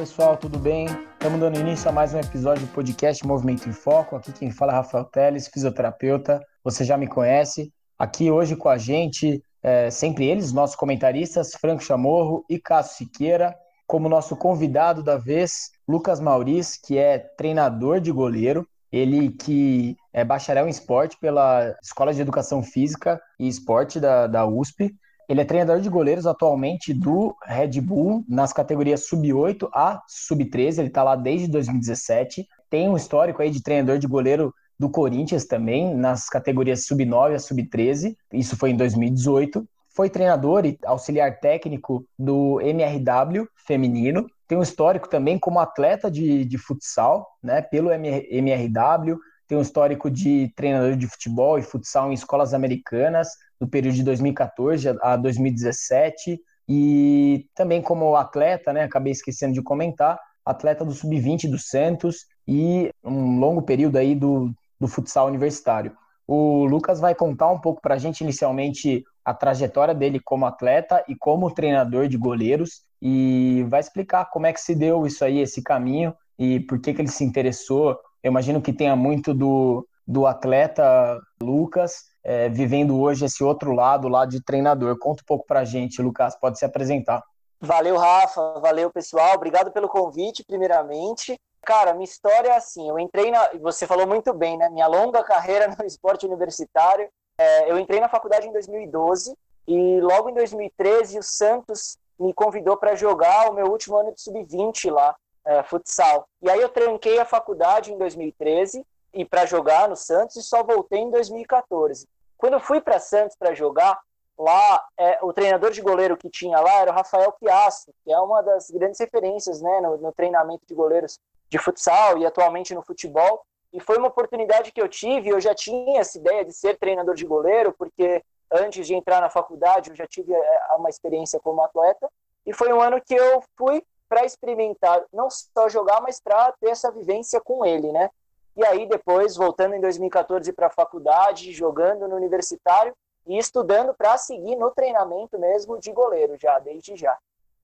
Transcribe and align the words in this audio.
pessoal, 0.00 0.34
tudo 0.34 0.58
bem? 0.58 0.86
Estamos 1.12 1.38
dando 1.38 1.60
início 1.60 1.86
a 1.86 1.92
mais 1.92 2.14
um 2.14 2.18
episódio 2.18 2.66
do 2.66 2.72
podcast 2.72 3.26
Movimento 3.26 3.68
em 3.68 3.72
Foco. 3.72 4.16
Aqui 4.16 4.32
quem 4.32 4.50
fala 4.50 4.72
é 4.72 4.76
Rafael 4.76 5.04
Teles, 5.04 5.46
fisioterapeuta. 5.46 6.40
Você 6.64 6.84
já 6.84 6.96
me 6.96 7.06
conhece. 7.06 7.70
Aqui 7.98 8.30
hoje 8.30 8.56
com 8.56 8.70
a 8.70 8.78
gente, 8.78 9.44
é, 9.62 9.90
sempre 9.90 10.24
eles, 10.24 10.54
nossos 10.54 10.74
comentaristas, 10.74 11.52
Franco 11.52 11.84
Chamorro 11.84 12.46
e 12.48 12.58
Cássio 12.58 12.96
Siqueira. 12.96 13.54
Como 13.86 14.08
nosso 14.08 14.34
convidado 14.36 15.02
da 15.02 15.18
vez, 15.18 15.70
Lucas 15.86 16.18
Mauriz, 16.18 16.78
que 16.82 16.96
é 16.96 17.18
treinador 17.18 18.00
de 18.00 18.10
goleiro. 18.10 18.66
Ele 18.90 19.28
que 19.28 19.94
é 20.14 20.24
bacharel 20.24 20.66
em 20.66 20.70
esporte 20.70 21.18
pela 21.20 21.76
Escola 21.82 22.14
de 22.14 22.22
Educação 22.22 22.62
Física 22.62 23.20
e 23.38 23.46
Esporte 23.46 24.00
da, 24.00 24.26
da 24.26 24.46
USP. 24.46 24.94
Ele 25.30 25.42
é 25.42 25.44
treinador 25.44 25.80
de 25.80 25.88
goleiros 25.88 26.26
atualmente 26.26 26.92
do 26.92 27.36
Red 27.46 27.80
Bull 27.80 28.24
nas 28.28 28.52
categorias 28.52 29.06
sub-8 29.06 29.68
a 29.72 30.02
sub-13. 30.08 30.78
Ele 30.80 30.88
está 30.88 31.04
lá 31.04 31.14
desde 31.14 31.46
2017. 31.46 32.48
Tem 32.68 32.88
um 32.88 32.96
histórico 32.96 33.40
aí 33.40 33.48
de 33.48 33.62
treinador 33.62 33.96
de 33.96 34.08
goleiro 34.08 34.52
do 34.76 34.90
Corinthians 34.90 35.44
também, 35.44 35.94
nas 35.94 36.28
categorias 36.28 36.84
sub-9 36.84 37.36
a 37.36 37.38
sub-13. 37.38 38.16
Isso 38.32 38.56
foi 38.56 38.70
em 38.70 38.76
2018. 38.76 39.64
Foi 39.90 40.10
treinador 40.10 40.66
e 40.66 40.76
auxiliar 40.84 41.38
técnico 41.38 42.04
do 42.18 42.60
MRW 42.60 43.46
feminino. 43.64 44.26
Tem 44.48 44.58
um 44.58 44.62
histórico 44.62 45.08
também 45.08 45.38
como 45.38 45.60
atleta 45.60 46.10
de, 46.10 46.44
de 46.44 46.58
futsal, 46.58 47.24
né, 47.40 47.62
pelo 47.62 47.92
MRW. 47.92 49.16
Tem 49.50 49.58
um 49.58 49.62
histórico 49.62 50.08
de 50.08 50.52
treinador 50.54 50.94
de 50.94 51.08
futebol 51.08 51.58
e 51.58 51.62
futsal 51.62 52.08
em 52.08 52.14
escolas 52.14 52.54
americanas 52.54 53.30
do 53.58 53.66
período 53.66 53.96
de 53.96 54.04
2014 54.04 54.96
a 55.02 55.16
2017 55.16 56.40
e 56.68 57.48
também 57.52 57.82
como 57.82 58.14
atleta, 58.14 58.72
né, 58.72 58.84
acabei 58.84 59.10
esquecendo 59.10 59.52
de 59.52 59.60
comentar, 59.60 60.20
atleta 60.46 60.84
do 60.84 60.92
sub-20 60.92 61.50
do 61.50 61.58
Santos 61.58 62.26
e 62.46 62.92
um 63.02 63.40
longo 63.40 63.62
período 63.62 63.96
aí 63.96 64.14
do, 64.14 64.52
do 64.78 64.86
futsal 64.86 65.26
universitário. 65.26 65.96
O 66.28 66.64
Lucas 66.66 67.00
vai 67.00 67.12
contar 67.12 67.50
um 67.50 67.58
pouco 67.58 67.82
para 67.82 67.96
a 67.96 67.98
gente 67.98 68.20
inicialmente 68.20 69.02
a 69.24 69.34
trajetória 69.34 69.92
dele 69.92 70.20
como 70.20 70.46
atleta 70.46 71.04
e 71.08 71.16
como 71.16 71.52
treinador 71.52 72.06
de 72.06 72.16
goleiros 72.16 72.82
e 73.02 73.66
vai 73.68 73.80
explicar 73.80 74.26
como 74.26 74.46
é 74.46 74.52
que 74.52 74.60
se 74.60 74.76
deu 74.76 75.04
isso 75.08 75.24
aí, 75.24 75.40
esse 75.40 75.60
caminho 75.60 76.14
e 76.38 76.60
por 76.60 76.80
que, 76.80 76.94
que 76.94 77.02
ele 77.02 77.10
se 77.10 77.24
interessou. 77.24 77.98
Eu 78.22 78.30
imagino 78.30 78.60
que 78.60 78.72
tenha 78.72 78.94
muito 78.94 79.32
do, 79.32 79.86
do 80.06 80.26
atleta 80.26 81.20
Lucas 81.42 82.10
é, 82.22 82.48
vivendo 82.48 83.00
hoje 83.00 83.24
esse 83.24 83.42
outro 83.42 83.72
lado, 83.72 84.08
lá 84.08 84.26
de 84.26 84.42
treinador. 84.42 84.98
Conta 84.98 85.22
um 85.22 85.26
pouco 85.26 85.46
para 85.46 85.60
a 85.60 85.64
gente, 85.64 86.02
Lucas, 86.02 86.36
pode 86.36 86.58
se 86.58 86.64
apresentar. 86.64 87.22
Valeu, 87.60 87.96
Rafa, 87.96 88.58
valeu, 88.60 88.90
pessoal. 88.90 89.34
Obrigado 89.34 89.70
pelo 89.70 89.88
convite, 89.88 90.44
primeiramente. 90.44 91.38
Cara, 91.62 91.92
minha 91.92 92.04
história 92.04 92.48
é 92.48 92.56
assim, 92.56 92.88
eu 92.88 92.98
entrei 92.98 93.30
na... 93.30 93.50
Você 93.60 93.86
falou 93.86 94.06
muito 94.06 94.32
bem, 94.32 94.56
né? 94.56 94.68
Minha 94.70 94.86
longa 94.86 95.22
carreira 95.24 95.74
no 95.78 95.84
esporte 95.84 96.26
universitário. 96.26 97.08
É, 97.38 97.70
eu 97.70 97.78
entrei 97.78 98.00
na 98.00 98.08
faculdade 98.08 98.46
em 98.46 98.52
2012 98.52 99.34
e 99.66 100.00
logo 100.00 100.30
em 100.30 100.34
2013 100.34 101.18
o 101.18 101.22
Santos 101.22 101.98
me 102.18 102.34
convidou 102.34 102.76
para 102.76 102.94
jogar 102.94 103.50
o 103.50 103.54
meu 103.54 103.66
último 103.66 103.96
ano 103.96 104.12
de 104.12 104.20
sub-20 104.20 104.90
lá, 104.90 105.16
é, 105.46 105.62
futsal. 105.62 106.28
E 106.42 106.50
aí 106.50 106.60
eu 106.60 106.68
tranquei 106.68 107.18
a 107.18 107.24
faculdade 107.24 107.92
em 107.92 107.98
2013 107.98 108.84
e 109.12 109.24
para 109.24 109.46
jogar 109.46 109.88
no 109.88 109.96
Santos 109.96 110.36
e 110.36 110.42
só 110.42 110.62
voltei 110.62 111.00
em 111.00 111.10
2014. 111.10 112.08
Quando 112.36 112.54
eu 112.54 112.60
fui 112.60 112.80
para 112.80 112.98
Santos 112.98 113.36
para 113.36 113.54
jogar, 113.54 113.98
lá 114.38 114.82
é, 114.96 115.18
o 115.22 115.32
treinador 115.32 115.70
de 115.70 115.82
goleiro 115.82 116.16
que 116.16 116.30
tinha 116.30 116.58
lá 116.60 116.80
era 116.80 116.90
o 116.90 116.94
Rafael 116.94 117.32
Piastro, 117.32 117.92
que 118.02 118.12
é 118.12 118.18
uma 118.18 118.42
das 118.42 118.70
grandes 118.70 118.98
referências 118.98 119.60
né, 119.60 119.80
no, 119.80 119.98
no 119.98 120.12
treinamento 120.12 120.64
de 120.66 120.74
goleiros 120.74 121.18
de 121.48 121.58
futsal 121.58 122.16
e 122.16 122.24
atualmente 122.24 122.74
no 122.74 122.82
futebol. 122.82 123.44
E 123.72 123.80
foi 123.80 123.98
uma 123.98 124.08
oportunidade 124.08 124.72
que 124.72 124.80
eu 124.80 124.88
tive. 124.88 125.28
Eu 125.28 125.40
já 125.40 125.54
tinha 125.54 126.00
essa 126.00 126.18
ideia 126.18 126.44
de 126.44 126.52
ser 126.52 126.78
treinador 126.78 127.14
de 127.14 127.26
goleiro, 127.26 127.74
porque 127.76 128.24
antes 128.50 128.86
de 128.86 128.94
entrar 128.94 129.20
na 129.20 129.30
faculdade 129.30 129.90
eu 129.90 129.96
já 129.96 130.06
tive 130.06 130.32
é, 130.32 130.60
uma 130.76 130.88
experiência 130.88 131.38
como 131.38 131.62
atleta. 131.62 132.10
E 132.46 132.54
foi 132.54 132.72
um 132.72 132.80
ano 132.80 133.00
que 133.00 133.14
eu 133.14 133.42
fui 133.56 133.84
para 134.10 134.24
experimentar, 134.24 135.04
não 135.12 135.28
só 135.30 135.68
jogar, 135.68 136.00
mas 136.00 136.20
para 136.20 136.52
ter 136.60 136.70
essa 136.70 136.90
vivência 136.90 137.40
com 137.40 137.64
ele, 137.64 137.92
né? 137.92 138.10
E 138.56 138.66
aí 138.66 138.88
depois, 138.88 139.36
voltando 139.36 139.76
em 139.76 139.80
2014 139.80 140.52
para 140.52 140.66
a 140.66 140.70
faculdade, 140.70 141.52
jogando 141.52 142.08
no 142.08 142.16
universitário 142.16 142.92
e 143.24 143.38
estudando 143.38 143.94
para 143.94 144.18
seguir 144.18 144.56
no 144.56 144.72
treinamento 144.72 145.38
mesmo 145.38 145.78
de 145.78 145.92
goleiro 145.92 146.36
já, 146.36 146.58
desde 146.58 146.96
já. 146.96 147.16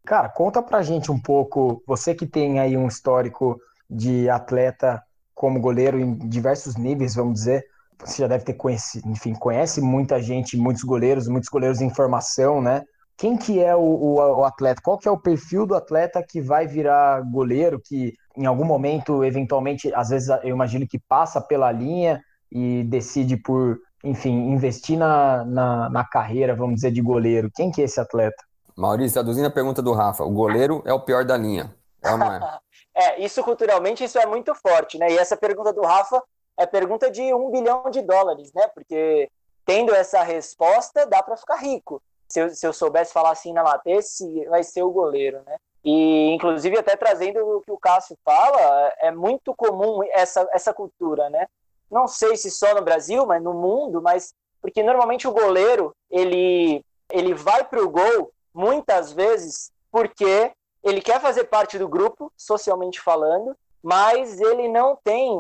Cara, 0.05 0.29
conta 0.29 0.63
pra 0.63 0.83
gente 0.83 1.11
um 1.11 1.21
pouco, 1.21 1.83
você 1.85 2.15
que 2.15 2.27
tem 2.27 2.61
aí 2.61 2.77
um 2.77 2.87
histórico 2.87 3.61
de 3.91 4.31
atleta 4.31 5.03
como 5.35 5.61
goleiro 5.61 5.99
em 5.99 6.17
diversos 6.17 6.77
níveis, 6.77 7.17
vamos 7.17 7.35
dizer, 7.35 7.67
você 7.99 8.23
já 8.23 8.29
deve 8.29 8.45
ter 8.45 8.55
conhecido, 8.55 9.09
enfim, 9.09 9.35
conhece 9.35 9.81
muita 9.81 10.23
gente, 10.23 10.57
muitos 10.57 10.85
goleiros, 10.85 11.27
muitos 11.27 11.49
goleiros 11.49 11.81
em 11.81 11.93
formação, 11.93 12.63
né? 12.63 12.85
Quem 13.17 13.37
que 13.37 13.63
é 13.63 13.75
o, 13.75 13.81
o, 13.81 14.15
o 14.15 14.45
atleta? 14.45 14.81
Qual 14.83 14.99
que 14.99 15.09
é 15.09 15.11
o 15.11 15.19
perfil 15.19 15.67
do 15.67 15.75
atleta 15.75 16.23
que 16.23 16.41
vai 16.41 16.67
virar 16.67 17.23
goleiro, 17.23 17.81
que 17.83 18.15
em 18.37 18.45
algum 18.45 18.65
momento, 18.65 19.25
eventualmente, 19.25 19.93
às 19.95 20.11
vezes 20.11 20.29
eu 20.43 20.51
imagino 20.51 20.87
que 20.87 20.99
passa 20.99 21.41
pela 21.41 21.73
linha 21.73 22.23
e 22.53 22.85
decide 22.85 23.37
por, 23.37 23.79
enfim, 24.05 24.51
investir 24.51 24.99
na, 24.99 25.45
na, 25.45 25.89
na 25.89 26.05
carreira, 26.05 26.55
vamos 26.55 26.77
dizer, 26.77 26.91
de 26.91 27.01
goleiro. 27.01 27.51
Quem 27.55 27.71
que 27.71 27.81
é 27.81 27.85
esse 27.85 27.99
atleta? 27.99 28.45
Maurício, 28.77 29.15
traduzindo 29.15 29.47
a 29.47 29.51
pergunta 29.51 29.81
do 29.81 29.95
Rafa, 29.95 30.23
o 30.23 30.31
goleiro 30.31 30.83
é 30.85 30.93
o 30.93 31.01
pior 31.01 31.25
da 31.25 31.37
linha. 31.37 31.75
É, 32.03 32.15
não 32.15 32.33
é? 32.33 32.59
é, 32.95 33.25
isso 33.25 33.43
culturalmente 33.43 34.05
isso 34.05 34.19
é 34.19 34.27
muito 34.27 34.55
forte, 34.55 34.99
né? 34.99 35.11
E 35.11 35.17
essa 35.17 35.37
pergunta 35.37 35.73
do 35.73 35.81
Rafa 35.81 36.23
é 36.59 36.67
pergunta 36.67 37.11
de 37.11 37.33
um 37.33 37.51
bilhão 37.51 37.91
de 37.91 38.03
dólares, 38.03 38.53
né? 38.55 38.69
Porque 38.75 39.31
tendo 39.65 39.95
essa 39.95 40.23
resposta, 40.23 41.07
dá 41.07 41.23
para 41.23 41.37
ficar 41.37 41.57
rico. 41.57 42.03
Se 42.29 42.41
eu, 42.41 42.51
se 42.51 42.67
eu 42.67 42.73
soubesse 42.73 43.13
falar 43.13 43.31
assim 43.31 43.53
na 43.53 43.63
lata, 43.63 43.89
esse 43.91 44.45
vai 44.47 44.63
ser 44.63 44.83
o 44.83 44.91
goleiro, 44.91 45.41
né? 45.47 45.57
E, 45.85 46.33
inclusive, 46.35 46.77
até 46.77 46.97
trazendo 46.97 47.39
o 47.39 47.61
que 47.61 47.71
o 47.71 47.79
Cássio 47.79 48.17
fala, 48.25 48.93
é 48.99 49.13
muito 49.13 49.55
comum 49.55 50.01
essa, 50.11 50.49
essa 50.53 50.75
cultura, 50.75 51.31
né? 51.31 51.47
Não 51.89 52.09
sei 52.09 52.37
se 52.37 52.51
só 52.51 52.75
no 52.75 52.83
Brasil, 52.83 53.25
mas 53.25 53.41
no 53.41 53.55
mundo, 53.55 54.03
mas 54.03 54.35
porque 54.61 54.83
normalmente 54.83 55.29
o 55.29 55.33
goleiro, 55.33 55.95
ele, 56.11 56.85
ele 57.09 57.33
vai 57.35 57.63
para 57.63 57.81
o 57.81 57.89
gol, 57.89 58.33
muitas 58.53 59.13
vezes, 59.13 59.71
porque 59.93 60.51
ele 60.83 61.01
quer 61.01 61.21
fazer 61.21 61.45
parte 61.45 61.79
do 61.79 61.89
grupo, 61.89 62.33
socialmente 62.37 63.01
falando, 63.01 63.57
mas 63.81 64.41
ele 64.41 64.67
não 64.67 64.99
tem 65.05 65.39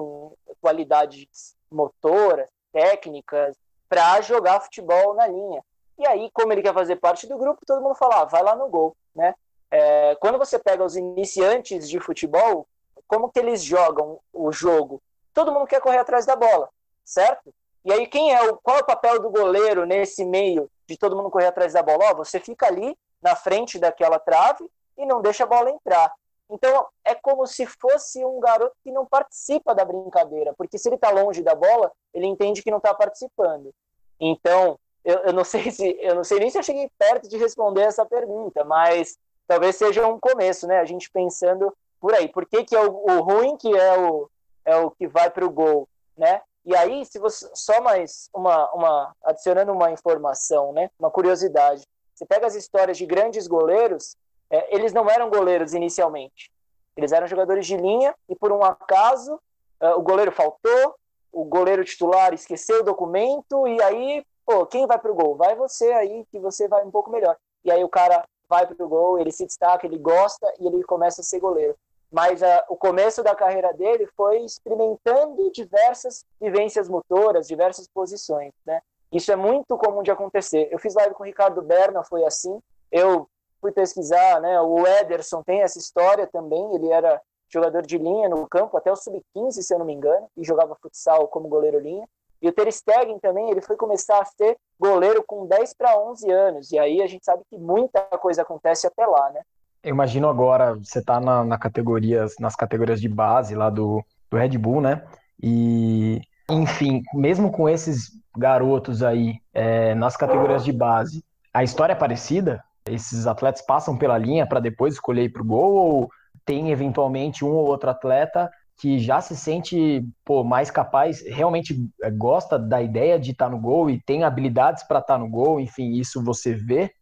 qualidades 0.61 1.57
motoras, 1.69 2.49
técnicas, 2.73 3.57
para 3.89 4.21
jogar 4.21 4.61
futebol 4.61 5.15
na 5.15 5.27
linha. 5.27 5.61
E 5.99 6.07
aí, 6.07 6.31
como 6.33 6.53
ele 6.53 6.63
quer 6.63 6.75
fazer 6.75 6.97
parte 6.97 7.27
do 7.27 7.39
grupo, 7.39 7.65
todo 7.67 7.83
mundo 7.83 7.95
fala, 7.95 8.23
ah, 8.23 8.25
vai 8.25 8.43
lá 8.43 8.55
no 8.55 8.69
gol, 8.69 8.97
né? 9.15 9.35
É, 9.71 10.15
quando 10.17 10.39
você 10.39 10.59
pega 10.59 10.85
os 10.85 10.97
iniciantes 10.97 11.89
de 11.89 11.99
futebol, 11.99 12.67
como 13.07 13.31
que 13.31 13.39
eles 13.39 13.63
jogam 13.63 14.21
o 14.33 14.53
jogo? 14.53 15.03
Todo 15.33 15.53
mundo 15.53 15.67
quer 15.67 15.81
correr 15.81 15.99
atrás 15.99 16.27
da 16.27 16.37
bola, 16.37 16.69
certo? 17.05 17.53
E 17.85 17.93
aí 17.93 18.07
quem 18.07 18.35
é 18.35 18.43
o 18.43 18.57
qual 18.57 18.79
é 18.79 18.81
o 18.81 18.87
papel 18.87 19.21
do 19.21 19.31
goleiro 19.31 19.87
nesse 19.87 20.25
meio 20.25 20.69
de 20.87 20.97
todo 20.97 21.17
mundo 21.17 21.31
correr 21.31 21.47
atrás 21.47 21.73
da 21.73 21.83
bola? 21.83 22.15
Você 22.15 22.41
fica 22.41 22.67
ali 22.67 22.97
na 23.23 23.37
frente 23.37 23.79
daquela 23.79 24.19
trave 24.19 24.69
e 24.97 25.07
não 25.07 25.23
deixa 25.23 25.45
a 25.45 25.47
bola 25.47 25.71
entrar. 25.71 26.13
Então 26.49 26.87
é 27.05 27.15
como 27.15 27.47
se 27.47 27.67
fosse 27.67 28.25
um 28.25 28.41
garoto 28.41 28.75
que 28.83 28.93
não 28.93 29.05
participa 29.05 29.75
da 29.75 29.85
brincadeira, 29.85 30.55
porque 30.55 30.79
se 30.79 30.89
ele 30.89 30.97
está 30.97 31.11
longe 31.11 31.43
da 31.43 31.55
bola, 31.55 31.93
ele 32.15 32.27
entende 32.27 32.63
que 32.63 32.71
não 32.71 32.79
está 32.79 32.95
participando. 32.95 33.73
Então 34.19 34.79
eu, 35.07 35.19
eu, 35.21 35.33
não 35.33 35.45
sei 35.45 35.71
se 35.71 35.97
eu 36.01 36.15
não 36.17 36.25
sei 36.25 36.41
nem 36.41 36.51
se 36.51 36.59
eu 36.59 36.63
cheguei 36.63 36.91
perto 36.99 37.29
de 37.29 37.39
responder 37.39 37.83
essa 37.83 38.05
pergunta, 38.05 38.65
mas 38.65 39.17
talvez 39.47 39.77
seja 39.77 40.07
um 40.07 40.19
começo, 40.19 40.67
né? 40.67 40.81
A 40.81 40.85
gente 40.85 41.11
pensando 41.11 41.73
por 42.01 42.13
aí. 42.13 42.29
Por 42.29 42.45
que, 42.45 42.65
que 42.65 42.75
é 42.75 42.81
o, 42.81 42.91
o 42.91 43.21
ruim 43.21 43.57
que 43.57 43.75
é 43.75 43.97
o, 43.97 44.29
é 44.65 44.77
o 44.77 44.91
que 44.91 45.07
vai 45.07 45.31
para 45.31 45.47
o 45.47 45.51
gol, 45.51 45.89
né? 46.17 46.43
E 46.65 46.75
aí, 46.75 47.07
se 47.07 47.21
você 47.21 47.49
só 47.55 47.81
mais 47.81 48.29
uma, 48.35 48.69
uma 48.73 49.17
adicionando 49.23 49.73
uma 49.73 49.93
informação, 49.93 50.73
né? 50.73 50.91
Uma 50.99 51.11
curiosidade. 51.11 51.85
Você 52.13 52.27
pega 52.27 52.47
as 52.47 52.57
histórias 52.57 52.99
de 52.99 53.07
grandes 53.07 53.47
goleiros, 53.47 54.17
é, 54.51 54.75
eles 54.75 54.93
não 54.93 55.09
eram 55.09 55.31
goleiros 55.31 55.73
inicialmente. 55.73 56.51
Eles 56.97 57.13
eram 57.13 57.29
jogadores 57.29 57.65
de 57.65 57.77
linha 57.77 58.13
e 58.29 58.35
por 58.35 58.51
um 58.51 58.65
acaso 58.65 59.41
é, 59.79 59.91
o 59.91 60.03
goleiro 60.03 60.33
faltou, 60.33 60.97
o 61.31 61.45
goleiro 61.45 61.85
titular 61.85 62.33
esqueceu 62.33 62.81
o 62.81 62.85
documento 62.85 63.69
e 63.69 63.81
aí, 63.83 64.27
pô, 64.47 64.65
quem 64.65 64.87
vai 64.87 64.99
para 64.99 65.11
o 65.11 65.15
gol? 65.15 65.35
Vai 65.35 65.57
você 65.57 65.93
aí 65.93 66.25
que 66.31 66.39
você 66.39 66.69
vai 66.69 66.85
um 66.85 66.91
pouco 66.91 67.11
melhor. 67.11 67.37
E 67.65 67.71
aí 67.71 67.83
o 67.83 67.89
cara 67.89 68.25
vai 68.49 68.65
para 68.65 68.85
o 68.85 68.89
gol, 68.89 69.19
ele 69.19 69.33
se 69.33 69.45
destaca, 69.45 69.87
ele 69.87 69.99
gosta 69.99 70.51
e 70.61 70.67
ele 70.67 70.83
começa 70.85 71.21
a 71.21 71.25
ser 71.25 71.41
goleiro. 71.41 71.77
Mas 72.11 72.41
uh, 72.41 72.47
o 72.69 72.77
começo 72.77 73.23
da 73.25 73.35
carreira 73.35 73.73
dele 73.75 74.07
foi 74.17 74.39
experimentando 74.39 75.51
diversas 75.51 76.25
vivências 76.41 76.89
motoras, 76.89 77.49
diversas 77.49 77.89
posições, 77.89 78.53
né? 78.65 78.81
Isso 79.11 79.33
é 79.33 79.37
muito 79.37 79.77
comum 79.77 80.03
de 80.03 80.11
acontecer. 80.11 80.69
Eu 80.71 80.79
fiz 80.79 80.95
live 80.95 81.15
com 81.15 81.25
o 81.25 81.27
Ricardo 81.27 81.61
Berna, 81.63 82.05
foi 82.05 82.25
assim. 82.25 82.61
Eu 82.93 83.29
fui 83.61 83.73
pesquisar, 83.73 84.41
né, 84.41 84.61
o 84.61 84.87
Ederson 84.87 85.43
tem 85.43 85.63
essa 85.63 85.79
história 85.79 86.27
também, 86.27 86.75
ele 86.75 86.91
era 86.91 87.21
jogador 87.49 87.83
de 87.83 87.99
linha 87.99 88.29
no 88.29 88.47
campo 88.49 88.77
até 88.77 88.93
o 88.93 88.97
sub-15, 88.97 89.63
se 89.63 89.75
eu 89.75 89.79
não 89.79 89.87
me 89.87 89.93
engano, 89.93 90.29
e 90.37 90.45
jogava 90.45 90.77
futsal 90.77 91.27
como 91.29 91.49
goleiro 91.49 91.79
linha. 91.79 92.07
E 92.47 92.49
o 92.49 92.53
Ter 92.53 92.71
Stegen 92.71 93.19
também, 93.19 93.51
ele 93.51 93.61
foi 93.61 93.75
começar 93.75 94.21
a 94.21 94.25
ser 94.25 94.57
goleiro 94.79 95.25
com 95.27 95.49
10 95.49 95.75
para 95.75 95.99
11 95.99 96.31
anos, 96.31 96.71
e 96.71 96.79
aí 96.79 97.03
a 97.03 97.07
gente 97.09 97.25
sabe 97.25 97.43
que 97.51 97.59
muita 97.59 98.01
coisa 98.19 98.43
acontece 98.43 98.87
até 98.87 99.05
lá, 99.05 99.33
né? 99.33 99.41
Eu 99.83 99.91
imagino 99.91 100.29
agora, 100.29 100.75
você 100.75 101.03
tá 101.03 101.19
na, 101.19 101.45
na 101.45 101.59
categorias, 101.59 102.37
nas 102.39 102.55
categorias 102.55 103.01
de 103.01 103.09
base 103.09 103.57
lá 103.57 103.69
do, 103.69 104.01
do 104.31 104.37
Red 104.37 104.57
Bull, 104.59 104.81
né? 104.81 105.05
E, 105.43 106.21
enfim, 106.49 107.03
mesmo 107.13 107.51
com 107.51 107.69
esses 107.69 108.13
garotos 108.39 109.03
aí 109.03 109.41
é, 109.53 109.97
nas 109.97 110.17
categorias 110.17 110.65
de 110.65 110.73
base, 110.73 111.25
a 111.53 111.65
história 111.65 111.95
é 111.95 111.97
parecida? 111.97 112.63
Esses 112.89 113.27
atletas 113.27 113.63
passam 113.63 113.99
pela 113.99 114.17
linha 114.17 114.47
para 114.47 114.61
depois 114.61 114.95
escolher 114.95 115.25
ir 115.25 115.31
pro 115.31 115.45
gol 115.45 115.75
ou 115.75 116.11
tem 116.45 116.71
eventualmente 116.71 117.45
um 117.45 117.51
ou 117.51 117.67
outro 117.67 117.91
atleta 117.91 118.49
que 118.77 118.99
já 118.99 119.21
se 119.21 119.35
sente 119.37 120.07
pô, 120.25 120.45
mais 120.45 120.71
capaz, 120.71 121.23
realmente 121.23 121.91
é, 122.03 122.11
gosta 122.11 122.59
da 122.59 122.83
ideia 122.83 123.19
de 123.19 123.31
estar 123.31 123.47
tá 123.47 123.51
no 123.51 123.59
gol 123.59 123.89
e 123.89 124.01
tem 124.01 124.25
habilidades 124.25 124.83
para 124.83 124.99
estar 124.99 125.15
tá 125.15 125.19
no 125.19 125.29
gol, 125.29 125.59
enfim, 125.59 125.93
isso 125.93 126.23
você 126.23 126.55
vê? 126.55 126.93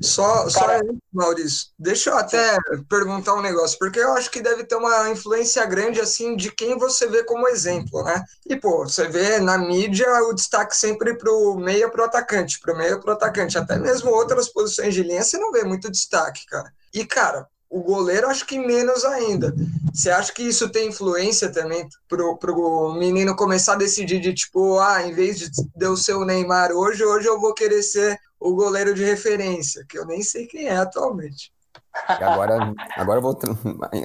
Só, 0.00 0.48
Cara... 0.50 0.78
só 0.78 0.84
Maurício, 1.12 1.68
deixa 1.78 2.10
eu 2.10 2.18
até 2.18 2.56
perguntar 2.88 3.34
um 3.34 3.40
negócio, 3.40 3.78
porque 3.78 3.98
eu 3.98 4.12
acho 4.12 4.30
que 4.30 4.42
deve 4.42 4.64
ter 4.64 4.76
uma 4.76 5.08
influência 5.08 5.64
grande, 5.64 6.00
assim, 6.00 6.36
de 6.36 6.50
quem 6.52 6.76
você 6.76 7.06
vê 7.06 7.24
como 7.24 7.48
exemplo, 7.48 8.02
né? 8.04 8.22
E, 8.46 8.56
pô, 8.56 8.84
você 8.84 9.08
vê 9.08 9.40
na 9.40 9.56
mídia 9.56 10.06
o 10.24 10.34
destaque 10.34 10.76
sempre 10.76 11.16
pro 11.16 11.56
meia 11.56 11.88
pro 11.88 12.04
atacante, 12.04 12.60
pro 12.60 12.76
meia 12.76 12.98
pro 13.00 13.12
atacante, 13.12 13.58
até 13.58 13.78
mesmo 13.78 14.10
outras 14.10 14.48
posições 14.48 14.94
de 14.94 15.02
linha 15.02 15.22
você 15.22 15.38
não 15.38 15.50
vê 15.50 15.64
muito 15.64 15.90
destaque, 15.90 16.44
cara. 16.46 16.70
E, 16.92 17.04
cara, 17.04 17.48
o 17.70 17.80
goleiro 17.80 18.28
acho 18.28 18.44
que 18.44 18.58
menos 18.58 19.04
ainda. 19.04 19.54
Você 19.94 20.10
acha 20.10 20.32
que 20.32 20.42
isso 20.42 20.68
tem 20.68 20.88
influência 20.88 21.50
também 21.52 21.88
pro, 22.08 22.36
pro 22.36 22.94
menino 22.94 23.36
começar 23.36 23.74
a 23.74 23.78
decidir 23.78 24.18
de 24.18 24.34
tipo, 24.34 24.78
ah, 24.80 25.06
em 25.06 25.14
vez 25.14 25.38
de 25.38 25.50
eu 25.80 25.96
ser 25.96 26.14
o 26.14 26.24
Neymar 26.24 26.72
hoje, 26.72 27.04
hoje 27.04 27.28
eu 27.28 27.40
vou 27.40 27.54
querer 27.54 27.82
ser 27.82 28.18
o 28.40 28.54
goleiro 28.54 28.92
de 28.92 29.04
referência, 29.04 29.84
que 29.88 29.96
eu 29.96 30.04
nem 30.04 30.20
sei 30.22 30.46
quem 30.46 30.66
é 30.66 30.76
atualmente. 30.76 31.52
E 32.08 32.24
agora, 32.24 32.72
agora 32.96 33.18
eu 33.18 33.22
vou 33.22 33.38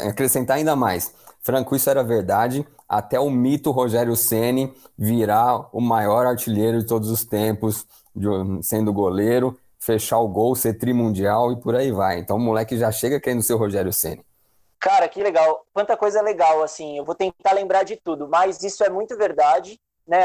acrescentar 0.08 0.58
ainda 0.58 0.76
mais. 0.76 1.14
Franco, 1.42 1.76
isso 1.76 1.90
era 1.90 2.04
verdade 2.04 2.66
até 2.88 3.20
o 3.20 3.32
mito 3.32 3.72
Rogério 3.72 4.16
Ceni 4.16 4.74
virar 4.98 5.70
o 5.72 5.82
maior 5.82 6.28
artilheiro 6.28 6.80
de 6.80 6.86
todos 6.86 7.10
os 7.10 7.26
tempos, 7.26 7.86
sendo 8.62 8.94
goleiro 8.94 9.58
fechar 9.86 10.18
o 10.20 10.28
gol, 10.28 10.56
ser 10.56 10.74
trimundial 10.74 11.52
e 11.52 11.60
por 11.62 11.76
aí 11.76 11.92
vai. 11.92 12.18
Então 12.18 12.38
o 12.38 12.40
moleque 12.40 12.76
já 12.76 12.92
chega 12.92 13.20
querendo 13.20 13.44
ser 13.44 13.54
o 13.54 13.58
Rogério 13.58 13.94
Ceni. 13.94 14.26
Cara, 14.80 15.08
que 15.08 15.22
legal. 15.22 15.64
Quanta 15.72 15.96
coisa 15.96 16.22
legal, 16.22 16.64
assim. 16.64 16.98
Eu 16.98 17.06
vou 17.06 17.14
tentar 17.14 17.54
lembrar 17.54 17.84
de 17.84 17.96
tudo, 17.96 18.28
mas 18.28 18.64
isso 18.64 18.84
é 18.84 18.90
muito 18.90 19.16
verdade. 19.16 19.80
Né? 20.08 20.24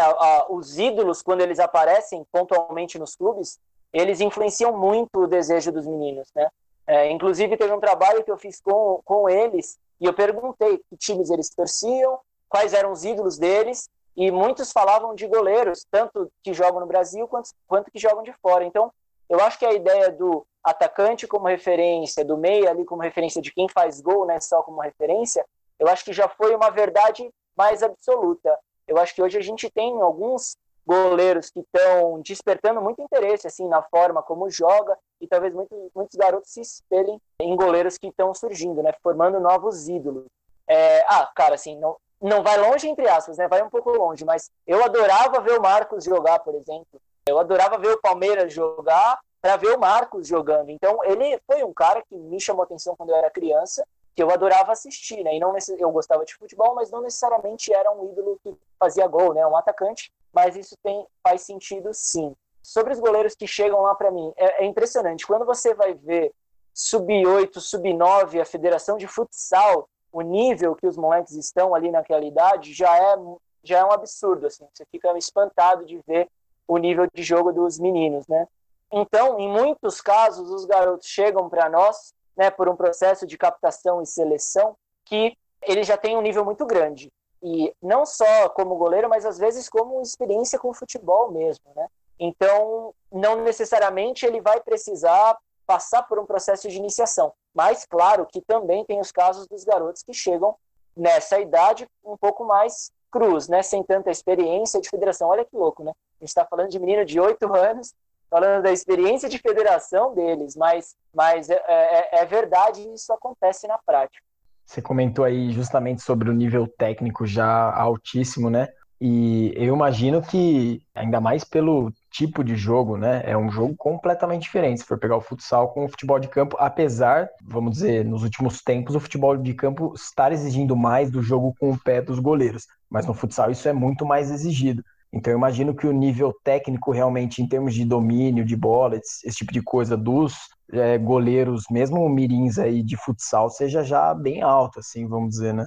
os 0.51 0.79
ídolos, 0.79 1.23
quando 1.23 1.41
eles 1.41 1.59
aparecem 1.59 2.27
pontualmente 2.31 2.99
nos 2.99 3.17
clubes, 3.17 3.59
eles 3.95 4.21
influenciam 4.21 4.77
muito 4.77 5.21
o 5.21 5.27
desejo 5.27 5.73
dos 5.73 5.87
meninos, 5.87 6.29
né? 6.35 6.49
É, 6.87 7.11
inclusive, 7.11 7.57
teve 7.57 7.73
um 7.73 7.81
trabalho 7.81 8.23
que 8.23 8.31
eu 8.31 8.37
fiz 8.37 8.61
com, 8.61 9.01
com 9.05 9.27
eles 9.27 9.79
e 9.99 10.05
eu 10.05 10.13
perguntei 10.13 10.79
que 10.79 10.97
times 10.99 11.31
eles 11.31 11.49
torciam, 11.49 12.19
quais 12.47 12.75
eram 12.75 12.93
os 12.93 13.05
ídolos 13.05 13.39
deles, 13.39 13.89
e 14.15 14.31
muitos 14.31 14.71
falavam 14.71 15.15
de 15.15 15.27
goleiros, 15.27 15.87
tanto 15.91 16.31
que 16.43 16.53
jogam 16.53 16.81
no 16.81 16.87
Brasil 16.87 17.27
quanto, 17.27 17.51
quanto 17.67 17.91
que 17.91 17.99
jogam 17.99 18.23
de 18.23 18.35
fora. 18.43 18.65
Então, 18.65 18.93
eu 19.31 19.41
acho 19.41 19.59
que 19.61 19.65
a 19.65 19.73
ideia 19.73 20.11
do 20.11 20.45
atacante 20.63 21.27
como 21.27 21.47
referência, 21.47 22.25
do 22.25 22.37
meia 22.37 22.71
ali 22.71 22.85
como 22.85 23.01
referência 23.01 23.41
de 23.41 23.53
quem 23.53 23.69
faz 23.69 24.01
gol, 24.01 24.27
né, 24.27 24.41
só 24.41 24.61
como 24.63 24.81
referência, 24.81 25.47
eu 25.79 25.87
acho 25.89 26.05
que 26.05 26.13
já 26.13 26.29
foi 26.29 26.55
uma 26.55 26.69
verdade 26.69 27.31
mais 27.57 27.83
absoluta. 27.83 28.59
Eu 28.87 28.99
acho 28.99 29.15
que 29.15 29.23
hoje 29.23 29.39
a 29.39 29.41
gente 29.41 29.71
tem 29.71 30.01
alguns 30.03 30.57
goleiros 30.85 31.49
que 31.49 31.61
estão 31.61 32.21
despertando 32.21 32.83
muito 32.83 33.01
interesse 33.01 33.47
assim 33.47 33.69
na 33.69 33.81
forma 33.83 34.21
como 34.21 34.51
joga 34.51 34.99
e 35.21 35.29
talvez 35.29 35.55
muitos, 35.55 36.19
garotos 36.19 36.51
se 36.51 36.61
espelhem 36.61 37.21
em 37.39 37.55
goleiros 37.55 37.97
que 37.97 38.09
estão 38.09 38.35
surgindo, 38.35 38.83
né, 38.83 38.93
formando 39.01 39.39
novos 39.39 39.89
ídolos. 39.89 40.25
É, 40.67 41.05
ah, 41.09 41.31
cara, 41.37 41.55
assim, 41.55 41.79
não, 41.79 41.97
não 42.21 42.43
vai 42.43 42.59
longe 42.59 42.89
entre 42.89 43.09
aspas, 43.09 43.39
né, 43.39 43.47
vai 43.47 43.63
um 43.63 43.71
pouco 43.71 43.91
longe, 43.91 44.25
mas 44.25 44.51
eu 44.67 44.85
adorava 44.85 45.41
ver 45.41 45.57
o 45.57 45.63
Marcos 45.63 46.03
jogar, 46.03 46.41
por 46.41 46.57
exemplo. 46.57 47.01
Eu 47.31 47.39
adorava 47.39 47.79
ver 47.79 47.93
o 47.93 48.01
Palmeiras 48.01 48.53
jogar 48.53 49.19
para 49.41 49.57
ver 49.57 49.75
o 49.75 49.81
Marcos 49.81 50.27
jogando. 50.27 50.71
Então, 50.71 51.03
ele 51.05 51.41
foi 51.47 51.65
um 51.65 51.73
cara 51.73 52.03
que 52.03 52.15
me 52.15 52.41
chamou 52.41 52.63
atenção 52.63 52.95
quando 52.95 53.11
eu 53.11 53.17
era 53.17 53.31
criança, 53.31 53.87
que 54.15 54.23
eu 54.23 54.31
adorava 54.31 54.73
assistir, 54.73 55.23
né? 55.23 55.35
E 55.35 55.41
não 55.41 55.55
eu 55.79 55.91
gostava 55.91 56.25
de 56.25 56.35
futebol, 56.35 56.75
mas 56.75 56.91
não 56.91 57.01
necessariamente 57.01 57.73
era 57.73 57.91
um 57.91 58.11
ídolo 58.11 58.39
que 58.43 58.55
fazia 58.79 59.07
gol, 59.07 59.33
né? 59.33 59.47
Um 59.47 59.57
atacante, 59.57 60.13
mas 60.33 60.57
isso 60.57 60.77
tem 60.83 61.07
faz 61.23 61.43
sentido 61.43 61.91
sim. 61.95 62.35
Sobre 62.63 62.93
os 62.93 63.01
goleiros 63.01 63.35
que 63.35 63.47
chegam 63.47 63.81
lá 63.83 63.95
para 63.95 64.11
mim, 64.11 64.33
é, 64.37 64.65
é 64.65 64.67
impressionante. 64.67 65.27
Quando 65.27 65.47
você 65.47 65.73
vai 65.73 65.95
ver 65.95 66.33
sub-8, 66.75 67.59
sub-9, 67.59 68.41
a 68.41 68.45
Federação 68.45 68.97
de 68.99 69.07
Futsal, 69.07 69.89
o 70.13 70.21
nível 70.21 70.75
que 70.75 70.87
os 70.87 70.97
moleques 70.97 71.33
estão 71.33 71.75
ali 71.75 71.91
naquela 71.91 72.25
idade 72.25 72.75
já 72.75 72.97
é 72.97 73.17
já 73.63 73.79
é 73.79 73.85
um 73.85 73.93
absurdo 73.93 74.47
assim. 74.47 74.67
Você 74.73 74.85
fica 74.91 75.17
espantado 75.17 75.85
de 75.85 75.99
ver 76.07 76.29
o 76.71 76.79
nível 76.79 77.09
de 77.13 77.23
jogo 77.25 77.53
dos 77.53 77.81
meninos, 77.81 78.29
né? 78.29 78.47
Então, 78.93 79.41
em 79.41 79.49
muitos 79.49 80.01
casos, 80.01 80.49
os 80.51 80.65
garotos 80.65 81.09
chegam 81.09 81.49
para 81.49 81.69
nós, 81.69 82.15
né, 82.37 82.49
por 82.49 82.69
um 82.69 82.77
processo 82.77 83.27
de 83.27 83.37
captação 83.37 84.01
e 84.01 84.07
seleção, 84.07 84.77
que 85.05 85.37
ele 85.63 85.83
já 85.83 85.97
tem 85.97 86.17
um 86.17 86.23
nível 86.23 86.45
muito 86.45 86.65
grande. 86.65 87.13
E 87.43 87.75
não 87.83 88.07
só 88.07 88.49
como 88.51 88.77
goleiro, 88.77 89.09
mas 89.09 89.27
às 89.27 89.37
vezes 89.37 89.69
como 89.69 90.01
experiência 90.01 90.61
com 90.61 90.73
futebol 90.73 91.33
mesmo, 91.33 91.65
né? 91.75 91.89
Então, 92.21 92.95
não 93.11 93.43
necessariamente 93.43 94.25
ele 94.25 94.41
vai 94.41 94.61
precisar 94.61 95.37
passar 95.67 96.05
por 96.05 96.21
um 96.21 96.27
processo 96.27 96.69
de 96.69 96.77
iniciação. 96.77 97.33
Mas, 97.53 97.85
claro, 97.85 98.27
que 98.27 98.41
também 98.41 98.85
tem 98.85 99.01
os 99.01 99.11
casos 99.11 99.49
dos 99.49 99.65
garotos 99.65 100.05
que 100.05 100.15
chegam 100.15 100.55
nessa 100.97 101.41
idade 101.41 101.89
um 102.05 102.17
pouco 102.17 102.45
mais 102.45 102.93
cruz, 103.11 103.49
né? 103.49 103.63
Sem 103.63 103.83
tanta 103.83 104.11
experiência 104.11 104.81
de 104.81 104.89
federação. 104.89 105.29
Olha 105.29 105.45
que 105.45 105.57
louco, 105.57 105.83
né? 105.83 105.91
A 105.91 106.25
gente 106.25 106.29
está 106.29 106.45
falando 106.45 106.69
de 106.69 106.79
menino 106.79 107.05
de 107.05 107.19
8 107.21 107.55
anos, 107.55 107.95
falando 108.29 108.63
da 108.63 108.73
experiência 108.73 109.29
de 109.29 109.39
federação 109.39 110.15
deles, 110.15 110.55
mas, 110.57 110.95
mas 111.15 111.51
é, 111.51 111.63
é, 111.67 112.23
é 112.23 112.25
verdade 112.25 112.89
isso 112.95 113.13
acontece 113.13 113.67
na 113.67 113.79
prática. 113.79 114.23
Você 114.65 114.81
comentou 114.81 115.25
aí 115.25 115.51
justamente 115.51 116.01
sobre 116.01 116.31
o 116.31 116.33
nível 116.33 116.69
técnico 116.69 117.27
já 117.27 117.75
altíssimo, 117.75 118.49
né? 118.49 118.69
E 119.01 119.53
eu 119.57 119.75
imagino 119.75 120.21
que, 120.21 120.83
ainda 120.95 121.21
mais 121.21 121.43
pelo 121.43 121.91
tipo 122.11 122.45
de 122.45 122.55
jogo, 122.55 122.99
né? 122.99 123.23
É 123.25 123.37
um 123.37 123.51
jogo 123.51 123.75
completamente 123.77 124.43
diferente. 124.43 124.81
Se 124.81 124.87
for 124.87 124.99
pegar 124.99 125.17
o 125.17 125.23
futsal 125.23 125.73
com 125.73 125.87
o 125.87 125.89
futebol 125.89 126.19
de 126.19 126.29
campo, 126.29 126.57
apesar, 126.59 127.29
vamos 127.43 127.73
dizer, 127.73 128.05
nos 128.05 128.23
últimos 128.23 128.61
tempos, 128.61 128.95
o 128.95 129.01
futebol 129.01 129.37
de 129.39 129.55
campo 129.55 129.95
estar 129.95 130.33
exigindo 130.33 130.77
mais 130.77 131.11
do 131.11 131.23
jogo 131.23 131.55
com 131.59 131.71
o 131.71 131.79
pé 131.79 132.03
dos 132.03 132.19
goleiros. 132.19 132.67
Mas 132.91 133.07
no 133.07 133.15
futsal 133.15 133.51
isso 133.51 133.67
é 133.69 133.73
muito 133.73 134.05
mais 134.05 134.31
exigido. 134.31 134.85
Então 135.13 135.33
eu 135.33 135.39
imagino 135.39 135.75
que 135.75 135.87
o 135.87 135.93
nível 135.93 136.35
técnico 136.45 136.93
realmente, 136.93 137.43
em 137.43 137.49
termos 137.49 137.75
de 137.75 137.85
domínio, 137.85 138.45
de 138.45 138.55
bola, 138.57 138.97
esse 138.97 139.31
tipo 139.31 139.53
de 139.53 139.63
coisa 139.63 139.97
dos 139.97 140.35
é, 140.73 140.99
goleiros, 140.99 141.65
mesmo 141.71 142.09
mirins 142.09 142.59
aí 142.59 142.83
de 142.83 142.97
futsal, 142.97 143.51
seja 143.51 143.83
já 143.83 144.15
bem 144.15 144.43
alto, 144.43 144.79
assim, 144.79 145.07
vamos 145.09 145.31
dizer, 145.31 145.55
né? 145.55 145.67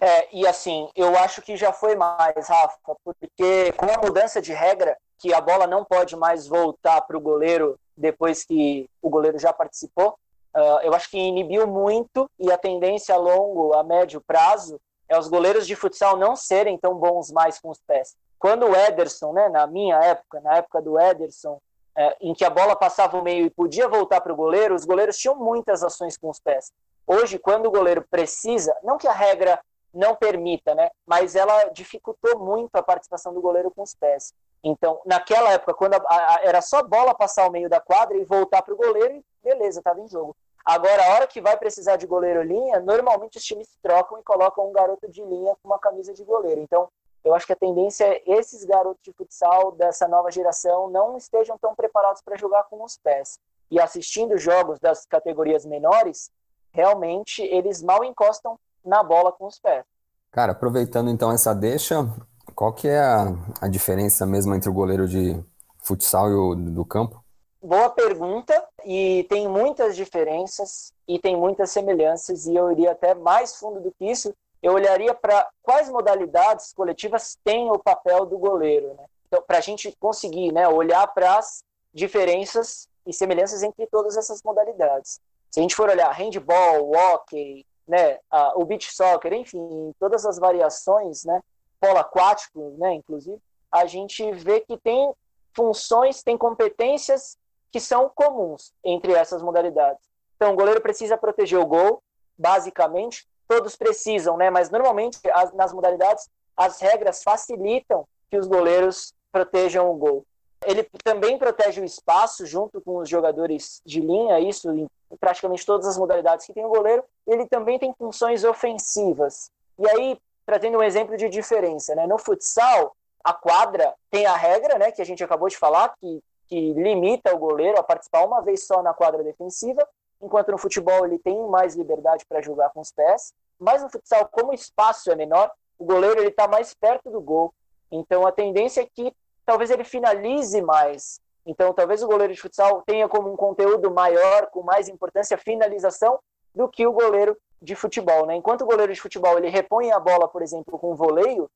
É, 0.00 0.28
e 0.32 0.46
assim, 0.46 0.88
eu 0.94 1.16
acho 1.16 1.42
que 1.42 1.56
já 1.56 1.72
foi 1.72 1.96
mais, 1.96 2.48
Rafa, 2.48 2.78
porque 3.04 3.72
com 3.72 3.86
a 3.86 3.98
mudança 4.02 4.40
de 4.40 4.52
regra, 4.52 4.96
que 5.18 5.32
a 5.34 5.40
bola 5.40 5.66
não 5.66 5.84
pode 5.84 6.16
mais 6.16 6.46
voltar 6.46 7.02
para 7.02 7.16
o 7.16 7.20
goleiro 7.20 7.78
depois 7.96 8.44
que 8.44 8.88
o 9.02 9.10
goleiro 9.10 9.38
já 9.38 9.52
participou, 9.52 10.16
uh, 10.56 10.80
eu 10.82 10.94
acho 10.94 11.10
que 11.10 11.18
inibiu 11.18 11.66
muito 11.66 12.28
e 12.38 12.50
a 12.50 12.56
tendência 12.56 13.14
a 13.14 13.18
longo, 13.18 13.74
a 13.74 13.82
médio 13.82 14.22
prazo, 14.26 14.80
é 15.08 15.18
os 15.18 15.28
goleiros 15.28 15.66
de 15.66 15.76
futsal 15.76 16.16
não 16.16 16.34
serem 16.34 16.78
tão 16.78 16.94
bons 16.94 17.30
mais 17.30 17.58
com 17.60 17.68
os 17.68 17.80
pés. 17.86 18.14
Quando 18.38 18.66
o 18.66 18.74
Ederson, 18.74 19.34
né, 19.34 19.48
na 19.50 19.66
minha 19.66 19.96
época, 19.96 20.40
na 20.40 20.56
época 20.56 20.80
do 20.80 20.98
Ederson, 20.98 21.60
é, 21.96 22.16
em 22.20 22.32
que 22.32 22.44
a 22.44 22.48
bola 22.48 22.74
passava 22.74 23.18
o 23.18 23.22
meio 23.22 23.44
e 23.44 23.50
podia 23.50 23.88
voltar 23.88 24.20
para 24.20 24.32
o 24.32 24.36
goleiro, 24.36 24.74
os 24.74 24.84
goleiros 24.84 25.18
tinham 25.18 25.34
muitas 25.34 25.82
ações 25.82 26.16
com 26.16 26.30
os 26.30 26.40
pés. 26.40 26.72
Hoje, 27.12 27.40
quando 27.40 27.66
o 27.66 27.72
goleiro 27.72 28.06
precisa, 28.08 28.72
não 28.84 28.96
que 28.96 29.08
a 29.08 29.12
regra 29.12 29.60
não 29.92 30.14
permita, 30.14 30.76
né, 30.76 30.92
mas 31.04 31.34
ela 31.34 31.64
dificultou 31.70 32.38
muito 32.38 32.76
a 32.76 32.84
participação 32.84 33.34
do 33.34 33.40
goleiro 33.40 33.68
com 33.68 33.82
os 33.82 33.92
pés. 33.92 34.32
Então, 34.62 35.00
naquela 35.04 35.50
época, 35.50 35.74
quando 35.74 35.94
a, 35.94 36.04
a, 36.08 36.40
era 36.44 36.62
só 36.62 36.84
bola 36.84 37.12
passar 37.12 37.48
o 37.48 37.50
meio 37.50 37.68
da 37.68 37.80
quadra 37.80 38.16
e 38.16 38.24
voltar 38.24 38.62
para 38.62 38.72
o 38.72 38.76
goleiro, 38.76 39.24
beleza, 39.42 39.80
estava 39.80 40.00
em 40.00 40.06
jogo. 40.06 40.36
Agora, 40.64 41.04
a 41.04 41.14
hora 41.14 41.26
que 41.26 41.40
vai 41.40 41.56
precisar 41.56 41.96
de 41.96 42.06
goleiro 42.06 42.44
linha, 42.44 42.78
normalmente 42.78 43.38
os 43.38 43.44
times 43.44 43.76
trocam 43.82 44.20
e 44.20 44.22
colocam 44.22 44.68
um 44.68 44.72
garoto 44.72 45.10
de 45.10 45.24
linha 45.24 45.56
com 45.60 45.68
uma 45.68 45.80
camisa 45.80 46.14
de 46.14 46.22
goleiro. 46.22 46.60
Então, 46.60 46.88
eu 47.24 47.34
acho 47.34 47.44
que 47.44 47.52
a 47.52 47.56
tendência 47.56 48.04
é 48.04 48.22
esses 48.24 48.64
garotos 48.64 49.02
de 49.02 49.12
futsal 49.12 49.72
dessa 49.72 50.06
nova 50.06 50.30
geração 50.30 50.88
não 50.88 51.16
estejam 51.16 51.58
tão 51.58 51.74
preparados 51.74 52.22
para 52.22 52.38
jogar 52.38 52.62
com 52.70 52.84
os 52.84 52.96
pés. 52.96 53.40
e 53.68 53.80
assistindo 53.80 54.36
jogos 54.36 54.80
das 54.80 55.06
categorias 55.06 55.64
menores, 55.64 56.28
realmente 56.72 57.42
eles 57.42 57.82
mal 57.82 58.04
encostam 58.04 58.58
na 58.84 59.02
bola 59.02 59.32
com 59.32 59.46
os 59.46 59.58
pés. 59.58 59.84
Cara, 60.30 60.52
aproveitando 60.52 61.10
então 61.10 61.32
essa 61.32 61.54
deixa, 61.54 62.06
qual 62.54 62.72
que 62.72 62.88
é 62.88 62.98
a, 62.98 63.34
a 63.60 63.68
diferença 63.68 64.26
mesmo 64.26 64.54
entre 64.54 64.70
o 64.70 64.72
goleiro 64.72 65.08
de 65.08 65.42
futsal 65.78 66.30
e 66.30 66.34
o 66.34 66.54
do 66.54 66.84
campo? 66.84 67.22
Boa 67.62 67.90
pergunta, 67.90 68.64
e 68.86 69.26
tem 69.28 69.46
muitas 69.46 69.94
diferenças 69.94 70.94
e 71.06 71.18
tem 71.18 71.36
muitas 71.36 71.70
semelhanças, 71.70 72.46
e 72.46 72.54
eu 72.54 72.72
iria 72.72 72.92
até 72.92 73.14
mais 73.14 73.56
fundo 73.56 73.80
do 73.80 73.92
que 73.92 74.10
isso, 74.10 74.32
eu 74.62 74.72
olharia 74.72 75.14
para 75.14 75.46
quais 75.62 75.90
modalidades 75.90 76.72
coletivas 76.72 77.36
têm 77.44 77.70
o 77.70 77.78
papel 77.78 78.24
do 78.24 78.38
goleiro, 78.38 78.94
né? 78.94 79.04
Então, 79.26 79.42
para 79.46 79.58
a 79.58 79.60
gente 79.60 79.94
conseguir 80.00 80.52
né, 80.52 80.68
olhar 80.68 81.06
para 81.08 81.38
as 81.38 81.62
diferenças 81.92 82.88
e 83.06 83.12
semelhanças 83.12 83.62
entre 83.62 83.86
todas 83.86 84.16
essas 84.16 84.42
modalidades. 84.42 85.20
Se 85.50 85.60
a 85.60 85.62
gente 85.62 85.74
for 85.74 85.88
olhar 85.88 86.10
handball, 86.12 86.92
hockey, 86.92 87.66
né, 87.86 88.18
o 88.54 88.64
beach 88.64 88.92
soccer, 88.92 89.32
enfim, 89.32 89.92
todas 89.98 90.24
as 90.24 90.38
variações, 90.38 91.24
né, 91.24 91.40
polo 91.80 91.98
aquático, 91.98 92.76
né, 92.78 92.94
inclusive, 92.94 93.38
a 93.70 93.84
gente 93.86 94.30
vê 94.32 94.60
que 94.60 94.76
tem 94.78 95.12
funções, 95.52 96.22
tem 96.22 96.38
competências 96.38 97.36
que 97.72 97.80
são 97.80 98.08
comuns 98.08 98.72
entre 98.84 99.12
essas 99.12 99.42
modalidades. 99.42 100.04
Então, 100.36 100.52
o 100.52 100.56
goleiro 100.56 100.80
precisa 100.80 101.16
proteger 101.16 101.58
o 101.58 101.66
gol, 101.66 102.02
basicamente, 102.38 103.26
todos 103.48 103.74
precisam, 103.76 104.36
né, 104.36 104.50
mas 104.50 104.70
normalmente 104.70 105.18
as, 105.32 105.52
nas 105.52 105.72
modalidades 105.72 106.28
as 106.56 106.80
regras 106.80 107.22
facilitam 107.22 108.06
que 108.30 108.38
os 108.38 108.46
goleiros 108.46 109.12
protejam 109.32 109.90
o 109.90 109.94
gol. 109.94 110.24
Ele 110.64 110.86
também 111.02 111.38
protege 111.38 111.80
o 111.80 111.84
espaço 111.84 112.44
junto 112.44 112.80
com 112.80 112.98
os 112.98 113.08
jogadores 113.08 113.80
de 113.84 114.00
linha, 114.00 114.38
isso 114.38 114.70
em 114.70 114.88
praticamente 115.18 115.64
todas 115.64 115.86
as 115.86 115.96
modalidades 115.96 116.46
que 116.46 116.52
tem 116.52 116.64
o 116.64 116.68
goleiro. 116.68 117.02
Ele 117.26 117.46
também 117.46 117.78
tem 117.78 117.94
funções 117.94 118.44
ofensivas. 118.44 119.50
E 119.78 119.88
aí, 119.88 120.18
trazendo 120.44 120.78
um 120.78 120.82
exemplo 120.82 121.16
de 121.16 121.28
diferença, 121.28 121.94
né? 121.94 122.06
No 122.06 122.18
futsal, 122.18 122.94
a 123.24 123.32
quadra 123.32 123.94
tem 124.10 124.26
a 124.26 124.36
regra, 124.36 124.78
né, 124.78 124.90
que 124.90 125.02
a 125.02 125.04
gente 125.04 125.22
acabou 125.22 125.48
de 125.48 125.56
falar, 125.56 125.94
que, 126.00 126.22
que 126.48 126.72
limita 126.72 127.34
o 127.34 127.38
goleiro 127.38 127.78
a 127.78 127.82
participar 127.82 128.24
uma 128.24 128.40
vez 128.40 128.66
só 128.66 128.82
na 128.82 128.94
quadra 128.94 129.22
defensiva, 129.22 129.86
enquanto 130.20 130.52
no 130.52 130.58
futebol 130.58 131.04
ele 131.04 131.18
tem 131.18 131.46
mais 131.48 131.74
liberdade 131.74 132.24
para 132.26 132.42
jogar 132.42 132.70
com 132.70 132.80
os 132.80 132.90
pés. 132.90 133.32
Mas 133.58 133.82
no 133.82 133.90
futsal, 133.90 134.26
como 134.30 134.50
o 134.50 134.54
espaço 134.54 135.10
é 135.10 135.14
menor, 135.14 135.50
o 135.78 135.84
goleiro 135.84 136.20
ele 136.20 136.28
está 136.28 136.48
mais 136.48 136.74
perto 136.74 137.10
do 137.10 137.20
gol. 137.20 137.52
Então 137.90 138.26
a 138.26 138.32
tendência 138.32 138.80
é 138.80 138.86
que 138.86 139.14
talvez 139.50 139.68
ele 139.68 139.82
finalize 139.82 140.62
mais. 140.62 141.20
Então, 141.44 141.74
talvez 141.74 142.04
o 142.04 142.06
goleiro 142.06 142.32
de 142.32 142.40
futsal 142.40 142.82
tenha 142.86 143.08
como 143.08 143.32
um 143.32 143.36
conteúdo 143.36 143.90
maior, 143.90 144.46
com 144.46 144.62
mais 144.62 144.88
importância, 144.88 145.36
finalização, 145.36 146.20
do 146.54 146.68
que 146.68 146.86
o 146.86 146.92
goleiro 146.92 147.36
de 147.60 147.74
futebol. 147.74 148.26
Né? 148.26 148.36
Enquanto 148.36 148.62
o 148.62 148.66
goleiro 148.66 148.92
de 148.92 149.00
futebol 149.00 149.36
ele 149.36 149.48
repõe 149.48 149.90
a 149.90 149.98
bola, 149.98 150.28
por 150.28 150.40
exemplo, 150.40 150.78
com 150.78 150.94
voleio, 150.94 151.50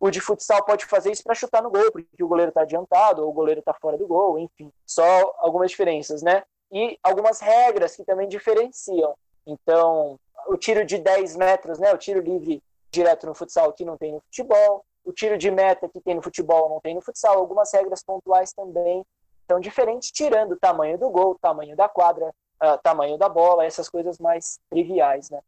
o 0.00 0.10
de 0.10 0.22
futsal 0.22 0.64
pode 0.64 0.86
fazer 0.86 1.12
isso 1.12 1.22
para 1.22 1.34
chutar 1.34 1.62
no 1.62 1.70
gol, 1.70 1.92
porque 1.92 2.24
o 2.24 2.28
goleiro 2.28 2.48
está 2.48 2.62
adiantado, 2.62 3.22
ou 3.22 3.28
o 3.28 3.32
goleiro 3.32 3.60
está 3.60 3.74
fora 3.74 3.98
do 3.98 4.06
gol, 4.06 4.38
enfim. 4.38 4.72
Só 4.86 5.34
algumas 5.36 5.70
diferenças, 5.70 6.22
né? 6.22 6.44
E 6.72 6.98
algumas 7.02 7.40
regras 7.40 7.94
que 7.94 8.04
também 8.04 8.26
diferenciam. 8.26 9.14
Então, 9.46 10.18
o 10.46 10.56
tiro 10.56 10.82
de 10.82 10.96
10 10.96 11.36
metros, 11.36 11.78
né? 11.78 11.92
O 11.92 11.98
tiro 11.98 12.20
livre 12.20 12.62
direto 12.90 13.26
no 13.26 13.34
futsal 13.34 13.70
que 13.74 13.84
não 13.84 13.98
tem 13.98 14.12
no 14.12 14.20
futebol 14.20 14.82
o 15.04 15.12
tiro 15.12 15.36
de 15.36 15.50
meta 15.50 15.88
que 15.88 16.00
tem 16.00 16.14
no 16.14 16.22
futebol 16.22 16.68
não 16.68 16.80
tem 16.80 16.94
no 16.94 17.02
futsal, 17.02 17.38
algumas 17.38 17.72
regras 17.72 18.02
pontuais 18.02 18.52
também 18.52 19.04
são 19.48 19.60
diferentes, 19.60 20.10
tirando 20.10 20.52
o 20.52 20.58
tamanho 20.58 20.98
do 20.98 21.10
gol, 21.10 21.38
tamanho 21.40 21.76
da 21.76 21.88
quadra, 21.88 22.26
uh, 22.62 22.78
tamanho 22.82 23.18
da 23.18 23.28
bola, 23.28 23.64
essas 23.64 23.88
coisas 23.88 24.18
mais 24.18 24.58
triviais, 24.70 25.28
né? 25.30 25.40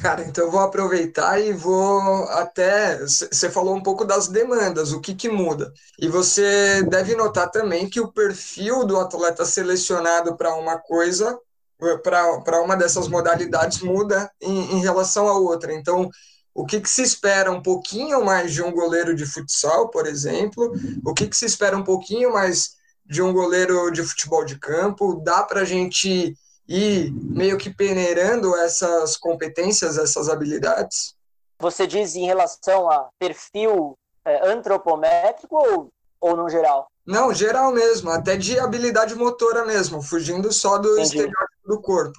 Cara, 0.00 0.22
então 0.22 0.44
eu 0.44 0.50
vou 0.50 0.60
aproveitar 0.60 1.40
e 1.40 1.52
vou 1.52 2.24
até. 2.30 2.98
Você 2.98 3.48
falou 3.48 3.76
um 3.76 3.82
pouco 3.82 4.04
das 4.04 4.28
demandas, 4.28 4.92
o 4.92 5.00
que, 5.00 5.14
que 5.14 5.28
muda. 5.28 5.72
E 5.98 6.08
você 6.08 6.82
deve 6.82 7.14
notar 7.14 7.50
também 7.50 7.88
que 7.88 8.00
o 8.00 8.12
perfil 8.12 8.84
do 8.84 8.98
atleta 8.98 9.44
selecionado 9.44 10.36
para 10.36 10.54
uma 10.56 10.78
coisa, 10.78 11.38
para 12.02 12.60
uma 12.60 12.76
dessas 12.76 13.08
modalidades, 13.08 13.82
muda 13.82 14.30
em, 14.40 14.76
em 14.76 14.80
relação 14.80 15.28
à 15.28 15.38
outra. 15.38 15.72
Então, 15.72 16.10
o 16.54 16.64
que, 16.64 16.80
que, 16.80 16.88
se 16.88 17.02
espera 17.02 17.50
um 17.50 17.60
pouquinho 17.60 18.24
mais 18.24 18.52
de 18.52 18.62
um 18.62 18.70
goleiro 18.70 19.14
de 19.14 19.26
futsal, 19.26 19.88
por 19.88 20.06
exemplo, 20.06 20.72
o 21.04 21.12
que, 21.12 21.26
que 21.26 21.36
se 21.36 21.44
espera 21.44 21.76
um 21.76 21.82
pouquinho 21.82 22.32
mais 22.32 22.76
de 23.04 23.20
um 23.20 23.32
goleiro 23.32 23.90
de 23.90 24.02
futebol 24.02 24.44
de 24.44 24.58
campo, 24.58 25.20
dá 25.22 25.42
para 25.42 25.62
a 25.62 25.64
gente 25.64 26.36
ir 26.66 27.12
meio 27.12 27.58
que 27.58 27.68
peneirando 27.68 28.56
essas 28.56 29.16
competências, 29.16 29.98
essas 29.98 30.28
habilidades? 30.28 31.14
Você 31.58 31.86
diz 31.86 32.14
em 32.14 32.24
relação 32.24 32.90
a 32.90 33.08
perfil 33.18 33.98
é, 34.24 34.48
antropométrico 34.48 35.56
ou, 35.56 35.92
ou 36.20 36.36
no 36.36 36.48
geral? 36.48 36.86
Não, 37.06 37.34
geral 37.34 37.70
mesmo, 37.72 38.10
até 38.10 38.36
de 38.36 38.58
habilidade 38.58 39.14
motora 39.14 39.64
mesmo, 39.64 40.00
fugindo 40.00 40.50
só 40.52 40.78
do 40.78 40.92
Entendi. 40.92 41.02
estereótipo 41.02 41.66
do 41.66 41.80
corpo. 41.80 42.18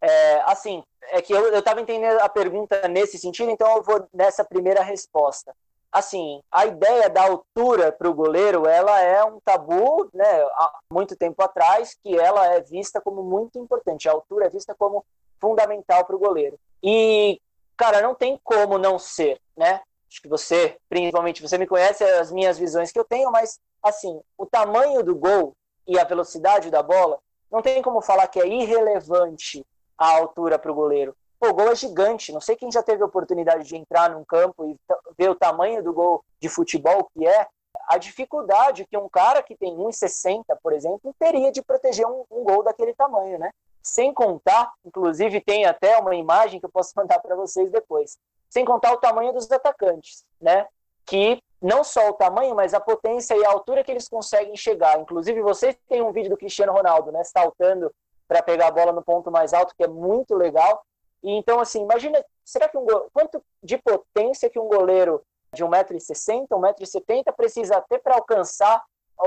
É, 0.00 0.42
assim, 0.42 0.82
é 1.10 1.20
que 1.20 1.32
eu 1.32 1.58
estava 1.58 1.80
entendendo 1.80 2.18
a 2.20 2.28
pergunta 2.28 2.88
nesse 2.88 3.18
sentido, 3.18 3.50
então 3.50 3.76
eu 3.76 3.82
vou 3.82 4.06
nessa 4.12 4.44
primeira 4.44 4.82
resposta. 4.82 5.54
Assim, 5.90 6.42
a 6.50 6.64
ideia 6.64 7.10
da 7.10 7.22
altura 7.24 7.92
para 7.92 8.08
o 8.08 8.14
goleiro, 8.14 8.66
ela 8.66 8.98
é 9.00 9.22
um 9.24 9.38
tabu, 9.40 10.08
né, 10.14 10.42
há 10.54 10.78
muito 10.90 11.14
tempo 11.14 11.42
atrás, 11.42 11.94
que 12.02 12.18
ela 12.18 12.46
é 12.46 12.62
vista 12.62 12.98
como 13.00 13.22
muito 13.22 13.58
importante. 13.58 14.08
A 14.08 14.12
altura 14.12 14.46
é 14.46 14.50
vista 14.50 14.74
como 14.74 15.04
fundamental 15.38 16.04
para 16.06 16.16
o 16.16 16.18
goleiro. 16.18 16.58
E, 16.82 17.38
cara, 17.76 18.00
não 18.00 18.14
tem 18.14 18.40
como 18.42 18.78
não 18.78 18.98
ser, 18.98 19.38
né? 19.54 19.82
Acho 20.10 20.22
que 20.22 20.28
você, 20.28 20.78
principalmente, 20.88 21.42
você 21.42 21.58
me 21.58 21.66
conhece 21.66 22.04
as 22.04 22.32
minhas 22.32 22.56
visões 22.56 22.90
que 22.90 22.98
eu 22.98 23.04
tenho, 23.04 23.30
mas, 23.30 23.60
assim, 23.82 24.18
o 24.38 24.46
tamanho 24.46 25.02
do 25.02 25.14
gol 25.14 25.54
e 25.86 25.98
a 25.98 26.04
velocidade 26.04 26.70
da 26.70 26.82
bola, 26.82 27.18
não 27.50 27.60
tem 27.60 27.82
como 27.82 28.00
falar 28.00 28.28
que 28.28 28.40
é 28.40 28.46
irrelevante 28.46 29.62
a 30.04 30.18
altura 30.18 30.58
para 30.58 30.70
o 30.70 30.74
goleiro. 30.74 31.14
Pô, 31.38 31.48
o 31.48 31.54
gol 31.54 31.72
é 31.72 31.74
gigante. 31.74 32.32
Não 32.32 32.40
sei 32.40 32.56
quem 32.56 32.70
já 32.70 32.82
teve 32.82 33.02
a 33.02 33.06
oportunidade 33.06 33.64
de 33.64 33.76
entrar 33.76 34.10
num 34.10 34.24
campo 34.24 34.64
e 34.64 34.76
ver 35.18 35.30
o 35.30 35.34
tamanho 35.34 35.82
do 35.82 35.92
gol 35.92 36.24
de 36.40 36.48
futebol 36.48 37.08
que 37.12 37.26
é. 37.26 37.46
A 37.88 37.98
dificuldade 37.98 38.86
que 38.86 38.96
um 38.96 39.08
cara 39.08 39.42
que 39.42 39.56
tem 39.56 39.76
1,60, 39.76 40.44
por 40.62 40.72
exemplo, 40.72 41.14
teria 41.18 41.50
de 41.50 41.62
proteger 41.62 42.06
um, 42.06 42.24
um 42.30 42.44
gol 42.44 42.62
daquele 42.62 42.94
tamanho, 42.94 43.38
né? 43.38 43.50
Sem 43.82 44.14
contar, 44.14 44.72
inclusive 44.84 45.40
tem 45.40 45.64
até 45.64 45.98
uma 45.98 46.14
imagem 46.14 46.60
que 46.60 46.66
eu 46.66 46.70
posso 46.70 46.92
mandar 46.96 47.18
para 47.18 47.34
vocês 47.34 47.70
depois. 47.70 48.16
Sem 48.48 48.64
contar 48.64 48.92
o 48.92 48.98
tamanho 48.98 49.32
dos 49.32 49.50
atacantes, 49.50 50.24
né? 50.40 50.66
Que 51.04 51.42
não 51.60 51.82
só 51.82 52.10
o 52.10 52.14
tamanho, 52.14 52.54
mas 52.54 52.74
a 52.74 52.80
potência 52.80 53.34
e 53.34 53.44
a 53.44 53.50
altura 53.50 53.82
que 53.82 53.90
eles 53.90 54.08
conseguem 54.08 54.56
chegar. 54.56 55.00
Inclusive, 55.00 55.40
vocês 55.42 55.76
têm 55.88 56.02
um 56.02 56.12
vídeo 56.12 56.30
do 56.30 56.36
Cristiano 56.36 56.72
Ronaldo, 56.72 57.10
né? 57.10 57.24
Saltando 57.24 57.92
para 58.32 58.42
pegar 58.42 58.68
a 58.68 58.70
bola 58.70 58.92
no 58.92 59.02
ponto 59.02 59.30
mais 59.30 59.52
alto, 59.52 59.74
que 59.76 59.84
é 59.84 59.86
muito 59.86 60.34
legal. 60.34 60.82
E 61.22 61.30
então, 61.32 61.60
assim, 61.60 61.82
imagina, 61.82 62.24
será 62.42 62.66
que 62.66 62.78
um 62.78 62.86
quanto 63.12 63.44
de 63.62 63.76
potência 63.76 64.48
que 64.48 64.58
um 64.58 64.68
goleiro 64.68 65.22
de 65.52 65.62
1,60m, 65.62 66.48
1,70m 66.48 67.30
precisa 67.36 67.78
ter 67.82 67.98
para 67.98 68.14
alcançar 68.14 68.82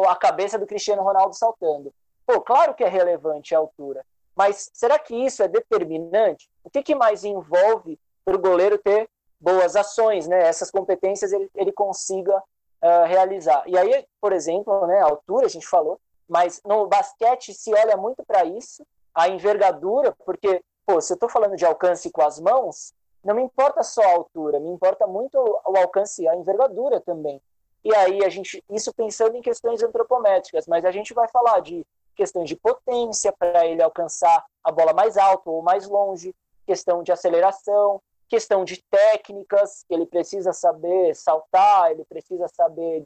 a 0.08 0.16
cabeça 0.16 0.58
do 0.58 0.66
Cristiano 0.66 1.04
Ronaldo 1.04 1.36
saltando? 1.36 1.94
Pô, 2.26 2.42
claro 2.42 2.74
que 2.74 2.84
é 2.84 2.88
relevante 2.88 3.54
a 3.54 3.60
altura, 3.60 4.04
mas 4.36 4.72
será 4.74 4.98
que 4.98 5.16
isso 5.16 5.44
é 5.44 5.48
determinante? 5.48 6.50
O 6.64 6.70
que, 6.72 6.82
que 6.82 6.96
mais 6.96 7.24
envolve 7.24 8.00
para 8.26 8.36
o 8.36 8.42
goleiro 8.42 8.80
ter 8.80 9.08
boas 9.40 9.76
ações, 9.76 10.28
né? 10.28 10.40
Essas 10.48 10.72
competências 10.72 11.32
ele, 11.32 11.48
ele 11.54 11.72
consiga 11.72 12.36
uh, 12.38 13.06
realizar. 13.06 13.64
E 13.68 13.78
aí, 13.78 14.04
por 14.20 14.34
exemplo, 14.34 14.88
né, 14.88 15.00
a 15.00 15.06
altura, 15.06 15.46
a 15.46 15.50
gente 15.50 15.68
falou, 15.68 16.00
mas 16.28 16.60
no 16.66 16.88
basquete 16.88 17.54
se 17.54 17.72
olha 17.72 17.96
muito 17.96 18.24
para 18.26 18.44
isso, 18.44 18.86
a 19.16 19.30
envergadura, 19.30 20.14
porque, 20.26 20.62
pô, 20.86 21.00
se 21.00 21.14
eu 21.14 21.16
estou 21.16 21.30
falando 21.30 21.56
de 21.56 21.66
alcance 21.66 22.12
com 22.12 22.22
as 22.22 22.40
mãos, 22.40 22.94
não 23.24 23.34
me 23.34 23.42
importa 23.42 23.82
só 23.82 24.02
a 24.02 24.14
altura, 24.14 24.60
me 24.60 24.70
importa 24.70 25.08
muito 25.08 25.38
o 25.40 25.78
alcance 25.78 26.28
a 26.28 26.36
envergadura 26.36 27.00
também. 27.00 27.42
E 27.84 27.96
aí 27.96 28.24
a 28.24 28.30
gente, 28.30 28.64
isso 28.70 28.94
pensando 28.94 29.38
em 29.38 29.42
questões 29.42 29.82
antropométricas, 29.82 30.68
mas 30.68 30.84
a 30.84 30.92
gente 30.92 31.14
vai 31.14 31.28
falar 31.30 31.62
de 31.62 31.86
questões 32.16 32.50
de 32.50 32.56
potência 32.56 33.32
para 33.32 33.66
ele 33.66 33.82
alcançar 33.82 34.44
a 34.64 34.72
bola 34.72 34.94
mais 34.94 35.18
alto 35.18 35.52
ou 35.52 35.62
mais 35.62 35.88
longe, 35.88 36.36
questão 36.66 37.04
de 37.04 37.12
aceleração, 37.12 38.02
questão 38.28 38.66
de 38.66 38.84
técnicas, 38.90 39.84
que 39.88 39.94
ele 39.94 40.06
precisa 40.06 40.52
saber 40.52 41.16
saltar, 41.16 41.92
ele 41.92 42.04
precisa 42.06 42.48
saber 42.48 43.06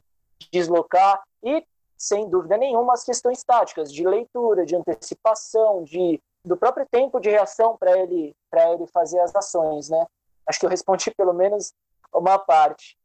deslocar 0.50 1.22
e 1.42 1.64
sem 2.00 2.30
dúvida 2.30 2.56
nenhuma, 2.56 2.94
as 2.94 3.04
questões 3.04 3.44
táticas, 3.44 3.92
de 3.92 4.06
leitura, 4.06 4.64
de 4.64 4.74
antecipação, 4.74 5.84
de, 5.84 6.18
do 6.42 6.56
próprio 6.56 6.86
tempo 6.90 7.20
de 7.20 7.28
reação 7.28 7.76
para 7.78 7.98
ele, 7.98 8.34
ele 8.54 8.86
fazer 8.86 9.20
as 9.20 9.36
ações, 9.36 9.90
né? 9.90 10.06
Acho 10.46 10.58
que 10.58 10.64
eu 10.64 10.70
respondi 10.70 11.10
pelo 11.14 11.34
menos 11.34 11.74
uma 12.14 12.38
parte. 12.38 12.96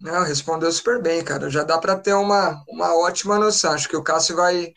Não, 0.00 0.22
respondeu 0.22 0.70
super 0.70 1.02
bem, 1.02 1.24
cara. 1.24 1.50
Já 1.50 1.64
dá 1.64 1.78
para 1.78 1.96
ter 1.96 2.14
uma, 2.14 2.62
uma 2.68 2.96
ótima 2.96 3.38
noção. 3.38 3.72
Acho 3.72 3.88
que 3.88 3.96
o 3.96 4.02
Cássio 4.04 4.36
vai 4.36 4.72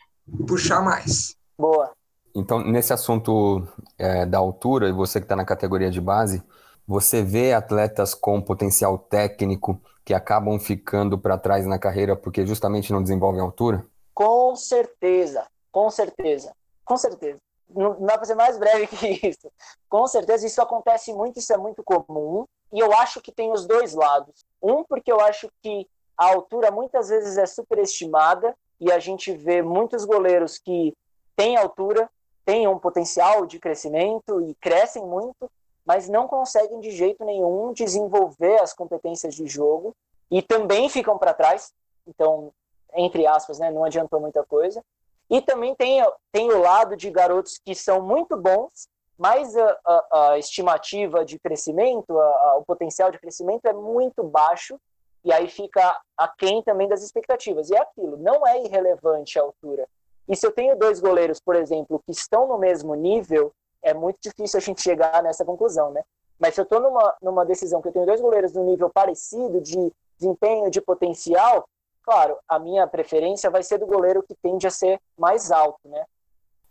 puxar 0.46 0.82
mais. 0.82 1.36
Boa. 1.56 1.92
Então, 2.34 2.60
nesse 2.60 2.92
assunto 2.92 3.66
é, 3.96 4.26
da 4.26 4.38
altura, 4.38 4.88
e 4.88 4.92
você 4.92 5.20
que 5.20 5.24
está 5.24 5.36
na 5.36 5.44
categoria 5.44 5.90
de 5.90 6.00
base, 6.00 6.42
você 6.88 7.22
vê 7.22 7.52
atletas 7.52 8.14
com 8.14 8.40
potencial 8.40 8.96
técnico 8.96 9.78
que 10.02 10.14
acabam 10.14 10.58
ficando 10.58 11.18
para 11.18 11.36
trás 11.36 11.66
na 11.66 11.78
carreira 11.78 12.16
porque 12.16 12.46
justamente 12.46 12.90
não 12.90 13.02
desenvolvem 13.02 13.42
altura? 13.42 13.86
Com 14.14 14.56
certeza, 14.56 15.46
com 15.70 15.90
certeza, 15.90 16.50
com 16.86 16.96
certeza. 16.96 17.38
Não, 17.68 18.00
dá 18.00 18.16
para 18.16 18.24
ser 18.24 18.34
mais 18.34 18.56
breve 18.56 18.86
que 18.96 19.28
isso. 19.28 19.52
Com 19.86 20.06
certeza 20.06 20.46
isso 20.46 20.62
acontece 20.62 21.12
muito, 21.12 21.38
isso 21.38 21.52
é 21.52 21.58
muito 21.58 21.84
comum. 21.84 22.46
E 22.72 22.80
eu 22.80 22.90
acho 22.94 23.20
que 23.20 23.30
tem 23.30 23.52
os 23.52 23.66
dois 23.66 23.92
lados. 23.92 24.46
Um, 24.62 24.82
porque 24.82 25.12
eu 25.12 25.20
acho 25.20 25.50
que 25.62 25.86
a 26.16 26.30
altura 26.30 26.70
muitas 26.70 27.10
vezes 27.10 27.36
é 27.36 27.44
superestimada 27.44 28.56
e 28.80 28.90
a 28.90 28.98
gente 28.98 29.30
vê 29.32 29.60
muitos 29.60 30.06
goleiros 30.06 30.58
que 30.58 30.94
têm 31.36 31.58
altura, 31.58 32.08
têm 32.46 32.66
um 32.66 32.78
potencial 32.78 33.44
de 33.44 33.58
crescimento 33.58 34.40
e 34.40 34.54
crescem 34.54 35.04
muito, 35.04 35.50
mas 35.88 36.06
não 36.06 36.28
conseguem 36.28 36.80
de 36.80 36.90
jeito 36.90 37.24
nenhum 37.24 37.72
desenvolver 37.72 38.60
as 38.60 38.74
competências 38.74 39.34
de 39.34 39.46
jogo 39.46 39.96
e 40.30 40.42
também 40.42 40.86
ficam 40.90 41.16
para 41.16 41.32
trás. 41.32 41.72
Então, 42.06 42.52
entre 42.92 43.26
aspas, 43.26 43.58
né, 43.58 43.70
não 43.70 43.84
adiantou 43.84 44.20
muita 44.20 44.44
coisa. 44.44 44.84
E 45.30 45.40
também 45.40 45.74
tem, 45.74 46.06
tem 46.30 46.52
o 46.52 46.60
lado 46.60 46.94
de 46.94 47.10
garotos 47.10 47.58
que 47.64 47.74
são 47.74 48.02
muito 48.02 48.36
bons, 48.36 48.86
mas 49.16 49.56
a, 49.56 49.78
a, 49.86 50.30
a 50.32 50.38
estimativa 50.38 51.24
de 51.24 51.38
crescimento, 51.38 52.18
a, 52.18 52.58
o 52.58 52.64
potencial 52.66 53.10
de 53.10 53.18
crescimento 53.18 53.64
é 53.64 53.72
muito 53.72 54.22
baixo, 54.22 54.78
e 55.24 55.32
aí 55.32 55.48
fica 55.48 55.98
aquém 56.18 56.62
também 56.62 56.86
das 56.86 57.02
expectativas. 57.02 57.70
E 57.70 57.74
é 57.74 57.80
aquilo, 57.80 58.18
não 58.18 58.46
é 58.46 58.62
irrelevante 58.62 59.38
a 59.38 59.42
altura. 59.42 59.88
E 60.28 60.36
se 60.36 60.46
eu 60.46 60.52
tenho 60.52 60.76
dois 60.76 61.00
goleiros, 61.00 61.40
por 61.40 61.56
exemplo, 61.56 62.02
que 62.04 62.12
estão 62.12 62.46
no 62.46 62.58
mesmo 62.58 62.94
nível, 62.94 63.54
é 63.82 63.94
muito 63.94 64.18
difícil 64.22 64.58
a 64.58 64.62
gente 64.62 64.82
chegar 64.82 65.22
nessa 65.22 65.44
conclusão, 65.44 65.90
né? 65.90 66.02
Mas 66.38 66.54
se 66.54 66.60
eu 66.60 66.64
estou 66.64 66.80
numa, 66.80 67.16
numa 67.20 67.44
decisão 67.44 67.82
que 67.82 67.88
eu 67.88 67.92
tenho 67.92 68.06
dois 68.06 68.20
goleiros 68.20 68.52
no 68.52 68.64
nível 68.64 68.88
parecido 68.88 69.60
de 69.60 69.92
desempenho, 70.16 70.70
de 70.70 70.80
potencial, 70.80 71.68
claro, 72.02 72.36
a 72.48 72.58
minha 72.58 72.86
preferência 72.86 73.50
vai 73.50 73.62
ser 73.62 73.78
do 73.78 73.86
goleiro 73.86 74.22
que 74.22 74.34
tende 74.34 74.66
a 74.66 74.70
ser 74.70 75.00
mais 75.16 75.50
alto, 75.50 75.88
né? 75.88 76.04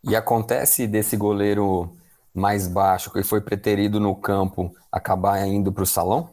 E 0.03 0.15
acontece 0.15 0.87
desse 0.87 1.17
goleiro 1.17 1.97
mais 2.33 2.67
baixo 2.67 3.11
que 3.11 3.23
foi 3.23 3.41
preterido 3.41 3.99
no 3.99 4.15
campo 4.15 4.71
acabar 4.91 5.45
indo 5.45 5.73
para 5.73 5.83
o 5.83 5.87
salão? 5.87 6.29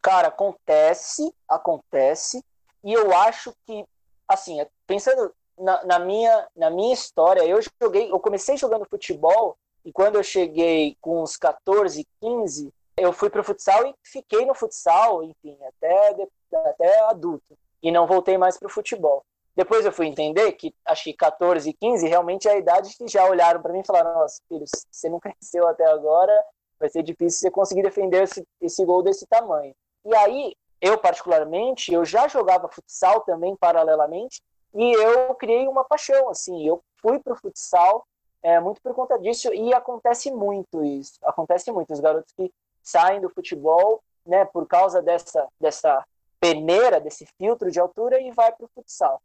Cara, 0.00 0.28
acontece, 0.28 1.34
acontece, 1.48 2.44
e 2.84 2.92
eu 2.92 3.14
acho 3.16 3.52
que, 3.66 3.84
assim, 4.28 4.64
pensando 4.86 5.32
na, 5.58 5.84
na, 5.84 5.98
minha, 5.98 6.46
na 6.56 6.70
minha 6.70 6.94
história, 6.94 7.44
eu 7.44 7.58
joguei, 7.82 8.10
eu 8.10 8.20
comecei 8.20 8.56
jogando 8.56 8.86
futebol 8.88 9.56
e 9.84 9.92
quando 9.92 10.16
eu 10.16 10.22
cheguei 10.22 10.96
com 11.00 11.22
uns 11.22 11.36
14, 11.36 12.06
15, 12.20 12.72
eu 12.96 13.12
fui 13.12 13.30
para 13.30 13.40
o 13.40 13.44
futsal 13.44 13.86
e 13.86 13.94
fiquei 14.02 14.44
no 14.44 14.54
futsal, 14.54 15.22
enfim, 15.22 15.56
até, 15.66 16.28
até 16.52 17.00
adulto. 17.04 17.56
E 17.82 17.90
não 17.90 18.06
voltei 18.06 18.36
mais 18.36 18.58
para 18.58 18.66
o 18.66 18.70
futebol. 18.70 19.24
Depois 19.54 19.84
eu 19.84 19.92
fui 19.92 20.06
entender 20.06 20.52
que 20.52 20.74
acho 20.84 21.04
que 21.04 21.12
14, 21.12 21.72
15 21.72 22.06
realmente 22.06 22.48
é 22.48 22.52
a 22.52 22.58
idade 22.58 22.94
que 22.96 23.08
já 23.08 23.24
olharam 23.24 23.60
para 23.60 23.72
mim 23.72 23.80
e 23.80 23.86
falaram: 23.86 24.14
Nossa, 24.14 24.40
filho, 24.48 24.64
você 24.90 25.08
não 25.08 25.18
cresceu 25.20 25.66
até 25.66 25.84
agora, 25.86 26.32
vai 26.78 26.88
ser 26.88 27.02
difícil 27.02 27.40
você 27.40 27.50
conseguir 27.50 27.82
defender 27.82 28.22
esse, 28.22 28.44
esse 28.60 28.84
gol 28.84 29.02
desse 29.02 29.26
tamanho. 29.26 29.74
E 30.04 30.14
aí, 30.14 30.54
eu 30.80 30.98
particularmente, 30.98 31.92
eu 31.92 32.04
já 32.04 32.28
jogava 32.28 32.68
futsal 32.68 33.22
também 33.22 33.56
paralelamente 33.56 34.42
e 34.74 34.92
eu 34.92 35.34
criei 35.34 35.66
uma 35.66 35.84
paixão, 35.84 36.28
assim, 36.28 36.66
eu 36.66 36.80
fui 37.00 37.18
para 37.18 37.32
o 37.32 37.36
futsal 37.36 38.06
é, 38.48 38.58
muito 38.58 38.80
por 38.80 38.94
conta 38.94 39.18
disso, 39.18 39.52
e 39.52 39.74
acontece 39.74 40.30
muito 40.30 40.82
isso. 40.82 41.18
Acontece 41.22 41.70
muito. 41.70 41.92
Os 41.92 42.00
garotos 42.00 42.32
que 42.34 42.50
saem 42.82 43.20
do 43.20 43.28
futebol, 43.28 44.02
né, 44.26 44.46
por 44.46 44.66
causa 44.66 45.02
dessa, 45.02 45.46
dessa 45.60 46.02
peneira, 46.40 46.98
desse 46.98 47.26
filtro 47.36 47.70
de 47.70 47.78
altura, 47.78 48.18
e 48.18 48.30
vai 48.30 48.50
para 48.50 48.64
o 48.64 48.70
futsal. 48.74 49.20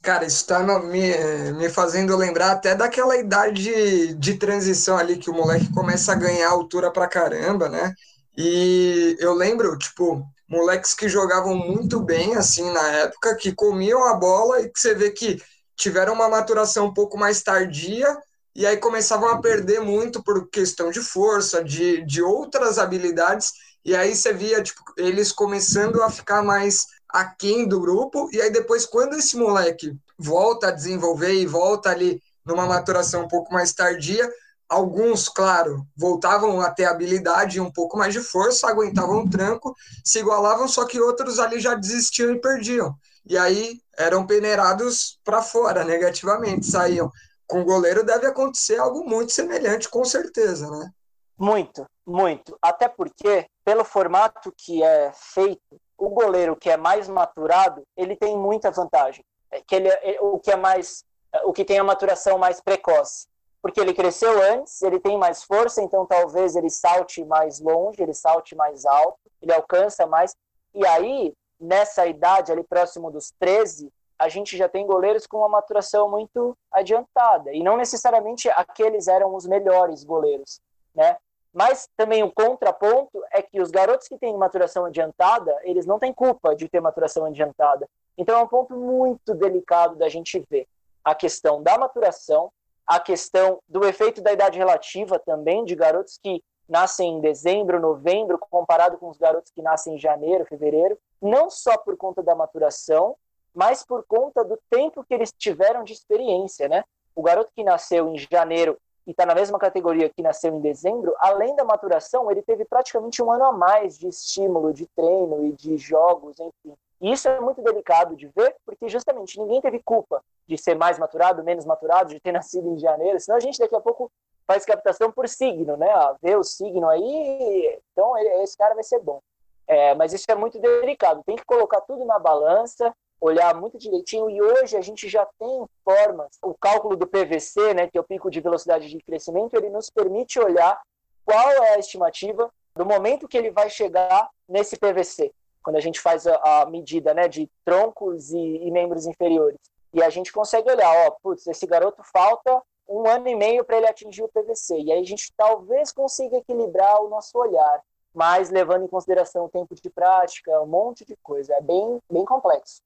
Cara, 0.00 0.24
isso 0.24 0.38
está 0.38 0.60
me, 0.80 1.52
me 1.52 1.68
fazendo 1.68 2.16
lembrar 2.16 2.52
até 2.52 2.74
daquela 2.74 3.16
idade 3.16 4.14
de 4.14 4.38
transição 4.38 4.96
ali 4.96 5.18
que 5.18 5.30
o 5.30 5.34
moleque 5.34 5.72
começa 5.72 6.12
a 6.12 6.16
ganhar 6.16 6.50
altura 6.50 6.90
pra 6.90 7.06
caramba, 7.06 7.68
né? 7.68 7.94
E 8.36 9.16
eu 9.20 9.34
lembro, 9.34 9.76
tipo, 9.76 10.26
moleques 10.48 10.94
que 10.94 11.10
jogavam 11.10 11.54
muito 11.54 12.00
bem, 12.00 12.34
assim, 12.36 12.72
na 12.72 12.88
época, 12.92 13.36
que 13.36 13.54
comiam 13.54 14.02
a 14.08 14.14
bola 14.14 14.62
e 14.62 14.70
que 14.70 14.80
você 14.80 14.94
vê 14.94 15.10
que 15.10 15.40
tiveram 15.76 16.14
uma 16.14 16.28
maturação 16.28 16.86
um 16.86 16.94
pouco 16.94 17.18
mais 17.18 17.42
tardia, 17.42 18.18
e 18.54 18.66
aí 18.66 18.76
começavam 18.76 19.28
a 19.30 19.40
perder 19.40 19.80
muito 19.80 20.22
por 20.22 20.48
questão 20.48 20.90
de 20.90 21.00
força, 21.00 21.62
de, 21.64 22.04
de 22.04 22.22
outras 22.22 22.78
habilidades, 22.78 23.52
e 23.84 23.96
aí 23.96 24.14
você 24.14 24.32
via 24.32 24.62
tipo, 24.62 24.80
eles 24.96 25.32
começando 25.32 26.02
a 26.02 26.10
ficar 26.10 26.42
mais 26.42 26.86
aquém 27.08 27.66
do 27.66 27.80
grupo, 27.80 28.28
e 28.32 28.40
aí 28.40 28.50
depois, 28.50 28.86
quando 28.86 29.14
esse 29.14 29.36
moleque 29.36 29.94
volta 30.18 30.68
a 30.68 30.70
desenvolver 30.70 31.34
e 31.34 31.46
volta 31.46 31.90
ali 31.90 32.22
numa 32.44 32.66
maturação 32.66 33.24
um 33.24 33.28
pouco 33.28 33.52
mais 33.52 33.72
tardia, 33.72 34.28
alguns, 34.68 35.28
claro, 35.28 35.86
voltavam 35.96 36.60
a 36.60 36.70
ter 36.70 36.84
habilidade 36.84 37.58
e 37.58 37.60
um 37.60 37.70
pouco 37.70 37.96
mais 37.96 38.14
de 38.14 38.20
força, 38.20 38.68
aguentavam 38.68 39.24
o 39.24 39.30
tranco, 39.30 39.74
se 40.04 40.20
igualavam, 40.20 40.66
só 40.66 40.86
que 40.86 41.00
outros 41.00 41.38
ali 41.38 41.60
já 41.60 41.74
desistiam 41.74 42.32
e 42.32 42.40
perdiam. 42.40 42.94
E 43.26 43.36
aí 43.36 43.80
eram 43.96 44.26
peneirados 44.26 45.18
para 45.22 45.42
fora 45.42 45.84
negativamente, 45.84 46.66
saíam 46.66 47.10
com 47.52 47.60
o 47.60 47.64
goleiro 47.64 48.02
deve 48.02 48.26
acontecer 48.26 48.78
algo 48.78 49.04
muito 49.04 49.30
semelhante, 49.30 49.88
com 49.88 50.04
certeza, 50.04 50.70
né? 50.70 50.90
Muito, 51.38 51.84
muito. 52.06 52.56
Até 52.62 52.88
porque, 52.88 53.46
pelo 53.62 53.84
formato 53.84 54.52
que 54.56 54.82
é 54.82 55.12
feito, 55.14 55.80
o 55.98 56.08
goleiro 56.08 56.56
que 56.56 56.70
é 56.70 56.76
mais 56.78 57.08
maturado, 57.08 57.82
ele 57.94 58.16
tem 58.16 58.36
muita 58.38 58.70
vantagem. 58.70 59.22
É 59.50 59.60
que 59.60 59.74
ele, 59.74 59.88
é, 59.88 60.18
o 60.20 60.38
que 60.38 60.50
é 60.50 60.56
mais, 60.56 61.04
o 61.44 61.52
que 61.52 61.64
tem 61.64 61.78
a 61.78 61.84
maturação 61.84 62.38
mais 62.38 62.60
precoce, 62.60 63.26
porque 63.60 63.80
ele 63.80 63.92
cresceu 63.92 64.42
antes, 64.42 64.80
ele 64.80 64.98
tem 64.98 65.18
mais 65.18 65.44
força, 65.44 65.82
então 65.82 66.06
talvez 66.06 66.56
ele 66.56 66.70
salte 66.70 67.22
mais 67.24 67.60
longe, 67.60 68.02
ele 68.02 68.14
salte 68.14 68.54
mais 68.56 68.86
alto, 68.86 69.18
ele 69.42 69.52
alcança 69.52 70.06
mais. 70.06 70.34
E 70.74 70.86
aí, 70.86 71.34
nessa 71.60 72.06
idade 72.06 72.50
ali 72.50 72.64
próximo 72.64 73.10
dos 73.10 73.30
13, 73.38 73.92
a 74.22 74.28
gente 74.28 74.56
já 74.56 74.68
tem 74.68 74.86
goleiros 74.86 75.26
com 75.26 75.38
uma 75.38 75.48
maturação 75.48 76.08
muito 76.08 76.56
adiantada. 76.70 77.52
E 77.52 77.60
não 77.60 77.76
necessariamente 77.76 78.48
aqueles 78.50 79.08
eram 79.08 79.34
os 79.34 79.44
melhores 79.44 80.04
goleiros, 80.04 80.60
né? 80.94 81.16
Mas 81.52 81.88
também 81.96 82.22
o 82.22 82.30
contraponto 82.30 83.20
é 83.32 83.42
que 83.42 83.60
os 83.60 83.72
garotos 83.72 84.06
que 84.06 84.16
têm 84.16 84.36
maturação 84.38 84.84
adiantada, 84.84 85.58
eles 85.64 85.86
não 85.86 85.98
têm 85.98 86.12
culpa 86.14 86.54
de 86.54 86.68
ter 86.68 86.80
maturação 86.80 87.24
adiantada. 87.24 87.88
Então 88.16 88.38
é 88.38 88.42
um 88.44 88.46
ponto 88.46 88.76
muito 88.76 89.34
delicado 89.34 89.96
da 89.96 90.08
gente 90.08 90.38
ver 90.48 90.68
a 91.04 91.16
questão 91.16 91.60
da 91.60 91.76
maturação, 91.76 92.52
a 92.86 93.00
questão 93.00 93.58
do 93.68 93.84
efeito 93.84 94.22
da 94.22 94.32
idade 94.32 94.56
relativa 94.56 95.18
também, 95.18 95.64
de 95.64 95.74
garotos 95.74 96.16
que 96.22 96.40
nascem 96.68 97.14
em 97.14 97.20
dezembro, 97.20 97.80
novembro, 97.80 98.38
comparado 98.38 98.98
com 98.98 99.08
os 99.08 99.18
garotos 99.18 99.50
que 99.50 99.60
nascem 99.60 99.96
em 99.96 99.98
janeiro, 99.98 100.46
fevereiro, 100.46 100.96
não 101.20 101.50
só 101.50 101.76
por 101.76 101.96
conta 101.96 102.22
da 102.22 102.36
maturação, 102.36 103.16
mas 103.54 103.84
por 103.84 104.04
conta 104.04 104.44
do 104.44 104.58
tempo 104.70 105.04
que 105.04 105.14
eles 105.14 105.32
tiveram 105.32 105.84
de 105.84 105.92
experiência, 105.92 106.68
né? 106.68 106.84
O 107.14 107.22
garoto 107.22 107.50
que 107.54 107.62
nasceu 107.62 108.08
em 108.08 108.18
janeiro 108.18 108.78
e 109.06 109.10
está 109.10 109.26
na 109.26 109.34
mesma 109.34 109.58
categoria 109.58 110.08
que 110.08 110.22
nasceu 110.22 110.54
em 110.54 110.60
dezembro, 110.60 111.14
além 111.18 111.54
da 111.56 111.64
maturação, 111.64 112.30
ele 112.30 112.42
teve 112.42 112.64
praticamente 112.64 113.22
um 113.22 113.30
ano 113.30 113.44
a 113.44 113.52
mais 113.52 113.98
de 113.98 114.08
estímulo, 114.08 114.72
de 114.72 114.86
treino 114.86 115.44
e 115.44 115.52
de 115.52 115.76
jogos, 115.76 116.38
enfim. 116.38 116.76
E 117.00 117.10
isso 117.10 117.28
é 117.28 117.40
muito 117.40 117.60
delicado 117.60 118.14
de 118.14 118.28
ver, 118.28 118.54
porque 118.64 118.88
justamente 118.88 119.38
ninguém 119.40 119.60
teve 119.60 119.80
culpa 119.80 120.22
de 120.46 120.56
ser 120.56 120.76
mais 120.76 121.00
maturado, 121.00 121.42
menos 121.42 121.64
maturado, 121.64 122.10
de 122.10 122.20
ter 122.20 122.30
nascido 122.32 122.68
em 122.68 122.78
janeiro, 122.78 123.18
senão 123.18 123.36
a 123.36 123.40
gente 123.40 123.58
daqui 123.58 123.74
a 123.74 123.80
pouco 123.80 124.10
faz 124.46 124.64
captação 124.64 125.10
por 125.10 125.28
signo, 125.28 125.76
né? 125.76 125.90
Ah, 125.90 126.14
vê 126.22 126.36
o 126.36 126.44
signo 126.44 126.88
aí, 126.88 127.80
então 127.92 128.16
esse 128.42 128.56
cara 128.56 128.74
vai 128.74 128.84
ser 128.84 129.00
bom. 129.00 129.20
É, 129.66 129.94
mas 129.94 130.12
isso 130.12 130.30
é 130.30 130.34
muito 130.34 130.60
delicado, 130.60 131.22
tem 131.24 131.36
que 131.36 131.44
colocar 131.44 131.80
tudo 131.80 132.04
na 132.04 132.18
balança, 132.18 132.94
olhar 133.22 133.54
muito 133.54 133.78
direitinho 133.78 134.28
e 134.28 134.42
hoje 134.42 134.76
a 134.76 134.80
gente 134.80 135.08
já 135.08 135.24
tem 135.38 135.64
formas. 135.84 136.36
O 136.42 136.54
cálculo 136.54 136.96
do 136.96 137.06
PVC, 137.06 137.72
né, 137.72 137.86
que 137.86 137.96
é 137.96 138.00
o 138.00 138.04
pico 138.04 138.28
de 138.28 138.40
velocidade 138.40 138.88
de 138.88 139.00
crescimento, 139.00 139.54
ele 139.54 139.70
nos 139.70 139.88
permite 139.88 140.40
olhar 140.40 140.82
qual 141.24 141.48
é 141.48 141.74
a 141.74 141.78
estimativa 141.78 142.52
do 142.74 142.84
momento 142.84 143.28
que 143.28 143.38
ele 143.38 143.52
vai 143.52 143.70
chegar 143.70 144.28
nesse 144.48 144.76
PVC, 144.76 145.32
quando 145.62 145.76
a 145.76 145.80
gente 145.80 146.00
faz 146.00 146.26
a, 146.26 146.62
a 146.62 146.66
medida, 146.66 147.14
né, 147.14 147.28
de 147.28 147.48
troncos 147.64 148.32
e, 148.32 148.38
e, 148.38 148.70
membros 148.72 149.06
inferiores. 149.06 149.60
E 149.94 150.02
a 150.02 150.10
gente 150.10 150.32
consegue 150.32 150.68
olhar, 150.68 150.90
ó, 151.06 151.12
putz, 151.22 151.46
esse 151.46 151.66
garoto 151.66 152.02
falta 152.02 152.60
um 152.88 153.06
ano 153.06 153.28
e 153.28 153.36
meio 153.36 153.64
para 153.64 153.76
ele 153.76 153.86
atingir 153.86 154.24
o 154.24 154.28
PVC. 154.28 154.80
E 154.80 154.90
aí 154.90 155.00
a 155.00 155.06
gente 155.06 155.32
talvez 155.36 155.92
consiga 155.92 156.38
equilibrar 156.38 157.00
o 157.00 157.08
nosso 157.08 157.38
olhar, 157.38 157.82
mas 158.12 158.50
levando 158.50 158.84
em 158.84 158.88
consideração 158.88 159.44
o 159.44 159.48
tempo 159.48 159.76
de 159.76 159.88
prática, 159.90 160.60
um 160.60 160.66
monte 160.66 161.04
de 161.04 161.16
coisa. 161.22 161.54
É 161.54 161.60
bem, 161.60 162.00
bem 162.10 162.24
complexo. 162.24 162.82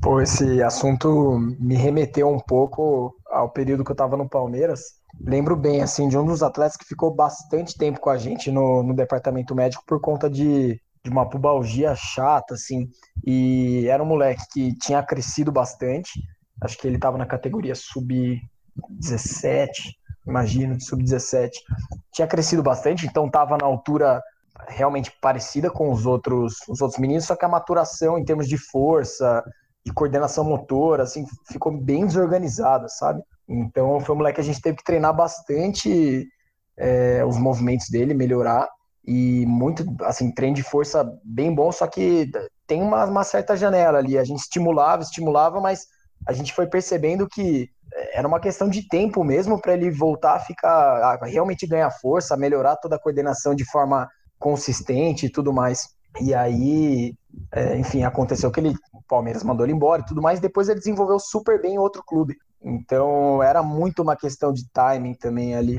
Pô, 0.00 0.20
esse 0.20 0.62
assunto 0.62 1.38
me 1.58 1.74
remeteu 1.74 2.28
um 2.28 2.38
pouco 2.38 3.14
ao 3.28 3.50
período 3.50 3.84
que 3.84 3.90
eu 3.90 3.94
estava 3.94 4.16
no 4.16 4.28
Palmeiras. 4.28 5.00
lembro 5.20 5.56
bem, 5.56 5.82
assim, 5.82 6.08
de 6.08 6.16
um 6.18 6.24
dos 6.24 6.42
atletas 6.42 6.76
que 6.76 6.84
ficou 6.84 7.14
bastante 7.14 7.76
tempo 7.76 8.00
com 8.00 8.10
a 8.10 8.18
gente 8.18 8.50
no, 8.50 8.82
no 8.82 8.94
departamento 8.94 9.54
médico 9.54 9.82
por 9.86 10.00
conta 10.00 10.28
de, 10.28 10.80
de 11.02 11.10
uma 11.10 11.28
pubalgia 11.28 11.94
chata, 11.94 12.54
assim, 12.54 12.88
e 13.24 13.86
era 13.88 14.02
um 14.02 14.06
moleque 14.06 14.42
que 14.52 14.76
tinha 14.78 15.02
crescido 15.02 15.50
bastante, 15.50 16.20
acho 16.60 16.76
que 16.78 16.86
ele 16.86 16.96
estava 16.96 17.16
na 17.18 17.26
categoria 17.26 17.74
sub-17, 17.74 19.68
imagino, 20.26 20.80
sub-17, 20.80 21.50
tinha 22.12 22.28
crescido 22.28 22.62
bastante, 22.62 23.06
então 23.06 23.26
estava 23.26 23.56
na 23.56 23.64
altura 23.64 24.22
realmente 24.68 25.12
parecida 25.20 25.70
com 25.70 25.90
os 25.90 26.06
outros, 26.06 26.56
os 26.68 26.80
outros 26.80 27.00
meninos, 27.00 27.24
só 27.24 27.36
que 27.36 27.44
a 27.44 27.48
maturação 27.48 28.18
em 28.18 28.24
termos 28.24 28.48
de 28.48 28.58
força 28.58 29.42
e 29.86 29.92
coordenação 29.92 30.42
motora, 30.42 31.04
assim, 31.04 31.24
ficou 31.48 31.70
bem 31.70 32.04
desorganizada, 32.04 32.88
sabe? 32.88 33.22
Então 33.48 34.00
foi 34.00 34.14
um 34.16 34.18
moleque 34.18 34.34
que 34.34 34.40
a 34.40 34.44
gente 34.44 34.60
teve 34.60 34.78
que 34.78 34.84
treinar 34.84 35.14
bastante 35.14 36.26
é, 36.76 37.24
os 37.24 37.38
movimentos 37.38 37.88
dele, 37.88 38.12
melhorar 38.12 38.68
e 39.06 39.46
muito, 39.46 39.86
assim, 40.02 40.32
treino 40.32 40.56
de 40.56 40.64
força 40.64 41.08
bem 41.24 41.54
bom, 41.54 41.70
só 41.70 41.86
que 41.86 42.28
tem 42.66 42.82
uma, 42.82 43.04
uma 43.04 43.22
certa 43.22 43.56
janela 43.56 43.98
ali, 43.98 44.18
a 44.18 44.24
gente 44.24 44.40
estimulava, 44.40 45.04
estimulava, 45.04 45.60
mas 45.60 45.86
a 46.26 46.32
gente 46.32 46.52
foi 46.52 46.66
percebendo 46.66 47.28
que 47.28 47.70
era 48.12 48.26
uma 48.26 48.40
questão 48.40 48.68
de 48.68 48.86
tempo 48.88 49.22
mesmo 49.22 49.60
para 49.60 49.74
ele 49.74 49.90
voltar 49.90 50.34
a 50.34 50.40
ficar, 50.40 51.18
a 51.22 51.26
realmente 51.26 51.66
ganhar 51.66 51.90
força, 51.90 52.36
melhorar 52.36 52.76
toda 52.76 52.96
a 52.96 52.98
coordenação 52.98 53.54
de 53.54 53.64
forma 53.64 54.08
consistente 54.36 55.26
e 55.26 55.30
tudo 55.30 55.52
mais. 55.52 55.95
E 56.20 56.34
aí, 56.34 57.14
é, 57.52 57.76
enfim, 57.76 58.02
aconteceu 58.02 58.50
que 58.50 58.60
ele, 58.60 58.74
o 58.92 59.02
Palmeiras 59.06 59.42
mandou 59.42 59.66
ele 59.66 59.72
embora 59.72 60.02
e 60.02 60.06
tudo 60.06 60.22
mais. 60.22 60.40
Depois 60.40 60.68
ele 60.68 60.78
desenvolveu 60.78 61.18
super 61.18 61.60
bem 61.60 61.74
em 61.74 61.78
outro 61.78 62.02
clube. 62.04 62.36
Então 62.62 63.42
era 63.42 63.62
muito 63.62 64.02
uma 64.02 64.16
questão 64.16 64.52
de 64.52 64.68
timing 64.72 65.14
também 65.14 65.54
ali. 65.54 65.78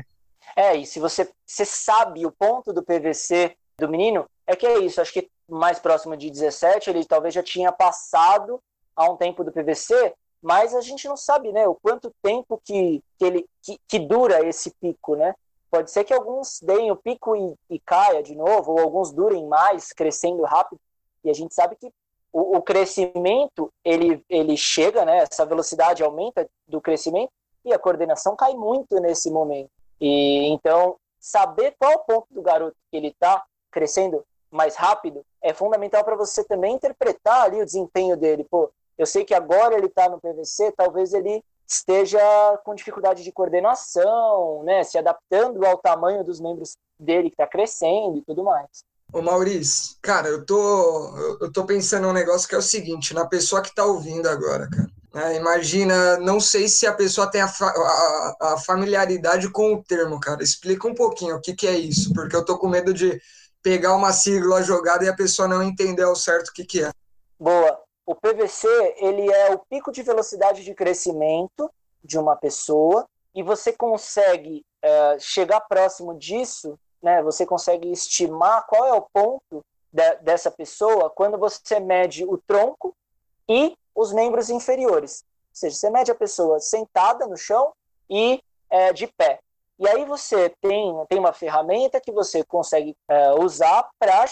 É, 0.56 0.76
e 0.76 0.86
se 0.86 0.98
você, 0.98 1.28
você 1.46 1.64
sabe 1.64 2.24
o 2.24 2.32
ponto 2.32 2.72
do 2.72 2.82
PVC 2.82 3.56
do 3.78 3.88
menino, 3.88 4.26
é 4.46 4.56
que 4.56 4.66
é 4.66 4.78
isso. 4.78 5.00
Acho 5.00 5.12
que 5.12 5.28
mais 5.48 5.78
próximo 5.78 6.16
de 6.16 6.30
17, 6.30 6.90
ele 6.90 7.04
talvez 7.04 7.34
já 7.34 7.42
tinha 7.42 7.72
passado 7.72 8.60
há 8.94 9.10
um 9.10 9.16
tempo 9.16 9.44
do 9.44 9.52
PVC, 9.52 10.14
mas 10.42 10.74
a 10.74 10.80
gente 10.80 11.06
não 11.08 11.16
sabe, 11.16 11.52
né, 11.52 11.66
o 11.66 11.74
quanto 11.74 12.12
tempo 12.22 12.60
que, 12.64 13.02
que 13.18 13.24
ele 13.24 13.46
que, 13.62 13.78
que 13.88 13.98
dura 13.98 14.46
esse 14.46 14.72
pico, 14.80 15.16
né? 15.16 15.34
Pode 15.70 15.90
ser 15.90 16.04
que 16.04 16.14
alguns 16.14 16.60
deem 16.62 16.90
o 16.90 16.96
pico 16.96 17.36
e, 17.36 17.54
e, 17.68 17.78
caia 17.78 18.22
de 18.22 18.34
novo, 18.34 18.72
ou 18.72 18.80
alguns 18.80 19.12
durem 19.12 19.46
mais, 19.46 19.92
crescendo 19.92 20.42
rápido. 20.44 20.80
E 21.22 21.30
a 21.30 21.34
gente 21.34 21.54
sabe 21.54 21.76
que 21.76 21.92
o, 22.32 22.56
o, 22.56 22.62
crescimento 22.62 23.72
ele, 23.84 24.24
ele 24.28 24.56
chega, 24.56 25.04
né? 25.04 25.18
Essa 25.18 25.44
velocidade 25.44 26.02
aumenta 26.02 26.48
do 26.66 26.80
crescimento 26.80 27.30
e 27.64 27.72
a 27.72 27.78
coordenação 27.78 28.34
cai 28.34 28.54
muito 28.54 28.98
nesse 29.00 29.30
momento. 29.30 29.70
E 30.00 30.48
então 30.48 30.96
saber 31.20 31.74
qual 31.78 31.94
o 31.94 31.98
ponto 31.98 32.26
do 32.30 32.40
garoto 32.40 32.76
que 32.90 32.96
ele 32.96 33.08
está 33.08 33.44
crescendo 33.70 34.24
mais 34.50 34.76
rápido 34.76 35.24
é 35.42 35.52
fundamental 35.52 36.04
para 36.04 36.16
você 36.16 36.42
também 36.44 36.74
interpretar 36.74 37.42
ali 37.42 37.60
o 37.60 37.64
desempenho 37.64 38.16
dele. 38.16 38.44
Pô, 38.44 38.70
eu 38.96 39.06
sei 39.06 39.24
que 39.24 39.34
agora 39.34 39.76
ele 39.76 39.86
está 39.86 40.08
no 40.08 40.20
PVC, 40.20 40.72
talvez 40.72 41.12
ele 41.12 41.44
esteja 41.68 42.18
com 42.64 42.74
dificuldade 42.74 43.22
de 43.22 43.30
coordenação, 43.30 44.62
né, 44.64 44.82
se 44.82 44.96
adaptando 44.96 45.64
ao 45.66 45.76
tamanho 45.76 46.24
dos 46.24 46.40
membros 46.40 46.76
dele 46.98 47.28
que 47.28 47.34
está 47.34 47.46
crescendo 47.46 48.16
e 48.16 48.22
tudo 48.22 48.42
mais. 48.42 48.66
Ô 49.12 49.22
Maurício, 49.22 49.96
cara, 50.02 50.28
eu 50.28 50.44
tô, 50.44 51.16
eu 51.40 51.52
tô 51.52 51.64
pensando 51.64 52.08
um 52.08 52.12
negócio 52.12 52.48
que 52.48 52.54
é 52.54 52.58
o 52.58 52.62
seguinte, 52.62 53.14
na 53.14 53.26
pessoa 53.26 53.62
que 53.62 53.68
está 53.68 53.84
ouvindo 53.84 54.28
agora, 54.28 54.68
cara. 54.68 54.88
É, 55.14 55.36
imagina, 55.36 56.18
não 56.18 56.38
sei 56.38 56.68
se 56.68 56.86
a 56.86 56.92
pessoa 56.92 57.30
tem 57.30 57.40
a, 57.40 57.46
a, 57.46 58.36
a, 58.40 58.58
familiaridade 58.58 59.50
com 59.50 59.74
o 59.74 59.82
termo, 59.82 60.20
cara. 60.20 60.42
Explica 60.42 60.86
um 60.86 60.94
pouquinho 60.94 61.36
o 61.36 61.40
que, 61.40 61.54
que 61.54 61.66
é 61.66 61.76
isso, 61.76 62.12
porque 62.12 62.36
eu 62.36 62.44
tô 62.44 62.58
com 62.58 62.68
medo 62.68 62.92
de 62.92 63.18
pegar 63.62 63.96
uma 63.96 64.12
sigla 64.12 64.62
jogada 64.62 65.04
e 65.04 65.08
a 65.08 65.16
pessoa 65.16 65.48
não 65.48 65.62
entender 65.62 66.02
ao 66.02 66.14
certo 66.14 66.48
o 66.48 66.52
que, 66.52 66.64
que 66.64 66.84
é. 66.84 66.90
Boa 67.40 67.87
o 68.08 68.14
PVC 68.14 68.66
ele 68.96 69.30
é 69.30 69.52
o 69.52 69.58
pico 69.58 69.92
de 69.92 70.02
velocidade 70.02 70.64
de 70.64 70.74
crescimento 70.74 71.70
de 72.02 72.18
uma 72.18 72.34
pessoa 72.34 73.06
e 73.34 73.42
você 73.42 73.70
consegue 73.70 74.64
é, 74.80 75.18
chegar 75.18 75.60
próximo 75.60 76.14
disso, 76.14 76.78
né? 77.02 77.22
Você 77.22 77.44
consegue 77.44 77.92
estimar 77.92 78.66
qual 78.66 78.86
é 78.86 78.94
o 78.94 79.02
ponto 79.12 79.62
de, 79.92 80.14
dessa 80.22 80.50
pessoa 80.50 81.10
quando 81.10 81.36
você 81.36 81.78
mede 81.80 82.24
o 82.24 82.38
tronco 82.38 82.96
e 83.46 83.76
os 83.94 84.10
membros 84.10 84.48
inferiores. 84.48 85.22
Ou 85.50 85.56
seja, 85.56 85.76
você 85.76 85.90
mede 85.90 86.10
a 86.10 86.14
pessoa 86.14 86.58
sentada 86.60 87.26
no 87.26 87.36
chão 87.36 87.74
e 88.08 88.42
é, 88.70 88.90
de 88.90 89.06
pé. 89.06 89.38
E 89.78 89.86
aí 89.86 90.06
você 90.06 90.48
tem, 90.62 91.04
tem 91.10 91.18
uma 91.18 91.34
ferramenta 91.34 92.00
que 92.00 92.10
você 92.10 92.42
consegue 92.42 92.96
é, 93.06 93.34
usar 93.34 93.86
para 93.98 94.24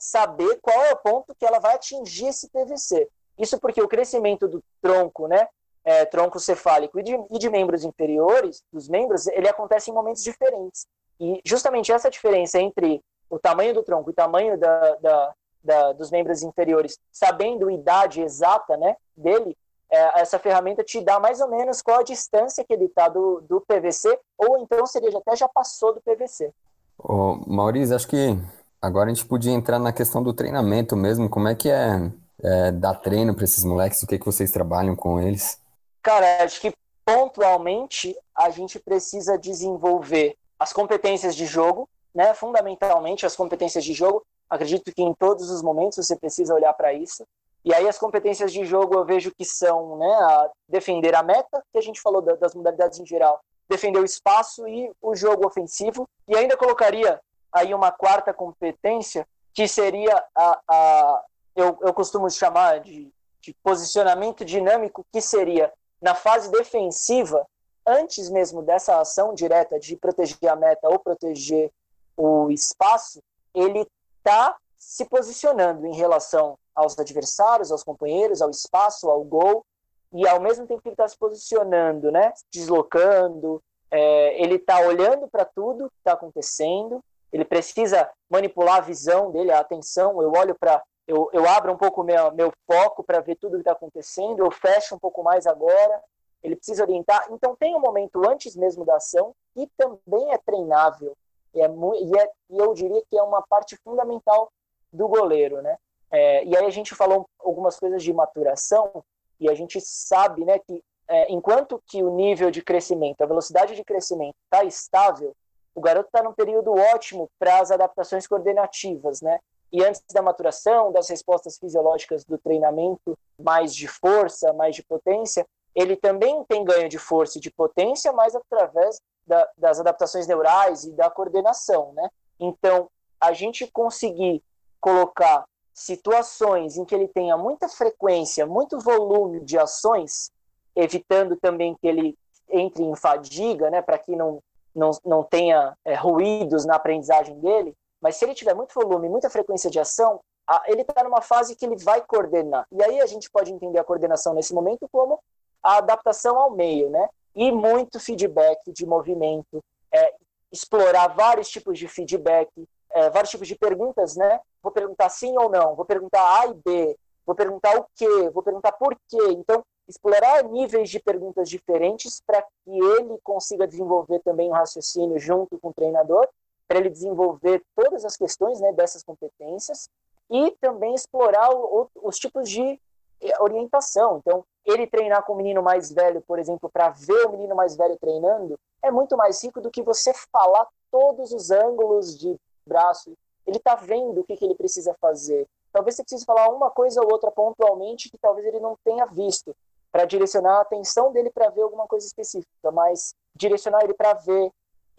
saber 0.00 0.58
qual 0.60 0.84
é 0.84 0.92
o 0.92 0.96
ponto 0.96 1.32
que 1.36 1.46
ela 1.46 1.60
vai 1.60 1.76
atingir 1.76 2.26
esse 2.26 2.48
PVC. 2.48 3.08
Isso 3.40 3.58
porque 3.58 3.82
o 3.82 3.88
crescimento 3.88 4.46
do 4.46 4.62
tronco, 4.82 5.26
né, 5.26 5.48
é, 5.84 6.04
tronco 6.04 6.38
cefálico 6.38 6.98
e 7.00 7.02
de, 7.02 7.12
e 7.30 7.38
de, 7.38 7.48
membros 7.48 7.84
inferiores, 7.84 8.62
dos 8.72 8.88
membros, 8.88 9.26
ele 9.28 9.48
acontece 9.48 9.90
em 9.90 9.94
momentos 9.94 10.22
diferentes. 10.22 10.86
E 11.18 11.40
justamente 11.44 11.92
essa 11.92 12.10
diferença 12.10 12.60
entre 12.60 13.02
o 13.28 13.38
tamanho 13.38 13.74
do 13.74 13.82
tronco 13.82 14.10
e 14.10 14.12
o 14.12 14.14
tamanho 14.14 14.58
da, 14.58 14.94
da, 14.96 15.34
da, 15.62 15.92
dos 15.92 16.10
membros 16.10 16.42
inferiores, 16.42 16.98
sabendo 17.10 17.68
a 17.68 17.72
idade 17.72 18.20
exata 18.20 18.76
né, 18.76 18.96
dele, 19.16 19.56
é, 19.90 20.20
essa 20.20 20.38
ferramenta 20.38 20.84
te 20.84 21.00
dá 21.00 21.18
mais 21.18 21.40
ou 21.40 21.48
menos 21.48 21.82
qual 21.82 22.00
a 22.00 22.04
distância 22.04 22.64
que 22.64 22.72
ele 22.72 22.84
está 22.84 23.08
do, 23.08 23.40
do 23.48 23.60
PVC, 23.60 24.18
ou 24.38 24.58
então 24.58 24.86
seria 24.86 25.16
até 25.16 25.34
já 25.34 25.48
passou 25.48 25.94
do 25.94 26.00
PVC. 26.00 26.52
Ô, 26.98 27.36
Maurício, 27.46 27.96
acho 27.96 28.06
que 28.06 28.38
agora 28.80 29.10
a 29.10 29.14
gente 29.14 29.26
podia 29.26 29.52
entrar 29.52 29.78
na 29.78 29.92
questão 29.92 30.22
do 30.22 30.32
treinamento 30.32 30.96
mesmo. 30.96 31.28
Como 31.28 31.48
é 31.48 31.54
que 31.54 31.68
é 31.68 32.10
é, 32.42 32.72
dar 32.72 32.94
treino 32.94 33.34
para 33.34 33.44
esses 33.44 33.64
moleques? 33.64 34.02
O 34.02 34.06
que, 34.06 34.18
que 34.18 34.26
vocês 34.26 34.50
trabalham 34.50 34.96
com 34.96 35.20
eles? 35.20 35.60
Cara, 36.02 36.44
acho 36.44 36.60
que 36.60 36.72
pontualmente 37.04 38.16
a 38.34 38.50
gente 38.50 38.78
precisa 38.78 39.36
desenvolver 39.36 40.36
as 40.58 40.72
competências 40.72 41.34
de 41.34 41.46
jogo, 41.46 41.88
né? 42.14 42.34
Fundamentalmente 42.34 43.26
as 43.26 43.36
competências 43.36 43.84
de 43.84 43.92
jogo. 43.92 44.24
Acredito 44.48 44.92
que 44.92 45.02
em 45.02 45.14
todos 45.14 45.50
os 45.50 45.62
momentos 45.62 46.04
você 46.04 46.16
precisa 46.16 46.54
olhar 46.54 46.72
para 46.74 46.92
isso. 46.92 47.24
E 47.64 47.74
aí 47.74 47.88
as 47.88 47.98
competências 47.98 48.52
de 48.52 48.64
jogo 48.64 48.94
eu 48.94 49.04
vejo 49.04 49.32
que 49.36 49.44
são, 49.44 49.98
né, 49.98 50.06
a 50.06 50.50
defender 50.68 51.14
a 51.14 51.22
meta, 51.22 51.62
que 51.72 51.78
a 51.78 51.82
gente 51.82 52.00
falou 52.00 52.22
das 52.22 52.54
modalidades 52.54 52.98
em 52.98 53.06
geral, 53.06 53.40
defender 53.68 53.98
o 53.98 54.04
espaço 54.04 54.66
e 54.66 54.90
o 55.00 55.14
jogo 55.14 55.46
ofensivo. 55.46 56.08
E 56.26 56.36
ainda 56.36 56.56
colocaria 56.56 57.20
aí 57.52 57.74
uma 57.74 57.92
quarta 57.92 58.32
competência, 58.32 59.26
que 59.52 59.68
seria 59.68 60.24
a, 60.34 60.60
a, 60.68 61.22
eu, 61.60 61.78
eu 61.82 61.94
costumo 61.94 62.30
chamar 62.30 62.80
de, 62.80 63.12
de 63.40 63.54
posicionamento 63.62 64.44
dinâmico, 64.44 65.04
que 65.12 65.20
seria 65.20 65.72
na 66.00 66.14
fase 66.14 66.50
defensiva, 66.50 67.46
antes 67.86 68.30
mesmo 68.30 68.62
dessa 68.62 69.00
ação 69.00 69.34
direta 69.34 69.78
de 69.78 69.96
proteger 69.96 70.48
a 70.50 70.56
meta 70.56 70.88
ou 70.88 70.98
proteger 70.98 71.70
o 72.16 72.50
espaço, 72.50 73.22
ele 73.54 73.86
está 74.18 74.56
se 74.76 75.04
posicionando 75.04 75.86
em 75.86 75.94
relação 75.94 76.58
aos 76.74 76.98
adversários, 76.98 77.70
aos 77.70 77.82
companheiros, 77.82 78.40
ao 78.40 78.50
espaço, 78.50 79.10
ao 79.10 79.22
gol, 79.22 79.64
e 80.12 80.26
ao 80.26 80.40
mesmo 80.40 80.66
tempo 80.66 80.82
que 80.82 80.88
ele 80.88 80.94
está 80.94 81.06
se 81.06 81.16
posicionando, 81.16 82.10
né, 82.10 82.32
deslocando, 82.52 83.62
é, 83.90 84.42
ele 84.42 84.56
está 84.56 84.80
olhando 84.80 85.28
para 85.28 85.44
tudo 85.44 85.90
que 85.90 85.98
está 85.98 86.12
acontecendo, 86.12 87.02
ele 87.32 87.44
precisa 87.44 88.10
manipular 88.28 88.78
a 88.78 88.80
visão 88.80 89.30
dele, 89.30 89.52
a 89.52 89.60
atenção. 89.60 90.20
Eu 90.20 90.32
olho 90.32 90.54
para 90.58 90.82
eu, 91.10 91.28
eu 91.32 91.48
abro 91.48 91.72
um 91.72 91.76
pouco 91.76 92.04
meu, 92.04 92.32
meu 92.32 92.52
foco 92.70 93.02
para 93.02 93.20
ver 93.20 93.34
tudo 93.34 93.56
que 93.56 93.62
está 93.62 93.72
acontecendo, 93.72 94.44
eu 94.44 94.50
fecho 94.50 94.94
um 94.94 94.98
pouco 94.98 95.24
mais 95.24 95.44
agora, 95.44 96.00
ele 96.40 96.54
precisa 96.54 96.84
orientar. 96.84 97.26
Então, 97.30 97.56
tem 97.56 97.74
um 97.74 97.80
momento 97.80 98.22
antes 98.28 98.54
mesmo 98.54 98.84
da 98.84 98.96
ação 98.96 99.34
que 99.52 99.68
também 99.76 100.32
é 100.32 100.38
treinável. 100.38 101.16
E, 101.52 101.60
é, 101.60 101.66
e, 101.66 102.18
é, 102.18 102.30
e 102.50 102.58
eu 102.58 102.72
diria 102.74 103.02
que 103.10 103.18
é 103.18 103.22
uma 103.22 103.42
parte 103.42 103.76
fundamental 103.82 104.52
do 104.92 105.08
goleiro, 105.08 105.60
né? 105.60 105.76
É, 106.12 106.44
e 106.44 106.56
aí 106.56 106.64
a 106.64 106.70
gente 106.70 106.94
falou 106.94 107.28
algumas 107.40 107.78
coisas 107.78 108.02
de 108.02 108.12
maturação 108.12 109.04
e 109.38 109.50
a 109.50 109.54
gente 109.54 109.80
sabe, 109.80 110.44
né, 110.44 110.58
que 110.58 110.82
é, 111.08 111.32
enquanto 111.32 111.82
que 111.86 112.02
o 112.02 112.10
nível 112.10 112.50
de 112.50 112.62
crescimento, 112.62 113.22
a 113.22 113.26
velocidade 113.26 113.74
de 113.74 113.84
crescimento 113.84 114.34
está 114.44 114.64
estável, 114.64 115.34
o 115.74 115.80
garoto 115.80 116.06
está 116.06 116.22
num 116.22 116.32
período 116.32 116.72
ótimo 116.72 117.28
para 117.38 117.60
as 117.60 117.70
adaptações 117.70 118.26
coordenativas, 118.26 119.20
né? 119.20 119.38
E 119.72 119.84
antes 119.84 120.02
da 120.12 120.22
maturação, 120.22 120.90
das 120.90 121.08
respostas 121.08 121.58
fisiológicas 121.58 122.24
do 122.24 122.36
treinamento, 122.36 123.16
mais 123.38 123.74
de 123.74 123.86
força, 123.86 124.52
mais 124.52 124.74
de 124.74 124.82
potência, 124.82 125.46
ele 125.74 125.96
também 125.96 126.44
tem 126.44 126.64
ganho 126.64 126.88
de 126.88 126.98
força 126.98 127.38
e 127.38 127.40
de 127.40 127.50
potência, 127.50 128.12
mas 128.12 128.34
através 128.34 129.00
da, 129.26 129.48
das 129.56 129.78
adaptações 129.78 130.26
neurais 130.26 130.84
e 130.84 130.92
da 130.92 131.08
coordenação, 131.08 131.92
né? 131.92 132.08
Então, 132.38 132.88
a 133.20 133.32
gente 133.32 133.66
conseguir 133.68 134.42
colocar 134.80 135.44
situações 135.72 136.76
em 136.76 136.84
que 136.84 136.94
ele 136.94 137.06
tenha 137.06 137.36
muita 137.36 137.68
frequência, 137.68 138.46
muito 138.46 138.80
volume 138.80 139.40
de 139.40 139.58
ações, 139.58 140.32
evitando 140.74 141.36
também 141.36 141.76
que 141.80 141.86
ele 141.86 142.18
entre 142.48 142.82
em 142.82 142.96
fadiga, 142.96 143.70
né, 143.70 143.80
para 143.80 143.98
que 143.98 144.16
não, 144.16 144.42
não, 144.74 144.90
não 145.04 145.22
tenha 145.22 145.76
é, 145.84 145.94
ruídos 145.94 146.66
na 146.66 146.74
aprendizagem 146.76 147.38
dele, 147.38 147.74
mas 148.00 148.16
se 148.16 148.24
ele 148.24 148.34
tiver 148.34 148.54
muito 148.54 148.74
volume, 148.74 149.08
muita 149.08 149.28
frequência 149.28 149.70
de 149.70 149.78
ação, 149.78 150.20
ele 150.66 150.82
está 150.82 151.04
numa 151.04 151.20
fase 151.20 151.54
que 151.54 151.64
ele 151.64 151.76
vai 151.76 152.00
coordenar. 152.00 152.66
E 152.72 152.82
aí 152.82 153.00
a 153.00 153.06
gente 153.06 153.30
pode 153.30 153.52
entender 153.52 153.78
a 153.78 153.84
coordenação 153.84 154.34
nesse 154.34 154.52
momento 154.52 154.88
como 154.90 155.20
a 155.62 155.76
adaptação 155.76 156.38
ao 156.38 156.50
meio, 156.50 156.90
né? 156.90 157.08
E 157.34 157.52
muito 157.52 158.00
feedback 158.00 158.72
de 158.72 158.84
movimento, 158.84 159.62
é, 159.92 160.14
explorar 160.50 161.08
vários 161.08 161.48
tipos 161.48 161.78
de 161.78 161.86
feedback, 161.86 162.50
é, 162.90 163.08
vários 163.10 163.30
tipos 163.30 163.46
de 163.46 163.54
perguntas, 163.54 164.16
né? 164.16 164.40
Vou 164.62 164.72
perguntar 164.72 165.08
sim 165.08 165.36
ou 165.38 165.48
não, 165.48 165.76
vou 165.76 165.84
perguntar 165.84 166.40
A 166.40 166.46
e 166.46 166.54
B, 166.54 166.98
vou 167.24 167.36
perguntar 167.36 167.78
o 167.78 167.86
quê, 167.94 168.30
vou 168.30 168.42
perguntar 168.42 168.72
por 168.72 168.96
quê. 169.08 169.22
Então, 169.28 169.62
explorar 169.88 170.42
níveis 170.44 170.90
de 170.90 171.00
perguntas 171.00 171.48
diferentes 171.48 172.20
para 172.26 172.42
que 172.42 172.70
ele 172.70 173.18
consiga 173.22 173.66
desenvolver 173.66 174.20
também 174.20 174.48
um 174.48 174.54
raciocínio 174.54 175.18
junto 175.18 175.58
com 175.58 175.68
o 175.68 175.74
treinador, 175.74 176.28
para 176.70 176.78
ele 176.78 176.88
desenvolver 176.88 177.60
todas 177.74 178.04
as 178.04 178.16
questões 178.16 178.60
né, 178.60 178.72
dessas 178.72 179.02
competências 179.02 179.90
e 180.30 180.52
também 180.60 180.94
explorar 180.94 181.50
o, 181.50 181.82
o, 181.82 182.08
os 182.08 182.16
tipos 182.16 182.48
de 182.48 182.80
eh, 183.20 183.42
orientação. 183.42 184.18
Então, 184.18 184.44
ele 184.64 184.86
treinar 184.86 185.26
com 185.26 185.32
o 185.32 185.36
menino 185.36 185.64
mais 185.64 185.90
velho, 185.90 186.22
por 186.22 186.38
exemplo, 186.38 186.70
para 186.72 186.90
ver 186.90 187.26
o 187.26 187.32
menino 187.32 187.56
mais 187.56 187.76
velho 187.76 187.98
treinando, 187.98 188.56
é 188.84 188.88
muito 188.88 189.16
mais 189.16 189.42
rico 189.42 189.60
do 189.60 189.68
que 189.68 189.82
você 189.82 190.12
falar 190.30 190.64
todos 190.92 191.32
os 191.32 191.50
ângulos 191.50 192.16
de 192.16 192.36
braço. 192.64 193.14
Ele 193.44 193.56
está 193.56 193.74
vendo 193.74 194.20
o 194.20 194.24
que, 194.24 194.36
que 194.36 194.44
ele 194.44 194.54
precisa 194.54 194.94
fazer. 195.00 195.48
Talvez 195.72 195.96
você 195.96 196.04
precise 196.04 196.24
falar 196.24 196.50
uma 196.50 196.70
coisa 196.70 197.02
ou 197.02 197.10
outra 197.10 197.32
pontualmente 197.32 198.08
que 198.08 198.18
talvez 198.18 198.46
ele 198.46 198.60
não 198.60 198.76
tenha 198.84 199.06
visto 199.06 199.56
para 199.90 200.04
direcionar 200.04 200.58
a 200.58 200.62
atenção 200.62 201.12
dele 201.12 201.32
para 201.32 201.50
ver 201.50 201.62
alguma 201.62 201.88
coisa 201.88 202.06
específica, 202.06 202.70
mas 202.70 203.12
direcionar 203.34 203.82
ele 203.82 203.94
para 203.94 204.12
ver 204.12 204.52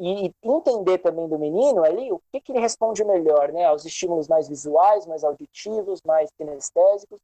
e 0.04 0.34
entender 0.44 0.98
também 0.98 1.28
do 1.30 1.38
menino 1.38 1.84
ali 1.84 2.12
o 2.12 2.20
que, 2.32 2.42
que 2.42 2.52
ele 2.52 2.60
responde 2.60 3.04
melhor, 3.06 3.52
né, 3.52 3.66
aos 3.66 3.86
estímulos 3.86 4.28
mais 4.28 4.50
visuais, 4.50 5.06
mais 5.06 5.24
auditivos, 5.24 6.02
mais 6.04 6.32
kinestésicos. 6.36 7.20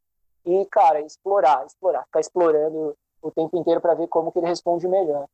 E 0.45 0.63
cara 0.67 1.01
explorar, 1.01 1.65
explorar, 1.65 2.03
ficar 2.05 2.19
explorando 2.19 2.95
o 3.19 3.31
tempo 3.31 3.57
inteiro 3.57 3.81
para 3.81 3.95
ver 3.95 4.07
como 4.07 4.31
que 4.31 4.37
ele 4.37 4.47
responde 4.47 4.87
melhor. 4.87 5.25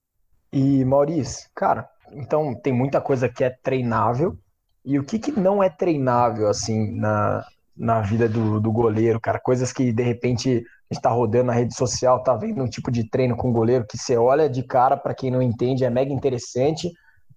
E 0.54 0.86
Maurício, 0.86 1.50
cara, 1.54 1.90
então 2.14 2.56
tem 2.56 2.72
muita 2.72 3.02
coisa 3.02 3.28
que 3.28 3.44
é 3.44 3.50
treinável. 3.50 4.38
E 4.86 4.98
o 4.98 5.04
que, 5.04 5.20
que 5.20 5.32
não 5.32 5.62
é 5.62 5.70
treinável 5.70 6.48
assim 6.48 6.92
na, 6.96 7.46
na 7.76 8.00
vida 8.02 8.30
do, 8.30 8.62
do 8.62 8.72
goleiro, 8.72 9.20
cara, 9.20 9.40
coisas 9.40 9.74
que 9.74 9.92
de 9.92 10.04
repente 10.04 10.64
está 10.90 11.10
rodando 11.10 11.46
na 11.46 11.54
rede 11.54 11.76
social, 11.76 12.24
tá 12.24 12.36
vendo 12.36 12.64
um 12.64 12.70
tipo 12.70 12.90
de 12.90 13.08
treino 13.10 13.36
com 13.36 13.52
goleiro 13.52 13.86
que 13.86 13.98
você 13.98 14.16
olha 14.16 14.50
de 14.50 14.64
cara, 14.64 14.96
para 14.96 15.14
quem 15.14 15.30
não 15.30 15.42
entende, 15.42 15.84
é 15.84 15.90
mega 15.90 16.14
interessante, 16.14 16.90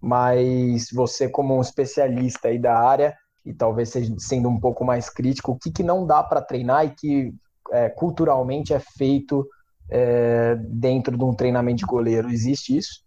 mas 0.06 0.88
você 0.92 1.28
como 1.28 1.56
um 1.56 1.60
especialista 1.60 2.46
aí 2.46 2.60
da 2.60 2.78
área 2.78 3.18
e 3.44 3.52
talvez 3.52 3.92
sendo 4.18 4.48
um 4.48 4.60
pouco 4.60 4.84
mais 4.84 5.10
crítico, 5.10 5.50
o 5.50 5.58
que, 5.58 5.68
que 5.68 5.82
não 5.82 6.06
dá 6.06 6.22
para 6.22 6.40
treinar 6.40 6.86
e 6.86 6.90
que 6.90 7.34
é, 7.72 7.88
culturalmente 7.88 8.72
é 8.72 8.78
feito 8.78 9.44
é, 9.90 10.54
dentro 10.60 11.18
de 11.18 11.24
um 11.24 11.34
treinamento 11.34 11.78
de 11.78 11.86
goleiro? 11.86 12.30
Existe 12.30 12.76
isso? 12.76 13.04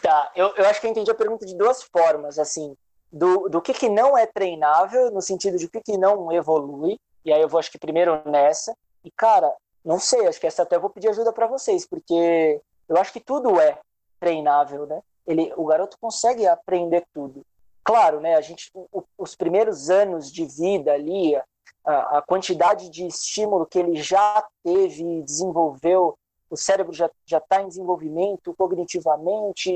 Tá, 0.00 0.30
eu, 0.36 0.54
eu 0.56 0.64
acho 0.66 0.80
que 0.80 0.86
eu 0.86 0.92
entendi 0.92 1.10
a 1.10 1.14
pergunta 1.14 1.44
de 1.44 1.56
duas 1.56 1.82
formas, 1.82 2.38
assim, 2.38 2.72
do, 3.12 3.48
do 3.48 3.60
que, 3.60 3.74
que 3.74 3.88
não 3.88 4.16
é 4.16 4.24
treinável, 4.24 5.10
no 5.10 5.20
sentido 5.20 5.58
de 5.58 5.66
o 5.66 5.68
que, 5.68 5.80
que 5.80 5.98
não 5.98 6.30
evolui, 6.30 7.00
e 7.24 7.32
aí 7.32 7.42
eu 7.42 7.48
vou 7.48 7.58
acho 7.58 7.72
que 7.72 7.78
primeiro 7.80 8.22
nessa, 8.30 8.72
e 9.04 9.10
cara, 9.10 9.52
não 9.84 9.98
sei, 9.98 10.28
acho 10.28 10.38
que 10.38 10.46
essa 10.46 10.62
até 10.62 10.78
vou 10.78 10.90
pedir 10.90 11.08
ajuda 11.08 11.32
para 11.32 11.48
vocês, 11.48 11.84
porque 11.84 12.60
eu 12.88 12.96
acho 12.96 13.12
que 13.12 13.20
tudo 13.20 13.60
é 13.60 13.80
treinável, 14.20 14.86
né? 14.86 15.00
Ele, 15.28 15.52
o 15.56 15.66
garoto 15.66 15.98
consegue 16.00 16.46
aprender 16.46 17.06
tudo. 17.12 17.44
Claro, 17.84 18.18
né? 18.18 18.34
A 18.34 18.40
gente, 18.40 18.70
o, 18.74 19.04
os 19.16 19.36
primeiros 19.36 19.90
anos 19.90 20.32
de 20.32 20.44
vida 20.46 20.92
ali, 20.92 21.36
a, 21.84 22.18
a, 22.18 22.22
quantidade 22.22 22.88
de 22.88 23.06
estímulo 23.06 23.66
que 23.66 23.78
ele 23.78 24.02
já 24.02 24.42
teve 24.64 25.04
e 25.04 25.22
desenvolveu, 25.22 26.18
o 26.50 26.56
cérebro 26.56 26.94
já 26.94 27.10
está 27.26 27.60
em 27.60 27.68
desenvolvimento 27.68 28.54
cognitivamente, 28.56 29.70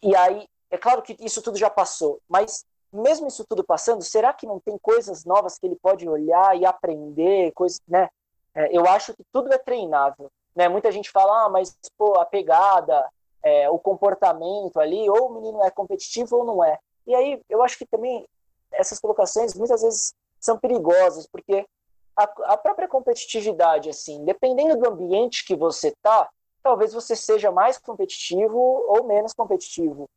e 0.00 0.14
aí 0.14 0.46
é 0.70 0.78
claro 0.78 1.02
que 1.02 1.16
isso 1.18 1.42
tudo 1.42 1.58
já 1.58 1.68
passou, 1.68 2.20
mas 2.28 2.64
mesmo 2.92 3.26
isso 3.26 3.44
tudo 3.48 3.64
passando, 3.64 4.02
será 4.02 4.32
que 4.32 4.46
não 4.46 4.60
tem 4.60 4.78
coisas 4.78 5.24
novas 5.24 5.58
que 5.58 5.66
ele 5.66 5.76
pode 5.76 6.08
olhar 6.08 6.56
e 6.56 6.64
aprender, 6.64 7.50
coisas, 7.52 7.80
né? 7.88 8.08
É, 8.54 8.76
eu 8.76 8.86
acho 8.86 9.12
que 9.14 9.24
tudo 9.32 9.52
é 9.52 9.58
treinável. 9.58 10.30
Né? 10.54 10.68
Muita 10.68 10.92
gente 10.92 11.10
fala, 11.10 11.46
ah, 11.46 11.48
mas 11.48 11.76
pô, 11.98 12.18
a 12.20 12.24
pegada, 12.24 13.04
é, 13.44 13.68
o 13.68 13.78
comportamento 13.78 14.80
ali, 14.80 15.08
ou 15.08 15.28
o 15.28 15.34
menino 15.34 15.62
é 15.62 15.70
competitivo 15.70 16.38
ou 16.38 16.44
não 16.44 16.64
é. 16.64 16.78
E 17.06 17.14
aí 17.14 17.40
eu 17.48 17.62
acho 17.62 17.76
que 17.76 17.86
também 17.86 18.26
essas 18.72 18.98
colocações 18.98 19.54
muitas 19.54 19.82
vezes 19.82 20.14
são 20.40 20.58
perigosas, 20.58 21.26
porque 21.26 21.66
a, 22.16 22.24
a 22.52 22.56
própria 22.56 22.88
competitividade, 22.88 23.90
assim, 23.90 24.24
dependendo 24.24 24.78
do 24.78 24.88
ambiente 24.88 25.44
que 25.44 25.54
você 25.54 25.92
tá, 26.02 26.28
talvez 26.62 26.94
você 26.94 27.14
seja 27.14 27.52
mais 27.52 27.76
competitivo 27.78 28.58
ou 28.58 29.04
menos 29.04 29.34
competitivo. 29.34 30.08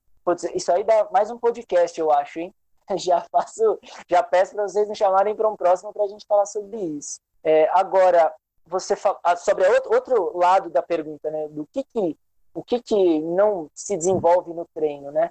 Isso 0.54 0.72
aí 0.72 0.84
dá 0.84 1.08
mais 1.12 1.30
um 1.30 1.38
podcast, 1.38 2.00
eu 2.00 2.12
acho, 2.12 2.40
hein? 2.40 2.54
Já 2.96 3.20
faço, 3.30 3.78
já 4.10 4.24
peço 4.24 4.56
para 4.56 4.66
vocês 4.66 4.88
me 4.88 4.96
chamarem 4.96 5.36
para 5.36 5.50
um 5.50 5.58
próximo 5.58 5.92
para 5.92 6.06
a 6.06 6.08
gente 6.08 6.26
falar 6.26 6.46
sobre 6.46 6.78
isso. 6.78 7.20
É, 7.44 7.70
agora, 7.74 8.34
você 8.66 8.96
fala, 8.96 9.20
ah, 9.22 9.36
sobre 9.36 9.68
outro, 9.68 9.94
outro 9.94 10.38
lado 10.38 10.70
da 10.70 10.82
pergunta, 10.82 11.30
né? 11.30 11.50
Do 11.50 11.68
que 11.68 11.84
que, 11.84 12.18
o 12.58 12.64
que 12.64 12.82
que 12.82 13.20
não 13.20 13.70
se 13.72 13.96
desenvolve 13.96 14.52
no 14.52 14.66
treino, 14.74 15.12
né? 15.12 15.30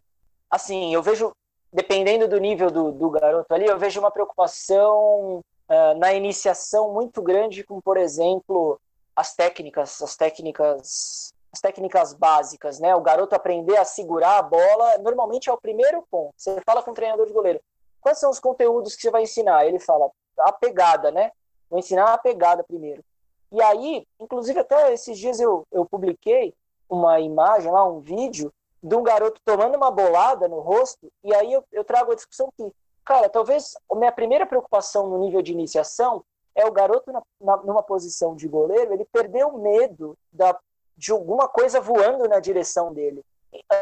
Assim, 0.49 0.95
eu 0.95 1.03
vejo, 1.03 1.33
dependendo 1.73 2.29
do 2.29 2.39
nível 2.39 2.71
do, 2.71 2.93
do 2.93 3.11
garoto 3.11 3.53
ali, 3.53 3.67
eu 3.67 3.77
vejo 3.77 3.99
uma 3.99 4.13
preocupação 4.13 5.39
uh, 5.69 5.99
na 5.99 6.15
iniciação 6.15 6.93
muito 6.93 7.21
grande 7.21 7.65
com, 7.65 7.81
por 7.81 7.97
exemplo, 7.97 8.81
as 9.17 9.35
técnicas, 9.35 10.01
as 10.01 10.17
técnicas 10.17 11.33
as 11.53 11.61
técnicas 11.61 12.13
básicas, 12.13 12.79
né? 12.79 12.95
O 12.95 13.01
garoto 13.01 13.35
aprender 13.35 13.77
a 13.77 13.85
segurar 13.85 14.39
a 14.39 14.43
bola, 14.43 14.99
normalmente 14.99 15.49
é 15.49 15.53
o 15.53 15.61
primeiro 15.61 16.07
ponto. 16.09 16.33
Você 16.37 16.61
fala 16.65 16.83
com 16.83 16.93
o 16.93 16.95
treinador 16.95 17.27
de 17.27 17.33
goleiro, 17.33 17.61
quais 18.01 18.19
são 18.19 18.31
os 18.31 18.39
conteúdos 18.39 18.95
que 18.95 19.03
você 19.03 19.11
vai 19.11 19.23
ensinar? 19.23 19.67
Ele 19.67 19.81
fala, 19.81 20.11
a 20.41 20.53
pegada, 20.53 21.11
né? 21.11 21.33
Vou 21.69 21.81
ensinar 21.81 22.13
a 22.13 22.19
pegada 22.19 22.63
primeiro. 22.63 23.03
E 23.51 23.61
aí, 23.63 24.07
inclusive 24.21 24.61
até 24.61 24.93
esses 24.93 25.19
dias 25.19 25.41
eu, 25.41 25.67
eu 25.73 25.85
publiquei 25.87 26.55
uma 26.89 27.21
imagem 27.21 27.71
lá, 27.71 27.85
um 27.85 28.01
vídeo 28.01 28.53
de 28.83 28.95
um 28.95 29.03
garoto 29.03 29.41
tomando 29.45 29.77
uma 29.77 29.91
bolada 29.91 30.47
no 30.49 30.61
rosto, 30.61 31.09
e 31.25 31.35
aí 31.35 31.53
eu, 31.53 31.65
eu 31.73 31.85
trago 31.85 32.13
a 32.13 32.15
discussão 32.15 32.53
que, 32.57 32.71
cara, 33.05 33.29
talvez 33.29 33.77
a 33.91 33.95
minha 33.95 34.13
primeira 34.13 34.47
preocupação 34.47 35.09
no 35.09 35.19
nível 35.19 35.43
de 35.43 35.53
iniciação 35.53 36.25
é 36.55 36.65
o 36.65 36.73
garoto 36.73 37.13
na, 37.13 37.23
na, 37.41 37.57
numa 37.59 37.83
posição 37.83 38.35
de 38.35 38.49
goleiro, 38.49 38.93
ele 38.93 39.05
perdeu 39.05 39.49
o 39.49 39.59
medo 39.59 40.17
da, 40.33 40.59
de 40.97 41.13
alguma 41.13 41.49
coisa 41.49 41.81
voando 41.81 42.29
na 42.29 42.41
direção 42.41 42.93
dele. 42.93 43.23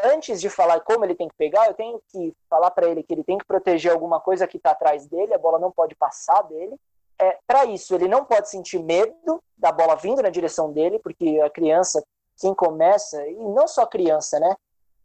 Antes 0.05 0.41
de 0.41 0.49
falar 0.49 0.79
como 0.81 1.03
ele 1.03 1.15
tem 1.15 1.27
que 1.27 1.35
pegar, 1.35 1.67
eu 1.67 1.73
tenho 1.73 2.01
que 2.09 2.33
falar 2.49 2.71
para 2.71 2.87
ele 2.87 3.03
que 3.03 3.13
ele 3.13 3.23
tem 3.23 3.37
que 3.37 3.45
proteger 3.45 3.91
alguma 3.91 4.19
coisa 4.19 4.47
que 4.47 4.57
está 4.57 4.71
atrás 4.71 5.05
dele, 5.05 5.33
a 5.33 5.37
bola 5.37 5.59
não 5.59 5.71
pode 5.71 5.95
passar 5.95 6.41
dele, 6.43 6.75
é, 7.19 7.37
para 7.47 7.65
isso, 7.65 7.95
ele 7.95 8.07
não 8.07 8.25
pode 8.25 8.49
sentir 8.49 8.79
medo 8.79 9.41
da 9.57 9.71
bola 9.71 9.95
vindo 9.95 10.21
na 10.21 10.29
direção 10.29 10.71
dele, 10.71 10.99
porque 10.99 11.39
a 11.39 11.49
criança, 11.49 12.03
quem 12.37 12.53
começa, 12.53 13.25
e 13.27 13.35
não 13.35 13.67
só 13.67 13.85
criança, 13.85 14.39
né? 14.39 14.55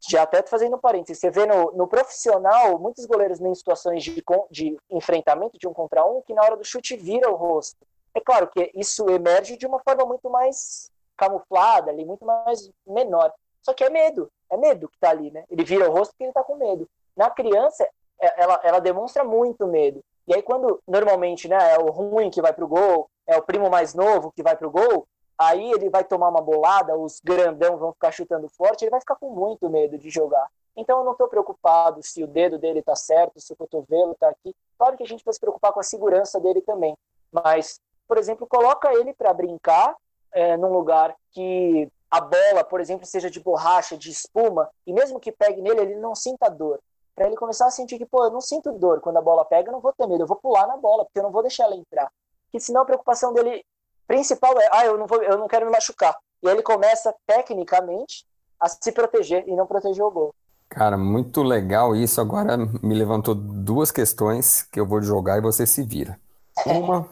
Já 0.09 0.23
até 0.23 0.43
fazendo 0.43 0.77
um 0.77 0.81
parênteses, 0.81 1.21
você 1.21 1.31
vê 1.31 1.45
no, 1.47 1.73
no 1.73 1.87
profissional, 1.87 2.79
muitos 2.79 3.05
goleiros 3.05 3.41
em 3.41 3.55
situações 3.55 4.03
de, 4.03 4.25
de 4.51 4.77
enfrentamento 4.91 5.59
de 5.59 5.69
um 5.69 5.75
contra 5.75 6.05
um, 6.05 6.23
que 6.23 6.33
na 6.33 6.43
hora 6.43 6.57
do 6.57 6.65
chute 6.65 6.97
vira 6.97 7.31
o 7.31 7.37
rosto. 7.37 7.87
É 8.15 8.21
claro 8.21 8.49
que 8.49 8.71
isso 8.75 9.09
emerge 9.11 9.57
de 9.57 9.67
uma 9.67 9.79
forma 9.81 10.05
muito 10.07 10.31
mais 10.31 10.91
camuflada 11.17 11.91
ali, 11.91 12.05
muito 12.05 12.25
mais 12.25 12.71
menor. 12.87 13.33
Só 13.63 13.75
que 13.75 13.85
é 13.85 13.91
medo, 13.91 14.31
é 14.51 14.57
medo 14.57 14.89
que 14.89 14.99
tá 14.99 15.11
ali, 15.11 15.31
né? 15.31 15.45
Ele 15.51 15.65
vira 15.65 15.89
o 15.89 15.93
rosto 15.93 16.13
porque 16.13 16.25
ele 16.25 16.33
tá 16.33 16.43
com 16.43 16.57
medo. 16.57 16.89
Na 17.15 17.29
criança, 17.29 17.87
é, 18.19 18.43
ela, 18.43 18.61
ela 18.65 18.79
demonstra 18.81 19.23
muito 19.23 19.67
medo. 19.67 20.03
E 20.27 20.35
aí, 20.35 20.43
quando 20.43 20.81
normalmente 20.87 21.47
né, 21.47 21.75
é 21.75 21.79
o 21.79 21.91
ruim 21.91 22.31
que 22.31 22.41
vai 22.41 22.53
para 22.53 22.65
o 22.65 22.69
gol, 22.69 23.11
é 23.27 23.37
o 23.37 23.43
primo 23.43 23.69
mais 23.69 23.95
novo 23.95 24.33
que 24.33 24.43
vai 24.43 24.57
para 24.57 24.67
o 24.67 24.71
gol, 24.71 25.07
aí 25.41 25.73
ele 25.73 25.89
vai 25.89 26.05
tomar 26.05 26.29
uma 26.29 26.43
bolada, 26.43 26.95
os 26.99 27.19
grandão 27.25 27.79
vão 27.79 27.93
ficar 27.95 28.13
chutando 28.13 28.47
forte, 28.51 28.85
ele 28.85 28.91
vai 28.91 29.01
ficar 29.01 29.17
com 29.17 29.31
muito 29.31 29.71
medo 29.71 29.97
de 29.97 30.11
jogar. 30.11 30.47
Então 30.77 30.99
eu 30.99 31.05
não 31.05 31.13
estou 31.13 31.29
preocupado 31.29 32.03
se 32.03 32.23
o 32.23 32.27
dedo 32.27 32.59
dele 32.59 32.81
está 32.81 32.95
certo, 32.95 33.41
se 33.41 33.51
o 33.51 33.57
cotovelo 33.57 34.13
está 34.13 34.29
aqui. 34.29 34.55
Claro 34.79 34.99
que 34.99 35.03
a 35.03 35.07
gente 35.07 35.25
vai 35.25 35.33
se 35.33 35.41
preocupar 35.41 35.73
com 35.73 35.81
a 35.81 35.83
segurança 35.83 36.39
dele 36.39 36.61
também. 36.61 36.95
Mas, 37.33 37.81
por 38.07 38.19
exemplo, 38.19 38.47
coloca 38.47 38.93
ele 38.93 39.15
para 39.15 39.33
brincar 39.33 39.97
é, 40.31 40.59
num 40.59 40.73
lugar 40.73 41.17
que 41.33 41.91
a 42.11 42.21
bola, 42.21 42.63
por 42.63 42.79
exemplo, 42.79 43.07
seja 43.07 43.31
de 43.31 43.41
borracha, 43.41 43.97
de 43.97 44.11
espuma, 44.11 44.69
e 44.87 44.93
mesmo 44.93 45.19
que 45.19 45.33
pegue 45.33 45.63
nele, 45.63 45.81
ele 45.81 45.97
não 45.97 46.15
sinta 46.15 46.51
dor 46.51 46.81
para 47.15 47.27
ele 47.27 47.37
começar 47.37 47.67
a 47.67 47.71
sentir 47.71 47.99
que, 47.99 48.07
pô, 48.07 48.25
eu 48.25 48.31
não 48.31 48.41
sinto 48.41 48.73
dor 48.73 49.01
quando 49.01 49.19
a 49.19 49.23
bola 49.23 49.45
pega, 49.45 49.69
eu 49.69 49.73
não 49.73 49.81
vou 49.81 49.93
ter 49.93 50.07
medo, 50.07 50.23
eu 50.23 50.27
vou 50.27 50.37
pular 50.37 50.67
na 50.67 50.77
bola, 50.77 51.05
porque 51.05 51.19
eu 51.19 51.23
não 51.23 51.31
vou 51.31 51.43
deixar 51.43 51.65
ela 51.65 51.77
entrar. 51.77 52.11
Que 52.51 52.59
senão 52.59 52.83
a 52.83 52.85
preocupação 52.85 53.33
dele 53.33 53.65
principal 54.11 54.61
é, 54.61 54.69
ah, 54.73 54.87
eu 54.87 54.99
não 54.99 55.07
vou, 55.07 55.23
eu 55.23 55.39
não 55.39 55.47
quero 55.47 55.67
me 55.67 55.71
machucar. 55.71 56.13
E 56.43 56.49
aí 56.49 56.55
ele 56.55 56.63
começa 56.65 57.15
tecnicamente 57.25 58.27
a 58.59 58.69
se 58.69 58.91
proteger 58.91 59.45
e 59.47 59.55
não 59.55 59.69
proteger 59.69 60.03
o 60.03 60.11
gol. 60.11 60.35
Cara, 60.69 60.99
muito 60.99 61.45
legal 61.45 61.95
isso. 61.95 62.21
Agora 62.21 62.57
me 62.57 62.93
levantou 62.93 63.37
duas 63.37 63.93
questões 63.93 64.65
que 64.65 64.81
eu 64.81 64.87
vou 64.87 65.01
jogar 65.01 65.39
e 65.39 65.41
você 65.41 65.65
se 65.65 65.85
vira. 65.85 66.19
Uma 66.67 67.09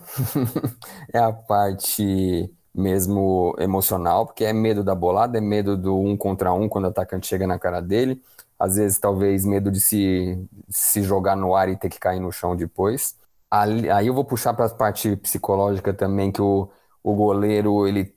é 1.14 1.18
a 1.20 1.32
parte 1.32 2.52
mesmo 2.74 3.54
emocional, 3.61 4.26
porque 4.26 4.44
é 4.44 4.52
medo 4.52 4.82
da 4.82 4.94
bolada, 4.94 5.38
é 5.38 5.40
medo 5.40 5.76
do 5.76 5.96
um 5.96 6.16
contra 6.16 6.52
um 6.52 6.68
quando 6.68 6.87
o 6.87 6.88
atacante 6.88 7.28
chega 7.28 7.46
na 7.46 7.61
cara 7.61 7.80
dele. 7.80 8.20
Às 8.58 8.74
vezes, 8.74 8.98
talvez, 8.98 9.44
medo 9.44 9.70
de 9.70 9.80
se, 9.80 10.37
se 10.68 11.02
jogar 11.02 11.37
no 11.37 11.54
ar 11.54 11.68
e 11.68 11.76
ter 11.76 11.88
que 11.88 12.00
cair 12.00 12.18
no 12.18 12.32
chão 12.32 12.56
depois. 12.56 13.14
Aí 13.48 14.08
eu 14.08 14.14
vou 14.14 14.24
puxar 14.24 14.52
para 14.52 14.66
a 14.66 14.70
parte 14.70 15.14
psicológica 15.16 15.94
também, 15.94 16.30
que 16.30 16.42
o, 16.42 16.68
o 17.02 17.14
goleiro 17.14 17.87
ele 17.87 18.14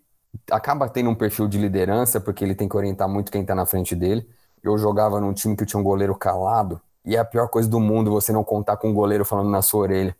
acaba 0.50 0.88
tendo 0.90 1.10
um 1.10 1.16
perfil 1.16 1.48
de 1.48 1.58
liderança, 1.58 2.20
porque 2.20 2.44
ele 2.44 2.56
tem 2.56 2.68
que 2.68 2.78
orientar 2.78 3.08
muito 3.10 3.32
quem 3.32 3.42
está 3.42 3.54
na 3.54 3.66
frente 3.66 3.96
dele. 3.96 4.28
Eu 4.64 4.78
jogava 4.78 5.20
num 5.20 5.34
time 5.34 5.56
que 5.56 5.66
tinha 5.66 5.80
um 5.80 5.84
goleiro 5.84 6.16
calado, 6.16 6.80
e 7.04 7.16
é 7.16 7.20
a 7.20 7.26
pior 7.26 7.48
coisa 7.50 7.68
do 7.68 7.80
mundo 7.80 8.12
você 8.12 8.32
não 8.32 8.44
contar 8.44 8.78
com 8.78 8.90
um 8.90 8.94
goleiro 8.94 9.26
falando 9.26 9.50
na 9.50 9.62
sua 9.62 9.82
orelha. 9.82 10.16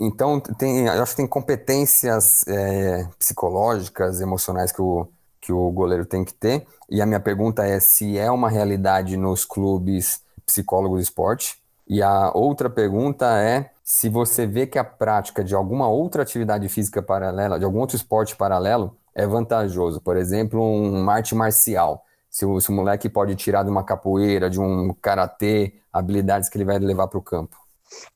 Então, 0.00 0.40
tem, 0.40 0.86
eu 0.86 1.02
acho 1.02 1.12
que 1.12 1.18
tem 1.18 1.26
competências 1.26 2.46
é, 2.48 3.06
psicológicas, 3.18 4.20
emocionais 4.20 4.72
que 4.72 4.80
o, 4.80 5.06
que 5.40 5.52
o 5.52 5.70
goleiro 5.70 6.06
tem 6.06 6.24
que 6.24 6.32
ter. 6.32 6.66
E 6.90 7.02
a 7.02 7.06
minha 7.06 7.20
pergunta 7.20 7.64
é 7.64 7.78
se 7.78 8.18
é 8.18 8.30
uma 8.30 8.48
realidade 8.48 9.16
nos 9.16 9.44
clubes 9.44 10.22
psicólogos 10.46 10.98
de 11.00 11.04
esporte. 11.04 11.58
E 11.86 12.02
a 12.02 12.32
outra 12.34 12.70
pergunta 12.70 13.26
é 13.40 13.70
se 13.84 14.08
você 14.08 14.46
vê 14.46 14.66
que 14.66 14.78
a 14.78 14.82
prática 14.82 15.44
de 15.44 15.54
alguma 15.54 15.86
outra 15.86 16.22
atividade 16.22 16.66
física 16.70 17.02
paralela, 17.02 17.58
de 17.58 17.66
algum 17.66 17.80
outro 17.80 17.96
esporte 17.96 18.34
paralelo, 18.34 18.96
é 19.14 19.26
vantajoso. 19.26 20.00
Por 20.00 20.16
exemplo, 20.16 20.58
um 20.58 21.08
arte 21.10 21.34
marcial. 21.34 22.02
Se 22.30 22.46
o, 22.46 22.58
se 22.58 22.70
o 22.70 22.72
moleque 22.72 23.10
pode 23.10 23.36
tirar 23.36 23.62
de 23.62 23.68
uma 23.68 23.84
capoeira, 23.84 24.48
de 24.48 24.58
um 24.58 24.94
karatê, 24.94 25.74
habilidades 25.92 26.48
que 26.48 26.56
ele 26.56 26.64
vai 26.64 26.78
levar 26.78 27.08
para 27.08 27.18
o 27.18 27.22
campo. 27.22 27.56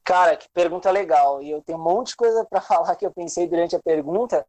Cara, 0.03 0.37
que 0.37 0.49
pergunta 0.55 0.91
legal. 0.91 1.43
E 1.43 1.51
eu 1.51 1.61
tenho 1.61 1.79
um 1.79 1.83
monte 1.83 2.09
de 2.09 2.17
coisa 2.17 2.47
para 2.47 2.63
falar 2.63 2.97
que 2.97 3.05
eu 3.05 3.13
pensei 3.13 3.47
durante 3.47 3.77
a 3.77 3.81
pergunta. 3.81 4.47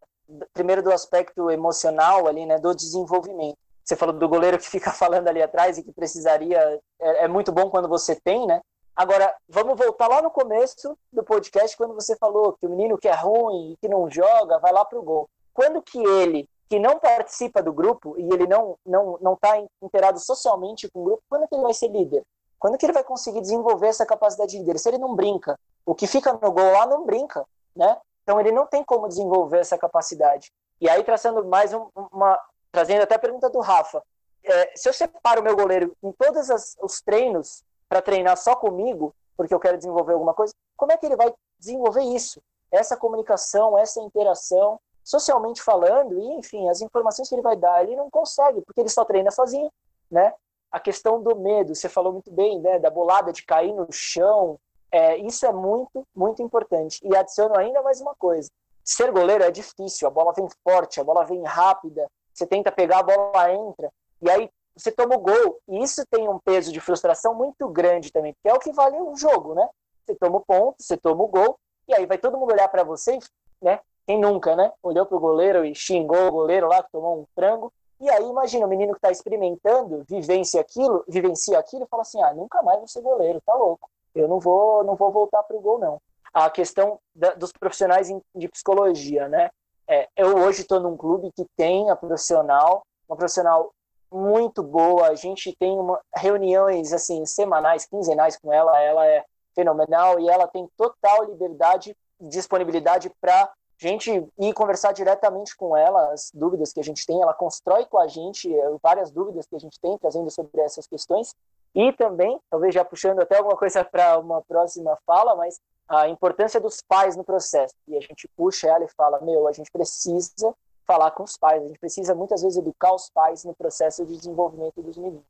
Primeiro 0.53 0.81
do 0.81 0.93
aspecto 0.93 1.51
emocional 1.51 2.27
ali, 2.27 2.45
né, 2.45 2.57
do 2.59 2.73
desenvolvimento. 2.73 3.57
Você 3.83 3.97
falou 3.97 4.15
do 4.15 4.29
goleiro 4.29 4.57
que 4.57 4.69
fica 4.71 4.91
falando 4.91 5.27
ali 5.27 5.41
atrás 5.41 5.77
e 5.77 5.83
que 5.83 5.91
precisaria. 5.91 6.79
É, 7.01 7.25
é 7.25 7.27
muito 7.27 7.51
bom 7.51 7.69
quando 7.69 7.89
você 7.89 8.15
tem, 8.15 8.47
né? 8.47 8.61
Agora, 8.95 9.33
vamos 9.47 9.77
voltar 9.77 10.07
lá 10.07 10.21
no 10.21 10.29
começo 10.29 10.97
do 11.11 11.23
podcast, 11.23 11.75
quando 11.77 11.93
você 11.93 12.15
falou 12.17 12.53
que 12.53 12.65
o 12.65 12.69
menino 12.69 12.97
que 12.97 13.07
é 13.07 13.13
ruim, 13.13 13.77
que 13.79 13.87
não 13.87 14.09
joga, 14.09 14.59
vai 14.59 14.73
lá 14.73 14.83
pro 14.83 15.01
gol. 15.01 15.29
Quando 15.53 15.81
que 15.81 15.97
ele, 15.97 16.49
que 16.69 16.77
não 16.79 16.99
participa 16.99 17.63
do 17.63 17.73
grupo 17.73 18.15
e 18.17 18.23
ele 18.33 18.45
não 18.45 18.77
não 18.85 19.17
não 19.21 19.33
está 19.33 19.61
inteirado 19.81 20.19
socialmente 20.19 20.89
com 20.89 21.01
o 21.01 21.03
grupo, 21.03 21.23
quando 21.29 21.47
que 21.47 21.55
ele 21.55 21.63
vai 21.63 21.73
ser 21.73 21.87
líder? 21.87 22.23
Quando 22.59 22.77
que 22.77 22.85
ele 22.85 22.93
vai 22.93 23.03
conseguir 23.03 23.41
desenvolver 23.41 23.87
essa 23.87 24.05
capacidade 24.05 24.51
de 24.51 24.59
líder? 24.59 24.77
Se 24.77 24.89
ele 24.89 24.97
não 24.97 25.15
brinca, 25.15 25.57
o 25.85 25.95
que 25.95 26.05
fica 26.05 26.33
no 26.33 26.51
gol 26.51 26.71
lá 26.71 26.85
não 26.85 27.05
brinca, 27.05 27.45
né? 27.75 27.97
Então 28.23 28.39
ele 28.39 28.51
não 28.51 28.67
tem 28.67 28.83
como 28.83 29.07
desenvolver 29.07 29.59
essa 29.59 29.77
capacidade. 29.77 30.51
E 30.79 30.89
aí 30.89 31.03
traçando 31.03 31.43
mais 31.45 31.73
um, 31.73 31.87
uma, 31.95 32.39
trazendo 32.71 33.01
até 33.01 33.15
a 33.15 33.19
pergunta 33.19 33.49
do 33.49 33.59
Rafa, 33.59 34.03
é, 34.43 34.71
se 34.75 34.87
eu 34.87 34.93
separo 34.93 35.41
o 35.41 35.43
meu 35.43 35.55
goleiro 35.55 35.95
em 36.03 36.11
todos 36.11 36.47
os 36.81 37.01
treinos 37.01 37.63
para 37.89 38.01
treinar 38.01 38.37
só 38.37 38.55
comigo, 38.55 39.13
porque 39.35 39.53
eu 39.53 39.59
quero 39.59 39.77
desenvolver 39.77 40.13
alguma 40.13 40.33
coisa, 40.33 40.53
como 40.77 40.91
é 40.91 40.97
que 40.97 41.05
ele 41.05 41.15
vai 41.15 41.33
desenvolver 41.57 42.03
isso? 42.03 42.39
Essa 42.71 42.95
comunicação, 42.95 43.77
essa 43.77 43.99
interação, 43.99 44.79
socialmente 45.03 45.61
falando, 45.61 46.19
e 46.19 46.33
enfim, 46.35 46.69
as 46.69 46.81
informações 46.81 47.27
que 47.27 47.33
ele 47.33 47.41
vai 47.41 47.55
dar, 47.55 47.83
ele 47.83 47.95
não 47.95 48.09
consegue, 48.09 48.61
porque 48.61 48.79
ele 48.79 48.89
só 48.89 49.03
treina 49.03 49.31
sozinho, 49.31 49.71
né? 50.09 50.33
A 50.71 50.79
questão 50.79 51.21
do 51.21 51.35
medo, 51.35 51.73
você 51.73 51.89
falou 51.89 52.13
muito 52.13 52.31
bem, 52.31 52.59
né? 52.59 52.77
Da 52.77 52.91
bolada, 52.91 53.33
de 53.33 53.43
cair 53.43 53.73
no 53.73 53.91
chão, 53.91 54.59
é, 54.91 55.17
isso 55.17 55.45
é 55.45 55.51
muito, 55.51 56.05
muito 56.15 56.43
importante. 56.43 56.99
E 57.03 57.15
adiciono 57.15 57.57
ainda 57.57 57.81
mais 57.81 57.99
uma 57.99 58.13
coisa: 58.13 58.51
ser 58.83 59.11
goleiro 59.11 59.43
é 59.43 59.49
difícil, 59.49 60.07
a 60.07 60.11
bola 60.11 60.31
vem 60.33 60.47
forte, 60.63 60.99
a 60.99 61.03
bola 61.03 61.25
vem 61.25 61.43
rápida, 61.43 62.07
você 62.31 62.45
tenta 62.45 62.71
pegar, 62.71 62.99
a 62.99 63.03
bola 63.03 63.51
entra, 63.51 63.91
e 64.21 64.29
aí 64.29 64.49
você 64.79 64.91
toma 64.91 65.15
o 65.15 65.19
gol. 65.19 65.59
E 65.67 65.83
isso 65.83 66.03
tem 66.09 66.27
um 66.27 66.39
peso 66.39 66.71
de 66.71 66.79
frustração 66.79 67.33
muito 67.35 67.67
grande 67.67 68.11
também, 68.11 68.33
porque 68.33 68.49
é 68.49 68.53
o 68.53 68.59
que 68.59 68.71
vale 68.71 68.97
o 68.99 69.15
jogo, 69.15 69.53
né? 69.53 69.67
Você 70.05 70.15
toma 70.15 70.37
o 70.37 70.45
ponto, 70.45 70.81
você 70.81 70.97
toma 70.97 71.23
o 71.23 71.27
gol, 71.27 71.59
e 71.87 71.93
aí 71.93 72.05
vai 72.05 72.17
todo 72.17 72.37
mundo 72.37 72.53
olhar 72.53 72.67
para 72.69 72.83
você, 72.83 73.19
né? 73.61 73.79
Quem 74.07 74.19
nunca, 74.19 74.55
né? 74.55 74.71
Olhou 74.81 75.05
pro 75.05 75.19
goleiro 75.19 75.63
e 75.65 75.75
xingou 75.75 76.27
o 76.27 76.31
goleiro 76.31 76.67
lá 76.67 76.81
que 76.81 76.91
tomou 76.91 77.19
um 77.19 77.25
frango. 77.35 77.71
E 77.99 78.09
aí 78.09 78.27
imagina 78.27 78.65
o 78.65 78.69
menino 78.69 78.93
que 78.93 78.97
está 78.97 79.11
experimentando, 79.11 80.03
vivencia 80.07 80.61
aquilo, 80.61 81.03
vivencia 81.07 81.59
aquilo 81.59 81.83
e 81.83 81.87
fala 81.87 82.01
assim: 82.01 82.21
"Ah, 82.23 82.33
nunca 82.33 82.61
mais 82.63 82.79
vou 82.79 82.87
ser 82.87 83.01
goleiro, 83.01 83.41
tá 83.45 83.53
louco. 83.53 83.89
Eu 84.15 84.27
não 84.27 84.39
vou, 84.39 84.83
não 84.83 84.95
vou 84.95 85.11
voltar 85.11 85.43
pro 85.43 85.59
gol 85.59 85.77
não". 85.77 86.01
A 86.33 86.49
questão 86.49 86.99
da, 87.13 87.33
dos 87.33 87.51
profissionais 87.51 88.07
de 88.33 88.47
psicologia, 88.47 89.27
né? 89.27 89.49
É, 89.87 90.07
eu 90.15 90.37
hoje 90.37 90.61
estou 90.61 90.79
num 90.79 90.95
clube 90.95 91.31
que 91.35 91.45
tem 91.57 91.89
a 91.89 91.95
profissional, 91.95 92.83
uma 93.07 93.17
profissional 93.17 93.71
muito 94.11 94.63
boa. 94.63 95.07
A 95.07 95.15
gente 95.15 95.55
tem 95.57 95.71
uma, 95.71 95.99
reuniões 96.15 96.93
assim 96.93 97.25
semanais, 97.25 97.85
quinzenais 97.85 98.37
com 98.37 98.51
ela. 98.51 98.79
Ela 98.81 99.05
é 99.05 99.23
fenomenal 99.55 100.19
e 100.19 100.29
ela 100.29 100.47
tem 100.47 100.67
total 100.77 101.25
liberdade 101.25 101.95
e 102.19 102.27
disponibilidade 102.27 103.11
para 103.21 103.51
gente 103.77 104.11
ir 104.37 104.53
conversar 104.53 104.91
diretamente 104.91 105.55
com 105.55 105.75
ela 105.75 106.11
as 106.11 106.31
dúvidas 106.33 106.73
que 106.73 106.79
a 106.79 106.83
gente 106.83 107.05
tem. 107.05 107.21
Ela 107.21 107.33
constrói 107.33 107.85
com 107.85 107.97
a 107.97 108.07
gente 108.07 108.53
eh, 108.53 108.77
várias 108.83 109.09
dúvidas 109.09 109.47
que 109.47 109.55
a 109.55 109.59
gente 109.59 109.79
tem, 109.79 109.97
trazendo 109.97 110.29
sobre 110.29 110.61
essas 110.61 110.85
questões. 110.85 111.33
E 111.73 111.93
também, 111.93 112.39
talvez 112.49 112.73
já 112.73 112.83
puxando 112.83 113.19
até 113.19 113.37
alguma 113.37 113.55
coisa 113.55 113.83
para 113.85 114.17
uma 114.19 114.41
próxima 114.41 114.97
fala, 115.05 115.35
mas 115.35 115.59
a 115.87 116.09
importância 116.09 116.59
dos 116.59 116.81
pais 116.81 117.15
no 117.15 117.23
processo. 117.23 117.73
E 117.87 117.95
a 117.95 118.01
gente 118.01 118.27
puxa 118.35 118.67
ela 118.67 118.83
e 118.83 118.89
fala: 118.89 119.21
meu, 119.21 119.47
a 119.47 119.51
gente 119.51 119.71
precisa 119.71 120.53
falar 120.89 121.11
com 121.11 121.21
os 121.21 121.37
pais. 121.37 121.61
A 121.61 121.67
gente 121.67 121.77
precisa 121.77 122.15
muitas 122.15 122.41
vezes 122.41 122.57
educar 122.57 122.91
os 122.95 123.11
pais 123.11 123.43
no 123.45 123.53
processo 123.53 124.03
de 124.07 124.17
desenvolvimento 124.17 124.81
dos 124.81 124.97
meninos. 124.97 125.23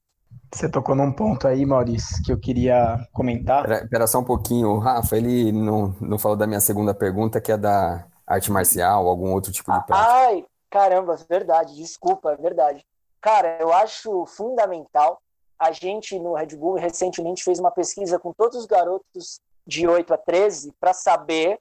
Você 0.53 0.69
tocou 0.69 0.95
num 0.95 1.11
ponto 1.11 1.49
aí, 1.49 1.65
Maurício, 1.65 2.23
que 2.23 2.31
eu 2.31 2.39
queria 2.39 2.97
comentar. 3.11 3.69
Espera 3.69 4.07
só 4.07 4.19
um 4.19 4.23
pouquinho, 4.23 4.77
Rafa, 4.77 5.17
ele 5.17 5.51
não, 5.51 5.93
não 5.99 6.17
falou 6.17 6.37
da 6.37 6.47
minha 6.47 6.61
segunda 6.61 6.93
pergunta, 6.93 7.41
que 7.41 7.51
é 7.51 7.57
da 7.57 8.07
arte 8.25 8.49
marcial, 8.49 9.05
algum 9.05 9.33
outro 9.33 9.51
tipo 9.51 9.69
de 9.73 9.85
prática. 9.85 10.09
Ai, 10.09 10.45
caramba, 10.69 11.17
verdade, 11.27 11.75
desculpa, 11.75 12.37
verdade. 12.37 12.85
Cara, 13.19 13.57
eu 13.59 13.73
acho 13.73 14.25
fundamental. 14.27 15.19
A 15.59 15.73
gente 15.73 16.17
no 16.17 16.35
Red 16.35 16.55
Bull 16.55 16.75
recentemente 16.75 17.43
fez 17.43 17.59
uma 17.59 17.71
pesquisa 17.71 18.17
com 18.17 18.31
todos 18.31 18.59
os 18.59 18.65
garotos 18.65 19.41
de 19.67 19.85
8 19.85 20.13
a 20.13 20.17
13 20.17 20.73
para 20.79 20.93
saber 20.93 21.59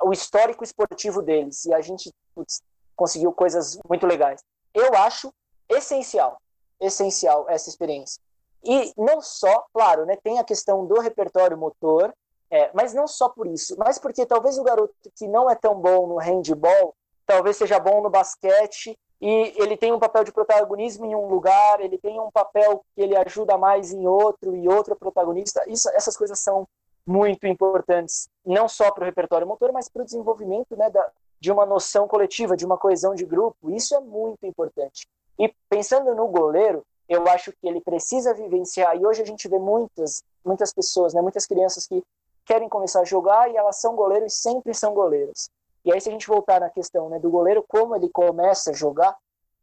o 0.00 0.12
histórico 0.12 0.62
esportivo 0.62 1.20
deles. 1.20 1.64
E 1.64 1.74
a 1.74 1.80
gente 1.80 2.12
putz, 2.32 2.62
conseguiu 3.00 3.32
coisas 3.32 3.78
muito 3.88 4.06
legais. 4.06 4.44
Eu 4.74 4.94
acho 4.94 5.32
essencial, 5.70 6.38
essencial 6.78 7.46
essa 7.48 7.70
experiência. 7.70 8.20
E 8.62 8.92
não 8.94 9.22
só, 9.22 9.64
claro, 9.72 10.04
né, 10.04 10.16
tem 10.22 10.38
a 10.38 10.44
questão 10.44 10.84
do 10.84 11.00
repertório 11.00 11.56
motor, 11.56 12.12
é, 12.50 12.70
mas 12.74 12.92
não 12.92 13.08
só 13.08 13.30
por 13.30 13.46
isso, 13.46 13.74
mas 13.78 13.98
porque 13.98 14.26
talvez 14.26 14.58
o 14.58 14.62
garoto 14.62 14.94
que 15.16 15.26
não 15.26 15.48
é 15.48 15.54
tão 15.54 15.80
bom 15.80 16.06
no 16.08 16.18
handball, 16.18 16.94
talvez 17.24 17.56
seja 17.56 17.80
bom 17.80 18.02
no 18.02 18.10
basquete 18.10 18.98
e 19.18 19.54
ele 19.56 19.78
tem 19.78 19.92
um 19.92 19.98
papel 19.98 20.24
de 20.24 20.32
protagonismo 20.32 21.06
em 21.06 21.14
um 21.14 21.26
lugar, 21.26 21.80
ele 21.80 21.96
tem 21.96 22.20
um 22.20 22.30
papel 22.30 22.84
que 22.94 23.00
ele 23.00 23.16
ajuda 23.16 23.56
mais 23.56 23.92
em 23.92 24.06
outro 24.06 24.54
e 24.54 24.68
outro 24.68 24.94
protagonista. 24.94 25.62
Isso, 25.66 25.88
essas 25.94 26.18
coisas 26.18 26.38
são 26.38 26.68
muito 27.06 27.46
importantes, 27.46 28.28
não 28.44 28.68
só 28.68 28.90
para 28.92 29.04
o 29.04 29.06
repertório 29.06 29.46
motor, 29.46 29.72
mas 29.72 29.88
para 29.88 30.02
o 30.02 30.04
desenvolvimento 30.04 30.76
né, 30.76 30.90
da, 30.90 31.10
de 31.40 31.50
uma 31.50 31.64
noção 31.64 32.06
coletiva, 32.06 32.56
de 32.56 32.66
uma 32.66 32.76
coesão 32.76 33.14
de 33.14 33.24
grupo. 33.24 33.70
Isso 33.70 33.94
é 33.94 34.00
muito 34.00 34.44
importante. 34.44 35.06
E 35.38 35.52
pensando 35.68 36.14
no 36.14 36.28
goleiro, 36.28 36.84
eu 37.08 37.26
acho 37.28 37.50
que 37.52 37.66
ele 37.66 37.80
precisa 37.80 38.34
vivenciar. 38.34 38.96
E 38.96 39.06
hoje 39.06 39.22
a 39.22 39.26
gente 39.26 39.48
vê 39.48 39.58
muitas, 39.58 40.22
muitas 40.44 40.72
pessoas, 40.72 41.14
né, 41.14 41.22
muitas 41.22 41.46
crianças 41.46 41.86
que 41.86 42.02
querem 42.44 42.68
começar 42.68 43.00
a 43.00 43.04
jogar 43.04 43.50
e 43.50 43.56
elas 43.56 43.80
são 43.80 43.96
goleiros 43.96 44.32
e 44.32 44.36
sempre 44.36 44.74
são 44.74 44.92
goleiros. 44.92 45.48
E 45.84 45.92
aí 45.92 46.00
se 46.00 46.08
a 46.08 46.12
gente 46.12 46.26
voltar 46.26 46.60
na 46.60 46.68
questão 46.68 47.08
né, 47.08 47.18
do 47.18 47.30
goleiro, 47.30 47.64
como 47.66 47.96
ele 47.96 48.08
começa 48.10 48.70
a 48.70 48.74
jogar, 48.74 49.16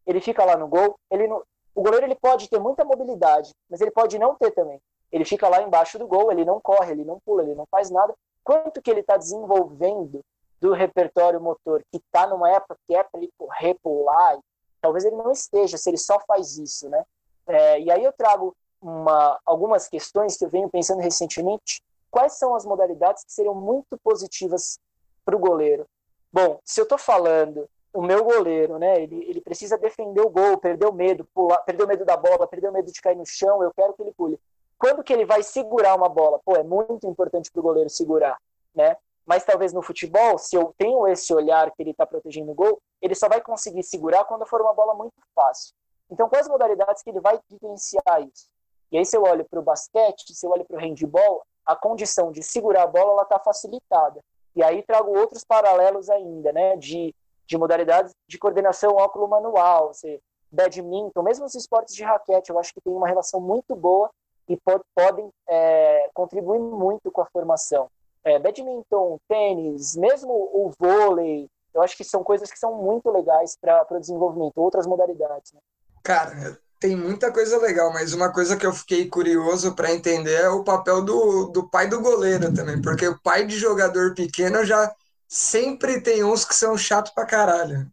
ele 0.05 0.19
fica 0.19 0.43
lá 0.43 0.57
no 0.57 0.67
gol, 0.67 0.97
ele 1.11 1.27
o 1.75 1.81
goleiro 1.83 2.07
ele 2.07 2.15
pode 2.15 2.49
ter 2.49 2.59
muita 2.59 2.83
mobilidade, 2.83 3.51
mas 3.69 3.81
ele 3.81 3.91
pode 3.91 4.17
não 4.17 4.33
ter 4.33 4.49
também. 4.49 4.81
Ele 5.11 5.23
fica 5.23 5.47
lá 5.47 5.61
embaixo 5.61 5.99
do 5.99 6.07
gol, 6.07 6.31
ele 6.31 6.43
não 6.43 6.59
corre, 6.59 6.91
ele 6.91 7.03
não 7.03 7.19
pula, 7.23 7.43
ele 7.43 7.53
não 7.53 7.67
faz 7.69 7.91
nada. 7.91 8.15
Quanto 8.43 8.81
que 8.81 8.89
ele 8.89 9.01
está 9.01 9.15
desenvolvendo 9.15 10.21
do 10.59 10.73
repertório 10.73 11.39
motor 11.39 11.83
que 11.91 11.97
está 11.97 12.27
numa 12.27 12.49
época 12.49 12.77
que 12.85 12.95
é 12.95 13.03
para 13.03 13.19
ele 13.21 13.31
correr, 13.37 13.75
pular, 13.75 14.39
talvez 14.81 15.05
ele 15.05 15.15
não 15.15 15.31
esteja 15.31 15.77
se 15.77 15.89
ele 15.89 15.97
só 15.97 16.19
faz 16.27 16.57
isso, 16.57 16.89
né? 16.89 17.03
É, 17.47 17.79
e 17.79 17.91
aí 17.91 18.03
eu 18.03 18.11
trago 18.11 18.55
uma, 18.81 19.39
algumas 19.45 19.87
questões 19.87 20.37
que 20.37 20.45
eu 20.45 20.49
venho 20.49 20.69
pensando 20.69 21.01
recentemente. 21.01 21.81
Quais 22.09 22.33
são 22.33 22.55
as 22.55 22.65
modalidades 22.65 23.23
que 23.23 23.31
seriam 23.31 23.55
muito 23.55 23.97
positivas 24.03 24.79
para 25.23 25.35
o 25.35 25.39
goleiro? 25.39 25.85
Bom, 26.31 26.59
se 26.63 26.79
eu 26.79 26.83
estou 26.83 26.97
falando 26.97 27.69
o 27.93 28.01
meu 28.01 28.23
goleiro, 28.23 28.77
né? 28.77 29.01
Ele, 29.01 29.23
ele 29.27 29.41
precisa 29.41 29.77
defender 29.77 30.21
o 30.21 30.29
gol, 30.29 30.57
perder 30.57 30.85
o 30.85 30.93
medo, 30.93 31.25
pular, 31.33 31.57
perder 31.63 31.83
o 31.83 31.87
medo 31.87 32.05
da 32.05 32.15
bola, 32.15 32.47
perder 32.47 32.69
o 32.69 32.71
medo 32.71 32.91
de 32.91 33.01
cair 33.01 33.15
no 33.15 33.25
chão. 33.25 33.63
Eu 33.63 33.71
quero 33.75 33.93
que 33.93 34.01
ele 34.03 34.13
pule. 34.13 34.39
quando 34.77 35.03
que 35.03 35.11
ele 35.11 35.25
vai 35.25 35.41
segurar 35.41 35.95
uma 35.95 36.07
bola? 36.07 36.39
Pô, 36.45 36.55
é 36.55 36.63
muito 36.63 37.07
importante 37.07 37.51
para 37.51 37.59
o 37.59 37.63
goleiro 37.63 37.89
segurar, 37.89 38.37
né? 38.75 38.95
Mas 39.27 39.43
talvez 39.43 39.73
no 39.73 39.81
futebol, 39.81 40.37
se 40.37 40.55
eu 40.55 40.73
tenho 40.77 41.05
esse 41.05 41.33
olhar 41.33 41.69
que 41.71 41.83
ele 41.83 41.91
está 41.91 42.05
protegendo 42.05 42.51
o 42.51 42.55
gol, 42.55 42.79
ele 43.01 43.13
só 43.13 43.27
vai 43.27 43.41
conseguir 43.41 43.83
segurar 43.83 44.23
quando 44.23 44.45
for 44.45 44.61
uma 44.61 44.73
bola 44.73 44.93
muito 44.95 45.13
fácil. 45.35 45.75
Então, 46.09 46.29
quais 46.29 46.47
modalidades 46.47 47.03
que 47.03 47.09
ele 47.09 47.19
vai 47.19 47.37
vivenciar 47.49 48.21
isso? 48.21 48.49
E 48.89 48.97
aí, 48.97 49.05
se 49.05 49.17
eu 49.17 49.23
olho 49.23 49.43
para 49.43 49.59
o 49.59 49.63
basquete, 49.63 50.33
se 50.33 50.45
eu 50.45 50.51
olho 50.51 50.63
para 50.63 50.77
o 50.77 50.79
handball, 50.79 51.43
a 51.65 51.75
condição 51.75 52.31
de 52.31 52.41
segurar 52.41 52.83
a 52.83 52.87
bola 52.87 53.23
está 53.23 53.37
facilitada. 53.37 54.21
E 54.55 54.63
aí 54.63 54.81
trago 54.81 55.15
outros 55.15 55.43
paralelos 55.43 56.09
ainda, 56.09 56.53
né? 56.53 56.77
De, 56.77 57.13
de 57.45 57.57
modalidades 57.57 58.13
de 58.29 58.37
coordenação 58.37 58.95
óculo 58.95 59.27
manual, 59.27 59.93
você, 59.93 60.21
badminton, 60.49 61.21
mesmo 61.21 61.45
os 61.45 61.53
esportes 61.53 61.93
de 61.93 62.03
raquete, 62.03 62.49
eu 62.49 62.57
acho 62.57 62.73
que 62.73 62.79
tem 62.79 62.93
uma 62.93 63.07
relação 63.07 63.41
muito 63.41 63.75
boa 63.75 64.09
e 64.47 64.55
pod 64.55 64.81
podem 64.95 65.29
é, 65.49 66.09
contribuir 66.13 66.59
muito 66.59 67.11
com 67.11 67.21
a 67.21 67.25
formação. 67.25 67.89
É, 68.27 68.37
badminton, 68.37 69.17
tênis, 69.25 69.95
mesmo 69.95 70.33
o 70.33 70.69
vôlei, 70.77 71.49
eu 71.73 71.81
acho 71.81 71.95
que 71.95 72.03
são 72.03 72.25
coisas 72.25 72.51
que 72.51 72.59
são 72.59 72.75
muito 72.75 73.09
legais 73.09 73.55
para 73.55 73.87
o 73.89 73.99
desenvolvimento, 74.01 74.57
outras 74.57 74.85
modalidades. 74.85 75.53
Né? 75.53 75.61
Cara, 76.03 76.59
tem 76.77 76.93
muita 76.93 77.31
coisa 77.31 77.57
legal, 77.57 77.93
mas 77.93 78.13
uma 78.13 78.29
coisa 78.29 78.57
que 78.57 78.65
eu 78.65 78.73
fiquei 78.73 79.07
curioso 79.07 79.73
para 79.75 79.93
entender 79.93 80.41
é 80.41 80.49
o 80.49 80.61
papel 80.61 81.01
do, 81.01 81.45
do 81.45 81.69
pai 81.69 81.87
do 81.87 82.01
goleiro 82.01 82.53
também, 82.53 82.81
porque 82.81 83.07
o 83.07 83.17
pai 83.21 83.45
de 83.47 83.57
jogador 83.57 84.13
pequeno 84.13 84.65
já 84.65 84.93
sempre 85.25 86.01
tem 86.01 86.21
uns 86.21 86.43
que 86.43 86.53
são 86.53 86.77
chato 86.77 87.13
pra 87.15 87.25
caralho. 87.25 87.89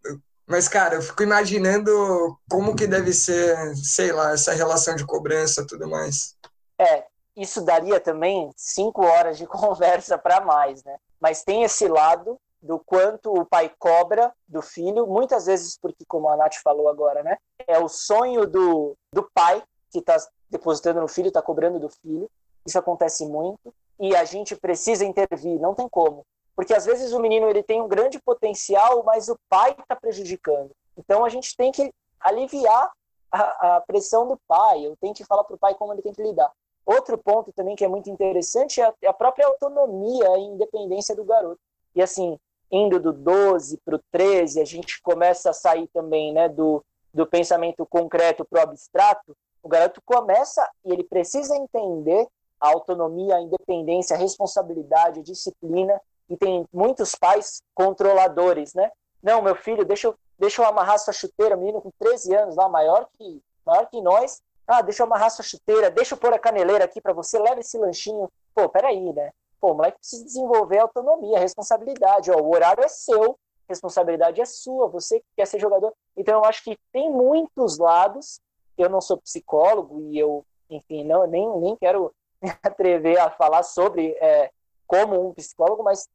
Mas, 0.49 0.67
cara, 0.67 0.97
eu 0.97 1.03
fico 1.03 1.23
imaginando 1.23 2.37
como 2.51 2.75
que 2.75 2.89
deve 2.89 3.13
ser, 3.13 3.57
sei 3.77 4.11
lá, 4.11 4.33
essa 4.33 4.53
relação 4.53 4.97
de 4.97 5.07
cobrança 5.07 5.63
e 5.63 5.67
tudo 5.69 5.89
mais. 5.89 6.35
É, 6.77 7.05
isso 7.37 7.61
daria 7.63 7.99
também 8.01 8.51
cinco 8.57 9.05
horas 9.05 9.39
de 9.39 9.47
conversa 9.49 10.17
para 10.19 10.41
mais, 10.41 10.83
né? 10.85 10.97
Mas 11.21 11.43
tem 11.43 11.63
esse 11.63 11.89
lado 11.89 12.39
do 12.65 12.79
quanto 12.79 13.31
o 13.31 13.45
pai 13.45 13.71
cobra 13.79 14.33
do 14.49 14.63
filho, 14.63 15.07
muitas 15.07 15.45
vezes 15.45 15.77
porque, 15.79 16.05
como 16.09 16.31
a 16.31 16.37
Nath 16.37 16.57
falou 16.63 16.89
agora, 16.89 17.23
né, 17.23 17.37
é 17.67 17.79
o 17.79 17.89
sonho 17.89 18.47
do, 18.47 18.97
do 19.13 19.23
pai 19.35 19.63
que 19.91 19.99
está 19.99 20.17
depositando 20.49 20.99
no 21.01 21.07
filho, 21.07 21.29
está 21.29 21.43
cobrando 21.43 21.79
do 21.79 21.91
filho, 21.91 22.31
isso 22.67 22.79
acontece 22.79 23.27
muito, 23.27 23.73
e 24.01 24.17
a 24.17 24.25
gente 24.25 24.57
precisa 24.57 25.05
intervir, 25.05 25.61
não 25.61 25.75
tem 25.75 25.87
como, 25.91 26.25
porque 26.57 26.73
às 26.73 26.87
vezes 26.87 27.13
o 27.13 27.21
menino 27.21 27.51
ele 27.51 27.63
tem 27.63 27.83
um 27.83 27.89
grande 27.89 28.19
potencial, 28.19 29.03
mas 29.05 29.29
o 29.29 29.39
pai 29.47 29.77
está 29.79 29.95
prejudicando, 29.95 30.71
então 30.97 31.23
a 31.23 31.29
gente 31.29 31.55
tem 31.55 31.71
que 31.71 31.93
aliviar 32.19 32.91
a, 33.31 33.77
a 33.77 33.81
pressão 33.83 34.27
do 34.27 34.41
pai, 34.49 34.87
eu 34.87 34.97
tenho 34.97 35.13
que 35.13 35.25
falar 35.25 35.45
para 35.45 35.57
o 35.57 35.59
pai 35.59 35.75
como 35.75 35.93
ele 35.93 36.01
tem 36.01 36.15
que 36.15 36.23
lidar. 36.23 36.51
Outro 36.87 37.17
ponto 37.17 37.53
também 37.53 37.77
que 37.77 37.85
é 37.85 37.89
muito 37.89 38.11
interessante 38.11 38.81
é 38.81 38.85
a, 38.85 38.95
é 39.03 39.09
a 39.09 39.13
própria 39.13 39.47
autonomia 39.47 40.37
e 40.39 40.43
independência 40.43 41.15
do 41.17 41.25
garoto. 41.25 41.61
E 41.95 42.03
assim, 42.03 42.39
indo 42.71 43.01
do 43.01 43.13
12 43.13 43.79
para 43.85 43.97
o 43.97 44.01
13, 44.11 44.61
a 44.61 44.65
gente 44.65 45.01
começa 45.03 45.51
a 45.51 45.55
sair 45.55 45.89
também 45.89 46.33
né, 46.33 46.49
do, 46.49 46.85
do 47.13 47.27
pensamento 47.27 47.87
concreto 47.87 48.45
para 48.45 48.61
o 48.61 48.63
abstrato, 48.63 49.37
o 49.63 49.69
garoto 49.69 50.03
começa 50.05 50.69
e 50.85 50.93
ele 50.93 51.05
precisa 51.05 51.57
entender 51.57 52.27
a 52.61 52.69
autonomia, 52.69 53.37
a 53.37 53.41
independência, 53.41 54.15
a 54.15 54.19
responsabilidade, 54.19 55.21
a 55.21 55.23
disciplina, 55.23 56.01
e 56.29 56.37
tem 56.37 56.67
muitos 56.73 57.15
pais 57.15 57.63
controladores, 57.75 58.75
né? 58.75 58.91
Não, 59.23 59.43
meu 59.43 59.55
filho, 59.55 59.85
deixa 59.85 60.09
eu, 60.09 60.15
deixa 60.39 60.63
eu 60.63 60.67
amarrar 60.67 60.99
sua 60.99 61.13
chuteira, 61.13 61.57
menino 61.57 61.81
com 61.81 61.91
13 61.99 62.35
anos 62.35 62.57
lá, 62.57 62.69
maior 62.69 63.07
que, 63.13 63.43
maior 63.65 63.87
que 63.89 64.01
nós, 64.01 64.43
ah, 64.67 64.83
deixa 64.83 65.03
eu 65.03 65.07
amarrar 65.07 65.31
sua 65.31 65.45
chuteira, 65.45 65.91
deixa 65.91 66.15
eu 66.15 66.19
pôr 66.19 66.33
a 66.33 66.39
caneleira 66.39 66.85
aqui 66.85 67.01
para 67.01 67.13
você, 67.13 67.39
leva 67.39 67.61
esse 67.61 67.77
lanchinho. 67.77 68.31
Pô, 68.55 68.69
peraí, 68.69 69.13
né? 69.13 69.31
Pô, 69.61 69.73
o 69.73 69.75
moleque 69.75 69.99
precisa 69.99 70.25
desenvolver 70.25 70.79
autonomia, 70.79 71.39
responsabilidade. 71.39 72.31
Ó, 72.31 72.39
o 72.39 72.55
horário 72.55 72.83
é 72.83 72.89
seu, 72.89 73.39
responsabilidade 73.69 74.41
é 74.41 74.45
sua, 74.45 74.89
você 74.89 75.21
que 75.21 75.27
quer 75.37 75.47
ser 75.47 75.61
jogador. 75.61 75.93
Então, 76.17 76.39
eu 76.39 76.45
acho 76.45 76.63
que 76.65 76.79
tem 76.93 77.11
muitos 77.11 77.79
lados. 77.79 78.41
Eu 78.77 78.89
não 78.89 79.01
sou 79.01 79.19
psicólogo 79.19 80.01
e 80.01 80.19
eu, 80.19 80.45
enfim, 80.69 81.05
não, 81.05 81.27
nem, 81.27 81.49
nem 81.59 81.77
quero 81.77 82.13
me 82.43 82.51
atrever 82.63 83.19
a 83.19 83.31
falar 83.31 83.63
sobre 83.63 84.13
é, 84.21 84.51
como 84.87 85.29
um 85.29 85.35
psicólogo, 85.35 85.83
mas 85.83 86.09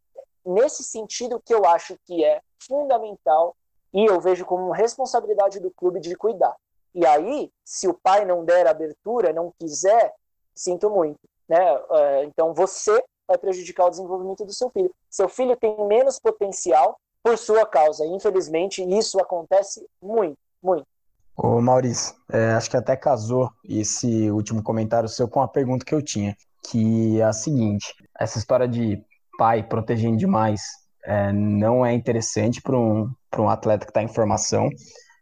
nesse 0.46 0.84
sentido 0.84 1.42
que 1.44 1.54
eu 1.54 1.66
acho 1.66 1.98
que 2.06 2.24
é 2.24 2.42
fundamental 2.60 3.56
e 3.94 4.06
eu 4.06 4.20
vejo 4.20 4.46
como 4.46 4.72
responsabilidade 4.72 5.60
do 5.60 5.72
clube 5.72 6.00
de 6.00 6.16
cuidar. 6.16 6.56
E 6.94 7.06
aí, 7.06 7.52
se 7.64 7.88
o 7.88 7.94
pai 7.94 8.26
não 8.26 8.44
der 8.44 8.68
abertura, 8.68 9.34
não 9.34 9.54
quiser, 9.60 10.14
sinto 10.56 10.90
muito. 10.90 11.20
Né? 11.48 11.58
É, 11.92 12.24
então, 12.26 12.54
você 12.54 13.04
vai 13.28 13.38
prejudicar 13.38 13.86
o 13.86 13.90
desenvolvimento 13.90 14.44
do 14.46 14.54
seu 14.54 14.70
filho. 14.70 14.92
Seu 15.10 15.30
filho 15.30 15.56
tem 15.56 15.76
menos 15.88 16.20
potencial 16.20 16.98
por 17.24 17.38
sua 17.38 17.66
causa. 17.66 18.06
Infelizmente, 18.06 18.84
isso 18.84 19.20
acontece 19.20 19.86
muito, 20.02 20.38
muito. 20.62 20.86
Ô 21.42 21.62
Maurício, 21.62 22.16
é, 22.32 22.52
acho 22.52 22.70
que 22.70 22.76
até 22.76 22.98
casou 22.98 23.50
esse 23.64 24.30
último 24.30 24.62
comentário 24.62 25.08
seu 25.08 25.28
com 25.28 25.42
a 25.42 25.48
pergunta 25.48 25.86
que 25.86 25.96
eu 25.96 26.02
tinha, 26.02 26.36
que 26.70 27.22
é 27.22 27.24
a 27.24 27.32
seguinte: 27.32 27.94
essa 28.20 28.38
história 28.38 28.68
de 28.68 29.02
pai 29.38 29.64
protegendo 29.64 30.18
demais 30.18 30.62
é, 31.06 31.32
não 31.32 31.86
é 31.86 31.94
interessante 31.94 32.62
para 32.62 32.78
um, 32.78 33.10
um 33.38 33.50
atleta 33.50 33.86
que 33.86 33.92
está 33.92 34.04
em 34.04 34.08
formação, 34.10 34.70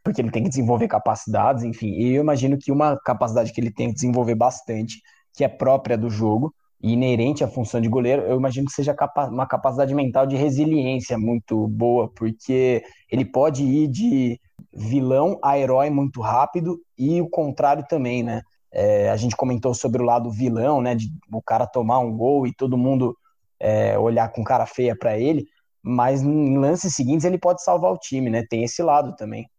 porque 0.08 0.22
ele 0.22 0.32
tem 0.32 0.43
que 0.43 0.49
desenvolver 0.49 0.88
capacidades, 0.88 1.64
enfim. 1.64 1.89
E 1.89 2.16
eu 2.16 2.24
imagino 2.24 2.58
que 2.58 2.72
uma 2.72 2.97
capacidade 2.97 3.51
que 3.51 3.60
ele 3.60 3.72
tem 3.72 3.89
que 3.89 3.95
desenvolver 3.95 4.36
bastante, 4.36 5.01
que 5.34 5.43
é 5.43 5.49
própria 5.49 5.97
do 5.97 6.10
jogo, 6.10 6.53
e 6.82 6.93
inerente 6.93 7.43
à 7.43 7.47
função 7.47 7.82
de 7.82 7.89
goleiro, 7.89 8.22
eu 8.22 8.38
imagino 8.38 8.68
que 8.68 8.72
seja 8.72 8.95
uma 9.30 9.45
capacidade 9.45 9.93
mental 9.93 10.26
de 10.26 10.38
resiliência 10.38 11.18
muito 11.18 11.68
boa, 11.68 12.10
porque 12.16 12.84
ele 13.12 13.26
pode 13.26 13.64
ir 13.64 13.88
de 13.88 14.39
vilão 14.74 15.38
a 15.43 15.58
herói 15.58 15.89
muito 15.89 16.22
rápido 16.22 16.80
e 16.97 17.22
o 17.22 17.30
contrário 17.30 17.84
também, 17.89 18.24
né? 18.24 18.41
É, 18.72 19.10
a 19.10 19.18
gente 19.18 19.36
comentou 19.36 19.74
sobre 19.74 20.01
o 20.01 20.05
lado 20.05 20.32
vilão, 20.32 20.82
né? 20.82 20.95
De 20.95 21.10
o 21.32 21.41
cara 21.41 21.68
tomar 21.68 21.99
um 21.99 22.16
gol 22.16 22.47
e 22.47 22.53
todo 22.53 22.78
mundo 22.78 23.18
é, 23.60 23.97
olhar 23.97 24.32
com 24.32 24.43
cara 24.43 24.66
feia 24.66 24.95
para 24.95 25.18
ele, 25.18 25.45
mas 25.82 26.22
em 26.22 26.58
lances 26.58 26.95
seguintes 26.95 27.26
ele 27.26 27.38
pode 27.38 27.62
salvar 27.64 27.91
o 27.91 27.97
time, 27.97 28.30
né? 28.30 28.45
Tem 28.47 28.64
esse 28.64 28.82
lado 28.82 29.16
também. 29.16 29.49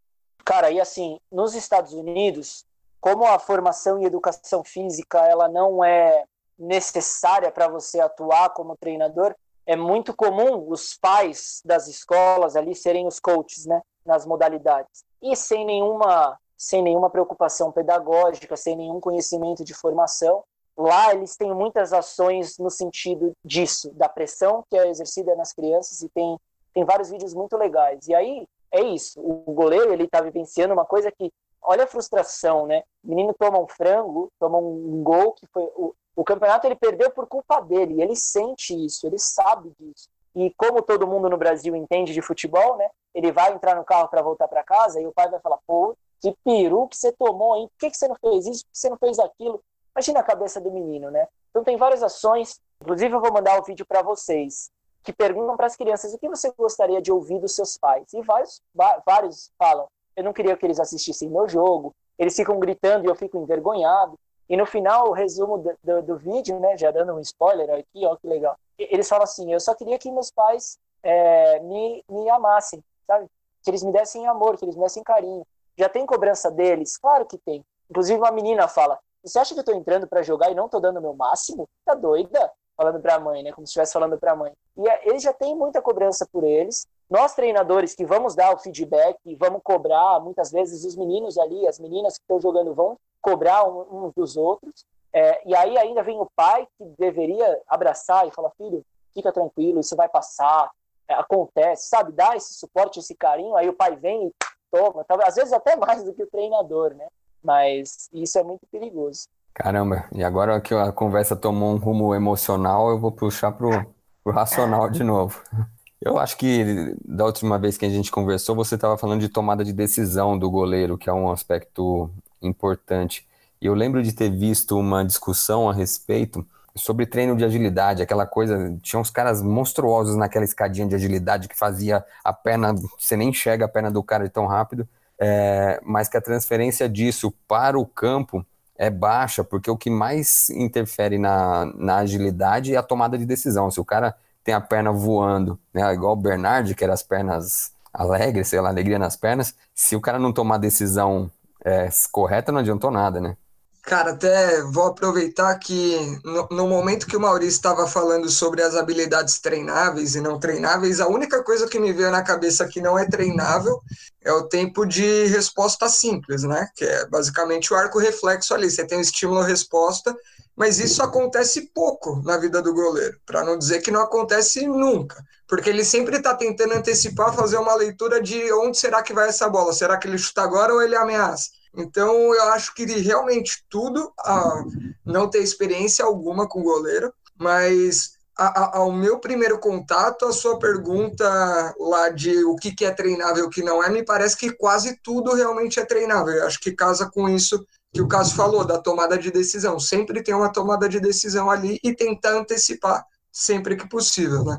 Cara, 0.49 0.71
e 0.71 0.81
assim, 0.81 1.21
nos 1.31 1.55
Estados 1.55 1.93
Unidos, 1.93 2.65
como 3.03 3.27
a 3.27 3.39
formação 3.39 4.01
e 4.01 4.07
educação 4.07 4.65
física 4.65 5.19
ela 5.19 5.47
não 5.47 5.85
é 5.85 6.25
necessária 6.59 7.53
para 7.53 7.69
você 7.69 8.01
atuar 8.01 8.49
como 8.55 8.75
treinador, 8.75 9.35
é 9.67 9.77
muito 9.77 10.17
comum 10.17 10.67
os 10.71 10.97
pais 10.97 11.61
das 11.67 11.87
escolas 11.87 12.57
ali 12.57 12.75
serem 12.75 13.07
os 13.07 13.21
coaches, 13.21 13.67
né, 13.67 13.83
nas 14.07 14.25
modalidades. 14.25 15.05
E 15.21 15.37
sem 15.37 15.67
nenhuma 15.67 16.39
sem 16.57 16.83
nenhuma 16.83 17.11
preocupação 17.11 17.71
pedagógica, 17.71 18.57
sem 18.57 18.75
nenhum 18.75 19.01
conhecimento 19.01 19.63
de 19.63 19.75
formação. 19.75 20.43
Lá 20.75 21.13
eles 21.13 21.37
têm 21.37 21.53
muitas 21.53 21.93
ações 21.93 22.57
no 22.57 22.71
sentido 22.71 23.35
disso, 23.45 23.91
da 23.93 24.09
pressão 24.09 24.65
que 24.71 24.79
é 24.79 24.89
exercida 24.89 25.37
nas 25.37 25.53
crianças 25.53 26.01
e 26.01 26.09
tem 26.09 26.39
tem 26.73 26.87
vários 26.87 27.11
vídeos 27.11 27.35
muito 27.35 27.55
legais. 27.55 28.09
E 28.09 28.15
aí 28.15 28.47
é 28.71 28.83
isso, 28.83 29.21
o 29.21 29.53
goleiro 29.53 29.93
ele 29.93 30.05
está 30.05 30.21
vivenciando 30.21 30.75
uma 30.75 30.85
coisa 30.85 31.11
que 31.11 31.33
olha 31.63 31.85
a 31.85 31.87
frustração, 31.87 32.67
né? 32.67 32.83
O 33.05 33.09
menino 33.09 33.35
toma 33.35 33.59
um 33.59 33.67
frango, 33.67 34.31
toma 34.39 34.59
um 34.59 35.03
gol 35.03 35.33
que 35.33 35.47
foi 35.47 35.63
o, 35.75 35.95
o 36.17 36.25
campeonato 36.25 36.67
ele 36.67 36.77
perdeu 36.77 37.11
por 37.11 37.27
culpa 37.27 37.61
dele, 37.61 38.03
ele 38.03 38.17
sente 38.17 38.75
isso, 38.75 39.07
ele 39.07 39.19
sabe 39.19 39.73
disso. 39.79 40.09
E 40.35 40.53
como 40.57 40.83
todo 40.83 41.07
mundo 41.07 41.29
no 41.29 41.37
Brasil 41.37 41.75
entende 41.75 42.13
de 42.13 42.23
futebol, 42.23 42.77
né? 42.77 42.89
Ele 43.15 43.33
vai 43.33 43.53
entrar 43.53 43.75
no 43.75 43.85
carro 43.85 44.09
para 44.09 44.23
voltar 44.23 44.49
para 44.49 44.63
casa 44.63 45.01
e 45.01 45.07
o 45.07 45.13
pai 45.13 45.29
vai 45.29 45.41
falar: 45.41 45.59
pô, 45.67 45.97
que 46.21 46.35
peru 46.45 46.89
que 46.89 46.97
você 46.97 47.13
tomou, 47.13 47.57
hein? 47.57 47.69
Por 47.69 47.79
que, 47.79 47.91
que 47.91 47.97
você 47.97 48.09
não 48.09 48.17
fez 48.17 48.47
isso? 48.47 48.65
Por 48.65 48.73
que 48.73 48.79
você 48.79 48.91
não 48.91 48.99
fez 48.99 49.19
aquilo? 49.19 49.63
Imagina 49.95 50.21
a 50.21 50.25
cabeça 50.25 50.61
do 50.61 50.71
menino, 50.71 51.11
né? 51.11 51.27
Então 51.51 51.65
tem 51.65 51.77
várias 51.77 52.03
ações. 52.03 52.61
Inclusive, 52.81 53.15
eu 53.15 53.21
vou 53.21 53.33
mandar 53.33 53.57
o 53.57 53.61
um 53.61 53.65
vídeo 53.65 53.85
para 53.87 54.03
vocês 54.03 54.71
que 55.09 55.13
perguntam 55.15 55.57
para 55.57 55.67
as 55.67 55.75
crianças 55.75 56.13
o 56.13 56.19
que 56.19 56.29
você 56.29 56.53
gostaria 56.53 57.01
de 57.01 57.11
ouvir 57.11 57.41
dos 57.41 57.55
seus 57.55 57.79
pais. 57.79 58.13
E 58.13 58.21
vários, 58.21 58.61
vários 59.07 59.51
falam: 59.59 59.89
eu 60.15 60.23
não 60.23 60.35
queria 60.35 60.55
que 60.55 60.67
eles 60.67 60.79
assistissem 60.79 61.31
meu 61.31 61.49
jogo. 61.49 61.95
Eles 62.19 62.37
ficam 62.37 62.61
gritando 62.61 63.07
e 63.07 63.09
eu 63.09 63.15
fico 63.15 63.39
envergonhado. 63.39 64.19
E 64.51 64.57
no 64.57 64.67
final, 64.67 65.09
o 65.09 65.13
resumo 65.13 65.57
do, 65.57 65.75
do, 65.83 66.03
do, 66.03 66.17
vídeo, 66.19 66.61
né, 66.61 66.77
já 66.77 66.91
dando 66.91 67.15
um 67.15 67.21
spoiler 67.21 67.71
aqui, 67.71 68.05
ó, 68.05 68.17
que 68.17 68.27
legal. 68.27 68.55
Eles 68.79 69.09
falam 69.09 69.25
assim: 69.25 69.51
eu 69.51 69.61
só 69.61 69.75
queria 69.75 69.99
que 69.99 70.13
meus 70.13 70.31
pais 70.31 70.79
é, 71.03 71.59
me, 71.61 72.05
me 72.07 72.29
amassem, 72.29 72.85
sabe? 73.07 73.27
Que 73.63 73.71
eles 73.71 73.83
me 73.83 73.93
dessem 73.93 74.27
amor, 74.27 74.59
que 74.59 74.65
eles 74.67 74.77
me 74.77 74.83
dessem 74.83 75.03
carinho. 75.03 75.47
Já 75.75 75.89
tem 75.89 76.05
cobrança 76.05 76.51
deles? 76.51 76.99
Claro 76.99 77.25
que 77.25 77.39
tem. 77.39 77.65
Inclusive, 77.89 78.19
uma 78.19 78.31
menina 78.31 78.69
fala: 78.69 78.99
Você 79.25 79.39
acha 79.39 79.55
que 79.55 79.61
eu 79.61 79.65
tô 79.65 79.73
entrando 79.73 80.07
para 80.07 80.23
jogar 80.23 80.51
e 80.51 80.55
não 80.55 80.69
tô 80.69 80.79
dando 80.79 80.99
o 80.99 81.03
meu 81.03 81.15
máximo? 81.15 81.67
Tá 81.87 81.95
doida? 81.95 82.53
Falando 82.79 83.01
pra 83.01 83.19
mãe, 83.19 83.43
né? 83.43 83.51
Como 83.51 83.67
se 83.67 83.71
estivesse 83.71 83.93
falando 83.93 84.17
pra 84.17 84.37
mãe. 84.37 84.53
E 84.77 84.89
é, 84.89 85.09
eles 85.09 85.21
já 85.21 85.33
têm 85.33 85.53
muita 85.57 85.83
cobrança 85.83 86.25
por 86.33 86.45
eles. 86.45 86.87
Nós, 87.11 87.35
treinadores, 87.35 87.93
que 87.95 88.07
vamos 88.07 88.37
dar 88.37 88.55
o 88.55 88.59
feedback, 88.59 89.19
vamos 89.35 89.63
cobrar, 89.65 90.21
muitas 90.21 90.53
vezes 90.53 90.85
os 90.85 90.95
meninos 90.95 91.37
ali, 91.37 91.67
as 91.67 91.81
meninas 91.81 92.17
que 92.17 92.23
estão 92.23 92.41
jogando 92.41 92.73
vão 92.75 92.97
cobrar 93.21 93.69
uns 93.69 94.15
dos 94.15 94.37
outros. 94.37 94.87
É, 95.13 95.43
e 95.49 95.57
aí 95.57 95.77
ainda 95.77 96.05
vem 96.05 96.21
o 96.21 96.31
pai 96.37 96.69
que 96.79 96.85
deveria 96.99 97.61
abraçar 97.67 98.29
e 98.29 98.31
falar, 98.31 98.51
filho, 98.51 98.85
fica 99.13 99.33
tranquilo, 99.33 99.81
isso 99.81 99.97
vai 99.97 100.09
passar, 100.09 100.71
é, 101.09 101.15
acontece, 101.15 101.89
sabe? 101.89 102.13
Dá 102.13 102.37
esse 102.37 102.55
suporte, 102.55 103.01
esse 103.01 103.15
carinho, 103.15 103.57
aí 103.57 103.69
o 103.69 103.75
pai 103.75 103.97
vem 103.97 104.29
e 104.29 104.33
toma, 104.71 105.05
às 105.25 105.35
vezes 105.35 105.53
até 105.53 105.75
mais 105.75 106.05
do 106.05 106.13
que 106.15 106.23
o 106.23 106.31
treinador, 106.31 106.95
né? 106.95 107.09
Mas 107.43 108.09
isso 108.13 108.39
é 108.39 108.43
muito 108.43 108.67
perigoso. 108.71 109.29
Caramba, 109.59 110.05
e 110.15 110.23
agora 110.23 110.61
que 110.61 110.73
a 110.73 110.93
conversa 110.93 111.35
tomou 111.35 111.75
um 111.75 111.79
rumo 111.79 112.15
emocional, 112.15 112.91
eu 112.91 112.99
vou 112.99 113.11
puxar 113.11 113.51
pro, 113.51 113.85
pro 114.23 114.33
racional 114.33 114.89
de 114.89 115.03
novo. 115.03 115.43
Eu 116.01 116.17
acho 116.17 116.37
que 116.37 116.95
da 117.05 117.25
última 117.25 117.59
vez 117.59 117.77
que 117.77 117.85
a 117.85 117.89
gente 117.89 118.09
conversou, 118.09 118.55
você 118.55 118.77
estava 118.77 118.97
falando 118.97 119.21
de 119.21 119.29
tomada 119.29 119.65
de 119.65 119.73
decisão 119.73 120.39
do 120.39 120.49
goleiro, 120.49 120.97
que 120.97 121.11
é 121.11 121.13
um 121.13 121.29
aspecto 121.29 122.09
importante. 122.41 123.27
E 123.61 123.67
eu 123.67 123.75
lembro 123.75 124.01
de 124.01 124.13
ter 124.13 124.31
visto 124.31 124.79
uma 124.79 125.05
discussão 125.05 125.69
a 125.69 125.73
respeito 125.73 126.47
sobre 126.77 127.05
treino 127.05 127.37
de 127.37 127.45
agilidade, 127.45 128.01
aquela 128.01 128.25
coisa, 128.27 128.79
tinha 128.81 129.01
uns 129.01 129.11
caras 129.11 129.43
monstruosos 129.43 130.15
naquela 130.15 130.45
escadinha 130.45 130.87
de 130.87 130.95
agilidade 130.95 131.49
que 131.49 131.59
fazia 131.59 132.05
a 132.23 132.33
perna, 132.33 132.77
você 132.97 133.17
nem 133.17 133.31
enxerga 133.31 133.65
a 133.65 133.69
perna 133.69 133.91
do 133.91 134.01
cara 134.01 134.31
tão 134.31 134.47
rápido, 134.47 134.89
é, 135.19 135.81
mas 135.83 136.09
que 136.09 136.17
a 136.17 136.21
transferência 136.21 136.89
disso 136.89 137.35
para 137.49 137.77
o 137.77 137.85
campo 137.85 138.47
é 138.79 138.89
baixa, 138.89 139.43
porque 139.43 139.71
o 139.71 139.77
que 139.77 139.91
mais 139.91 140.49
interfere 140.51 141.19
na, 141.19 141.67
na 141.75 141.97
agilidade 141.99 142.75
é 142.75 142.79
a 142.79 142.83
tomada 142.83 143.19
de 143.19 143.27
decisão. 143.27 143.71
Se 143.71 143.81
o 143.81 143.85
cara 143.85 144.17
tem 144.45 144.55
a 144.55 144.61
perna 144.61 144.93
voando, 144.93 145.59
né, 145.75 145.93
igual 145.93 146.13
o 146.13 146.17
Bernard, 146.17 146.75
que 146.75 146.85
era 146.85 146.95
as 146.95 147.03
pernas 147.03 147.73
alegres, 147.93 148.49
sei 148.49 148.61
lá, 148.61 148.69
alegria 148.69 148.99
nas 148.99 149.17
pernas, 149.17 149.55
se 149.75 149.97
o 149.97 150.01
cara 150.01 150.19
não 150.19 150.33
tomar 150.33 150.55
a 150.55 150.59
decisão 150.59 151.31
é, 151.65 151.89
correta, 152.13 152.53
não 152.53 152.61
adiantou 152.61 152.91
nada, 152.91 153.21
né? 153.21 153.37
Cara, 153.83 154.11
até 154.11 154.63
vou 154.65 154.87
aproveitar 154.87 155.55
que 155.59 155.97
no, 156.23 156.47
no 156.51 156.69
momento 156.69 157.07
que 157.07 157.17
o 157.17 157.21
Maurício 157.21 157.57
estava 157.57 157.87
falando 157.87 158.29
sobre 158.29 158.63
as 158.63 158.75
habilidades 158.77 159.39
treináveis 159.39 160.15
e 160.15 160.21
não 160.21 160.39
treináveis, 160.39 161.01
a 161.01 161.09
única 161.09 161.43
coisa 161.43 161.67
que 161.67 161.79
me 161.79 161.93
veio 161.93 162.11
na 162.11 162.23
cabeça 162.23 162.69
que 162.69 162.83
não 162.83 162.99
é 162.99 163.07
treinável 163.09 163.81
é 164.23 164.33
o 164.33 164.43
tempo 164.47 164.85
de 164.85 165.27
resposta 165.27 165.89
simples, 165.89 166.43
né? 166.43 166.69
Que 166.77 166.85
é 166.85 167.07
basicamente 167.07 167.73
o 167.73 167.77
arco 167.77 167.99
reflexo 167.99 168.53
ali. 168.53 168.71
Você 168.71 168.87
tem 168.87 168.99
o 168.99 169.01
estímulo-resposta, 169.01 170.15
mas 170.55 170.79
isso 170.79 171.03
acontece 171.03 171.71
pouco 171.73 172.21
na 172.25 172.37
vida 172.37 172.61
do 172.61 172.75
goleiro, 172.75 173.17
para 173.25 173.45
não 173.45 173.57
dizer 173.57 173.81
que 173.81 173.93
não 173.93 174.03
acontece 174.03 174.67
nunca, 174.67 175.25
porque 175.47 175.71
ele 175.71 175.85
sempre 175.85 176.17
está 176.17 176.35
tentando 176.35 176.75
antecipar, 176.75 177.33
fazer 177.33 177.57
uma 177.57 177.75
leitura 177.75 178.21
de 178.21 178.53
onde 178.53 178.77
será 178.77 179.03
que 179.03 179.15
vai 179.15 179.29
essa 179.29 179.49
bola. 179.49 179.73
Será 179.73 179.97
que 179.97 180.09
ele 180.09 180.19
chuta 180.19 180.43
agora 180.43 180.75
ou 180.75 180.83
ele 180.83 180.97
ameaça? 180.97 181.51
Então, 181.79 182.35
eu 182.35 182.43
acho 182.53 182.75
que 182.75 182.85
realmente 182.85 183.65
tudo, 183.71 184.13
a 184.19 184.65
não 185.07 185.31
ter 185.31 185.39
experiência 185.39 186.05
alguma 186.05 186.49
com 186.49 186.63
goleiro, 186.63 187.13
mas 187.39 188.19
a, 188.37 188.47
a, 188.47 188.79
ao 188.79 188.93
meu 188.93 189.21
primeiro 189.21 189.59
contato, 189.59 190.25
a 190.25 190.33
sua 190.33 190.59
pergunta 190.59 191.75
lá 191.79 192.09
de 192.09 192.45
o 192.45 192.57
que, 192.57 192.75
que 192.75 192.85
é 192.85 192.91
treinável 192.91 193.45
e 193.45 193.47
o 193.47 193.51
que 193.51 193.63
não 193.63 193.83
é, 193.83 193.89
me 193.89 194.05
parece 194.05 194.37
que 194.37 194.53
quase 194.53 194.99
tudo 195.03 195.35
realmente 195.35 195.79
é 195.79 195.85
treinável. 195.85 196.35
Eu 196.35 196.47
acho 196.47 196.61
que 196.61 196.73
casa 196.73 197.09
com 197.11 197.29
isso 197.29 197.65
que 197.93 198.03
o 198.03 198.09
caso 198.09 198.35
falou, 198.35 198.65
da 198.65 198.79
tomada 198.79 199.17
de 199.17 199.31
decisão. 199.31 199.79
Sempre 199.79 200.23
tem 200.23 200.35
uma 200.35 200.53
tomada 200.53 200.89
de 200.89 201.01
decisão 201.01 201.51
ali 201.51 201.79
e 201.83 201.95
tentar 201.95 202.33
antecipar 202.33 203.05
sempre 203.33 203.77
que 203.77 203.89
possível, 203.89 204.45
né? 204.45 204.59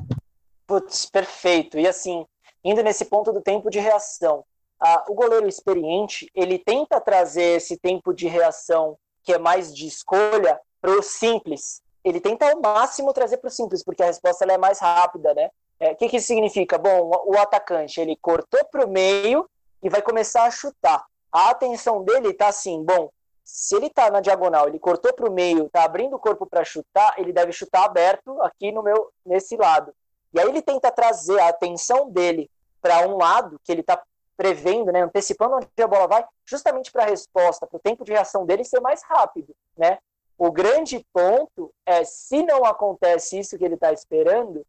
Putz, 0.65 1.05
perfeito. 1.05 1.77
E 1.77 1.87
assim, 1.87 2.25
indo 2.63 2.81
nesse 2.81 3.05
ponto 3.05 3.31
do 3.31 3.41
tempo 3.41 3.69
de 3.69 3.79
reação, 3.79 4.43
ah, 4.79 5.05
o 5.09 5.13
goleiro 5.13 5.47
experiente 5.47 6.29
ele 6.33 6.57
tenta 6.57 7.01
trazer 7.01 7.57
esse 7.57 7.77
tempo 7.77 8.13
de 8.13 8.27
reação 8.27 8.97
que 9.23 9.33
é 9.33 9.37
mais 9.37 9.75
de 9.75 9.87
escolha 9.87 10.59
para 10.81 10.91
o 10.91 11.03
simples. 11.03 11.81
Ele 12.03 12.21
tenta 12.21 12.49
ao 12.49 12.61
máximo 12.61 13.13
trazer 13.13 13.37
para 13.37 13.49
o 13.49 13.51
simples, 13.51 13.83
porque 13.83 14.01
a 14.01 14.05
resposta 14.05 14.45
é 14.45 14.57
mais 14.57 14.79
rápida, 14.79 15.33
né? 15.33 15.47
O 15.47 15.83
é, 15.83 15.95
que, 15.95 16.09
que 16.09 16.21
significa? 16.21 16.77
Bom, 16.77 17.11
o, 17.11 17.33
o 17.33 17.37
atacante 17.37 17.99
ele 17.99 18.15
cortou 18.15 18.63
para 18.71 18.85
o 18.85 18.89
meio 18.89 19.49
e 19.83 19.89
vai 19.89 20.01
começar 20.01 20.43
a 20.43 20.51
chutar. 20.51 21.05
A 21.31 21.49
atenção 21.49 22.03
dele 22.03 22.29
está 22.29 22.47
assim, 22.47 22.83
bom, 22.83 23.09
se 23.43 23.75
ele 23.75 23.87
está 23.87 24.09
na 24.09 24.19
diagonal, 24.19 24.67
ele 24.67 24.79
cortou 24.79 25.13
para 25.13 25.29
o 25.29 25.31
meio, 25.31 25.65
está 25.65 25.83
abrindo 25.83 26.15
o 26.15 26.19
corpo 26.19 26.45
para 26.45 26.63
chutar, 26.63 27.15
ele 27.17 27.33
deve 27.33 27.51
chutar 27.51 27.85
aberto 27.85 28.41
aqui 28.41 28.71
no 28.71 28.83
meu 28.83 29.11
nesse 29.25 29.55
lado. 29.55 29.93
E 30.33 30.39
aí 30.39 30.47
ele 30.47 30.61
tenta 30.61 30.91
trazer 30.91 31.39
a 31.39 31.49
atenção 31.49 32.09
dele 32.09 32.49
para 32.81 33.07
um 33.07 33.17
lado 33.17 33.59
que 33.63 33.71
ele 33.71 33.81
está 33.81 34.01
prevendo, 34.39 34.89
né, 34.89 35.01
antecipando 35.01 35.57
onde 35.57 35.67
a 35.83 35.85
bola 35.85 36.07
vai, 36.07 36.25
justamente 36.45 36.93
para 36.93 37.03
a 37.03 37.07
resposta, 37.07 37.67
para 37.67 37.75
o 37.75 37.81
tempo 37.81 38.05
de 38.05 38.13
reação 38.13 38.45
dele 38.45 38.63
ser 38.63 38.79
mais 38.79 39.03
rápido, 39.03 39.53
né? 39.77 39.97
O 40.37 40.49
grande 40.49 41.05
ponto 41.11 41.73
é, 41.85 42.05
se 42.05 42.41
não 42.43 42.63
acontece 42.63 43.37
isso 43.37 43.57
que 43.57 43.65
ele 43.65 43.73
está 43.73 43.91
esperando, 43.91 44.65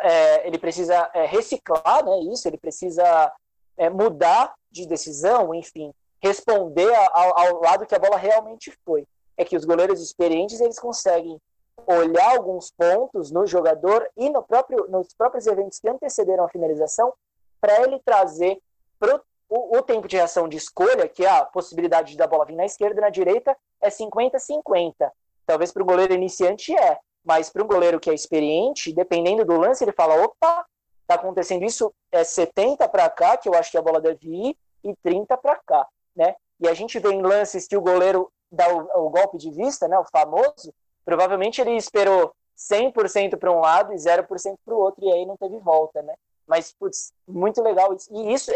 é, 0.00 0.46
ele 0.46 0.58
precisa 0.58 1.10
é, 1.12 1.26
reciclar, 1.26 2.02
né, 2.02 2.18
isso, 2.32 2.48
ele 2.48 2.56
precisa 2.56 3.30
é, 3.76 3.90
mudar 3.90 4.54
de 4.70 4.86
decisão, 4.86 5.54
enfim, 5.54 5.92
responder 6.22 6.90
ao, 7.12 7.38
ao 7.38 7.60
lado 7.60 7.84
que 7.84 7.94
a 7.94 7.98
bola 7.98 8.16
realmente 8.16 8.72
foi. 8.86 9.06
É 9.36 9.44
que 9.44 9.54
os 9.54 9.66
goleiros 9.66 10.00
experientes, 10.00 10.62
eles 10.62 10.78
conseguem 10.78 11.38
olhar 11.86 12.36
alguns 12.36 12.70
pontos 12.70 13.30
no 13.30 13.46
jogador 13.46 14.08
e 14.16 14.30
no 14.30 14.42
próprio, 14.42 14.86
nos 14.88 15.12
próprios 15.12 15.46
eventos 15.46 15.78
que 15.78 15.90
antecederam 15.90 16.46
a 16.46 16.48
finalização 16.48 17.12
para 17.60 17.82
ele 17.82 18.00
trazer 18.02 18.58
pro, 19.00 19.20
o, 19.48 19.78
o, 19.78 19.82
tempo 19.82 20.06
de 20.06 20.16
reação 20.16 20.48
de 20.48 20.56
escolha, 20.56 21.08
que 21.08 21.24
é 21.24 21.28
a 21.28 21.44
possibilidade 21.44 22.16
da 22.16 22.26
bola 22.26 22.44
vir 22.44 22.54
na 22.54 22.64
esquerda 22.64 23.00
e 23.00 23.02
na 23.02 23.10
direita, 23.10 23.56
é 23.80 23.88
50-50. 23.88 25.10
Talvez 25.44 25.72
para 25.72 25.82
o 25.82 25.86
goleiro 25.86 26.14
iniciante 26.14 26.72
é, 26.76 27.00
mas 27.24 27.50
para 27.50 27.64
um 27.64 27.66
goleiro 27.66 27.98
que 27.98 28.08
é 28.08 28.14
experiente, 28.14 28.92
dependendo 28.92 29.44
do 29.44 29.58
lance, 29.58 29.82
ele 29.82 29.92
fala: 29.92 30.22
opa, 30.22 30.64
está 31.02 31.16
acontecendo 31.16 31.64
isso, 31.64 31.92
é 32.12 32.22
70 32.22 32.88
para 32.88 33.10
cá, 33.10 33.36
que 33.36 33.48
eu 33.48 33.54
acho 33.54 33.70
que 33.70 33.78
a 33.78 33.82
bola 33.82 34.00
deve 34.00 34.28
ir, 34.28 34.56
e 34.84 34.94
30 35.02 35.36
para 35.36 35.56
cá. 35.56 35.86
Né? 36.14 36.36
E 36.60 36.68
a 36.68 36.74
gente 36.74 36.98
vê 36.98 37.10
em 37.10 37.22
lances 37.22 37.66
que 37.66 37.76
o 37.76 37.80
goleiro 37.80 38.30
dá 38.50 38.72
o, 38.72 39.06
o 39.06 39.10
golpe 39.10 39.38
de 39.38 39.50
vista, 39.50 39.88
né, 39.88 39.98
o 39.98 40.04
famoso, 40.04 40.72
provavelmente 41.04 41.60
ele 41.60 41.76
esperou 41.76 42.34
100% 42.56 43.38
para 43.38 43.52
um 43.52 43.60
lado 43.60 43.92
e 43.92 43.96
0% 43.96 44.26
para 44.64 44.74
o 44.74 44.78
outro, 44.78 45.04
e 45.04 45.12
aí 45.12 45.24
não 45.24 45.36
teve 45.36 45.58
volta, 45.58 46.02
né? 46.02 46.14
Mas, 46.46 46.72
putz, 46.72 47.12
muito 47.26 47.62
legal 47.62 47.94
isso. 47.94 48.08
E 48.12 48.32
isso, 48.32 48.50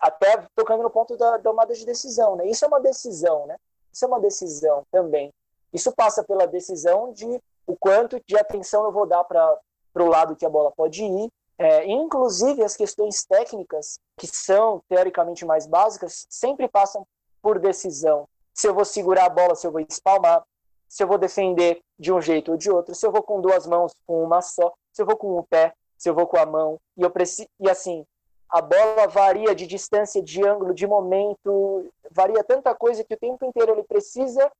até 0.00 0.42
tocando 0.54 0.82
no 0.82 0.90
ponto 0.90 1.16
da 1.16 1.38
tomada 1.38 1.74
de 1.74 1.84
decisão, 1.84 2.36
né? 2.36 2.46
Isso 2.46 2.64
é 2.64 2.68
uma 2.68 2.80
decisão, 2.80 3.46
né? 3.46 3.56
Isso 3.92 4.04
é 4.04 4.08
uma 4.08 4.20
decisão 4.20 4.84
também. 4.90 5.32
Isso 5.72 5.92
passa 5.92 6.24
pela 6.24 6.46
decisão 6.46 7.12
de 7.12 7.40
o 7.66 7.76
quanto 7.76 8.20
de 8.26 8.36
atenção 8.36 8.84
eu 8.84 8.92
vou 8.92 9.06
dar 9.06 9.24
para 9.24 9.58
o 9.94 10.08
lado 10.08 10.36
que 10.36 10.46
a 10.46 10.50
bola 10.50 10.70
pode 10.70 11.04
ir. 11.04 11.30
É, 11.58 11.86
inclusive, 11.86 12.62
as 12.62 12.76
questões 12.76 13.24
técnicas, 13.24 13.98
que 14.18 14.26
são 14.26 14.82
teoricamente 14.88 15.44
mais 15.44 15.66
básicas, 15.66 16.26
sempre 16.28 16.68
passam 16.68 17.06
por 17.40 17.58
decisão. 17.58 18.28
Se 18.54 18.68
eu 18.68 18.74
vou 18.74 18.84
segurar 18.84 19.26
a 19.26 19.30
bola, 19.30 19.54
se 19.54 19.66
eu 19.66 19.72
vou 19.72 19.80
espalmar, 19.80 20.44
se 20.88 21.02
eu 21.02 21.08
vou 21.08 21.18
defender 21.18 21.80
de 21.98 22.12
um 22.12 22.20
jeito 22.20 22.52
ou 22.52 22.56
de 22.56 22.70
outro, 22.70 22.94
se 22.94 23.06
eu 23.06 23.12
vou 23.12 23.22
com 23.22 23.40
duas 23.40 23.66
mãos, 23.66 23.92
com 24.06 24.22
uma 24.22 24.42
só, 24.42 24.72
se 24.92 25.02
eu 25.02 25.06
vou 25.06 25.16
com 25.16 25.36
o 25.38 25.42
pé, 25.42 25.74
se 25.96 26.08
eu 26.08 26.14
vou 26.14 26.26
com 26.26 26.36
a 26.36 26.46
mão. 26.46 26.78
E 26.96 27.02
eu 27.02 27.10
preciso 27.10 27.48
e 27.58 27.68
assim, 27.68 28.04
a 28.50 28.60
bola 28.60 29.06
varia 29.08 29.54
de 29.54 29.66
distância, 29.66 30.22
de 30.22 30.46
ângulo, 30.46 30.74
de 30.74 30.86
momento, 30.86 31.90
varia 32.10 32.42
tanta 32.44 32.74
coisa 32.74 33.04
que 33.04 33.14
o 33.14 33.18
tempo 33.18 33.44
inteiro 33.44 33.72
ele 33.72 33.82
precisa 33.82 34.50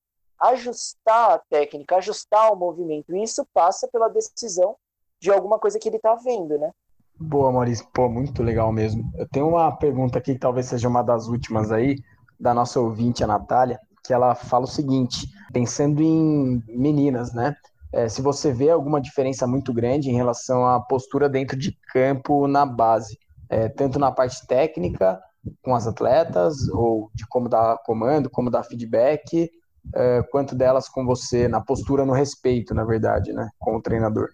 ajustar 0.40 1.32
a 1.32 1.38
técnica, 1.38 1.96
ajustar 1.96 2.52
o 2.52 2.56
movimento. 2.56 3.14
E 3.14 3.22
isso 3.22 3.46
passa 3.54 3.88
pela 3.88 4.08
decisão 4.08 4.76
de 5.20 5.30
alguma 5.30 5.58
coisa 5.58 5.78
que 5.78 5.88
ele 5.88 5.96
está 5.96 6.14
vendo, 6.14 6.58
né? 6.58 6.70
Boa, 7.18 7.50
Maurício. 7.50 7.86
Pô, 7.94 8.08
muito 8.08 8.42
legal 8.42 8.70
mesmo. 8.70 9.10
Eu 9.16 9.26
tenho 9.28 9.48
uma 9.48 9.74
pergunta 9.74 10.18
aqui 10.18 10.34
que 10.34 10.40
talvez 10.40 10.66
seja 10.66 10.88
uma 10.88 11.02
das 11.02 11.28
últimas 11.28 11.72
aí, 11.72 11.96
da 12.38 12.52
nossa 12.52 12.78
ouvinte, 12.78 13.24
a 13.24 13.26
Natália, 13.26 13.80
que 14.04 14.12
ela 14.12 14.34
fala 14.34 14.64
o 14.64 14.68
seguinte: 14.68 15.26
pensando 15.52 16.02
em 16.02 16.62
meninas, 16.68 17.32
né? 17.32 17.56
É, 17.92 18.08
se 18.08 18.20
você 18.20 18.52
vê 18.52 18.68
alguma 18.68 19.00
diferença 19.00 19.46
muito 19.46 19.72
grande 19.72 20.10
em 20.10 20.14
relação 20.14 20.66
à 20.66 20.78
postura 20.78 21.30
dentro 21.30 21.56
de 21.56 21.72
campo 21.90 22.46
na 22.46 22.66
base 22.66 23.18
é, 23.48 23.68
tanto 23.68 23.98
na 23.98 24.10
parte 24.10 24.46
técnica 24.46 25.20
com 25.62 25.74
as 25.74 25.86
atletas, 25.86 26.68
ou 26.68 27.10
de 27.14 27.26
como 27.28 27.48
dar 27.48 27.78
comando, 27.84 28.28
como 28.30 28.50
dar 28.50 28.64
feedback, 28.64 29.50
é, 29.94 30.22
quanto 30.30 30.54
delas 30.54 30.88
com 30.88 31.04
você, 31.04 31.46
na 31.46 31.60
postura, 31.60 32.04
no 32.04 32.12
respeito, 32.12 32.74
na 32.74 32.84
verdade, 32.84 33.32
né, 33.32 33.48
com 33.58 33.76
o 33.76 33.82
treinador? 33.82 34.28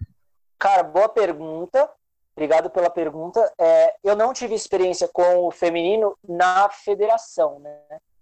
Cara, 0.57 0.83
boa 0.83 1.09
pergunta. 1.09 1.89
Obrigado 2.35 2.69
pela 2.69 2.89
pergunta. 2.89 3.53
É, 3.59 3.93
eu 4.03 4.15
não 4.15 4.33
tive 4.33 4.55
experiência 4.55 5.07
com 5.11 5.45
o 5.45 5.51
feminino 5.51 6.17
na 6.27 6.67
federação, 6.69 7.59
né? 7.59 7.77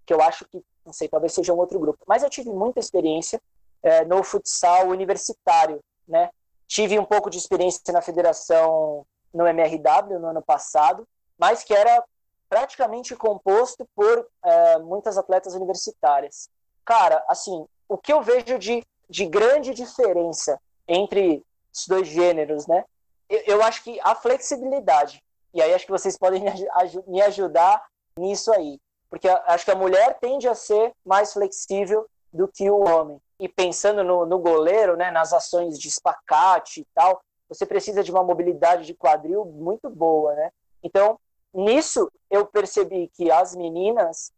Que 0.05 0.13
eu 0.13 0.21
acho 0.21 0.45
que, 0.49 0.61
não 0.85 0.91
sei, 0.91 1.07
talvez 1.07 1.33
seja 1.33 1.53
um 1.53 1.57
outro 1.57 1.79
grupo. 1.79 1.99
Mas 2.05 2.23
eu 2.23 2.29
tive 2.29 2.49
muita 2.49 2.79
experiência 2.79 3.39
é, 3.81 4.03
no 4.03 4.21
futsal 4.21 4.87
universitário, 4.87 5.79
né? 6.05 6.29
Tive 6.67 6.99
um 6.99 7.05
pouco 7.05 7.29
de 7.29 7.37
experiência 7.37 7.93
na 7.93 8.01
federação 8.01 9.05
no 9.33 9.47
MRW 9.47 10.19
no 10.19 10.27
ano 10.27 10.41
passado, 10.41 11.07
mas 11.37 11.63
que 11.63 11.73
era 11.73 12.03
praticamente 12.49 13.15
composto 13.15 13.87
por 13.95 14.27
é, 14.43 14.79
muitas 14.79 15.17
atletas 15.17 15.55
universitárias. 15.55 16.49
Cara, 16.83 17.23
assim, 17.29 17.65
o 17.87 17.97
que 17.97 18.11
eu 18.11 18.21
vejo 18.21 18.59
de 18.59 18.83
de 19.11 19.25
grande 19.25 19.73
diferença 19.73 20.57
entre 20.87 21.43
os 21.71 21.85
dois 21.85 22.07
gêneros, 22.07 22.65
né? 22.65 22.85
Eu, 23.29 23.41
eu 23.45 23.63
acho 23.63 23.83
que 23.83 23.99
a 24.01 24.15
flexibilidade, 24.15 25.21
e 25.53 25.61
aí 25.61 25.73
acho 25.73 25.85
que 25.85 25.91
vocês 25.91 26.17
podem 26.17 26.41
me 27.05 27.21
ajudar 27.21 27.85
nisso 28.17 28.51
aí, 28.53 28.79
porque 29.09 29.27
acho 29.27 29.65
que 29.65 29.71
a 29.71 29.75
mulher 29.75 30.17
tende 30.19 30.47
a 30.47 30.55
ser 30.55 30.93
mais 31.05 31.33
flexível 31.33 32.07
do 32.31 32.47
que 32.47 32.69
o 32.69 32.79
homem. 32.79 33.19
E 33.37 33.49
pensando 33.49 34.01
no, 34.01 34.25
no 34.25 34.39
goleiro, 34.39 34.95
né, 34.95 35.11
nas 35.11 35.33
ações 35.33 35.77
de 35.77 35.89
espacate 35.89 36.81
e 36.81 36.87
tal, 36.95 37.21
você 37.51 37.65
precisa 37.65 38.01
de 38.01 38.11
uma 38.11 38.23
mobilidade 38.23 38.85
de 38.85 38.93
quadril 38.93 39.43
muito 39.43 39.89
boa, 39.89 40.33
né? 40.33 40.51
Então, 40.81 41.19
nisso 41.53 42.09
eu 42.29 42.45
percebi 42.45 43.09
que 43.13 43.29
as 43.29 43.53
meninas 43.53 44.31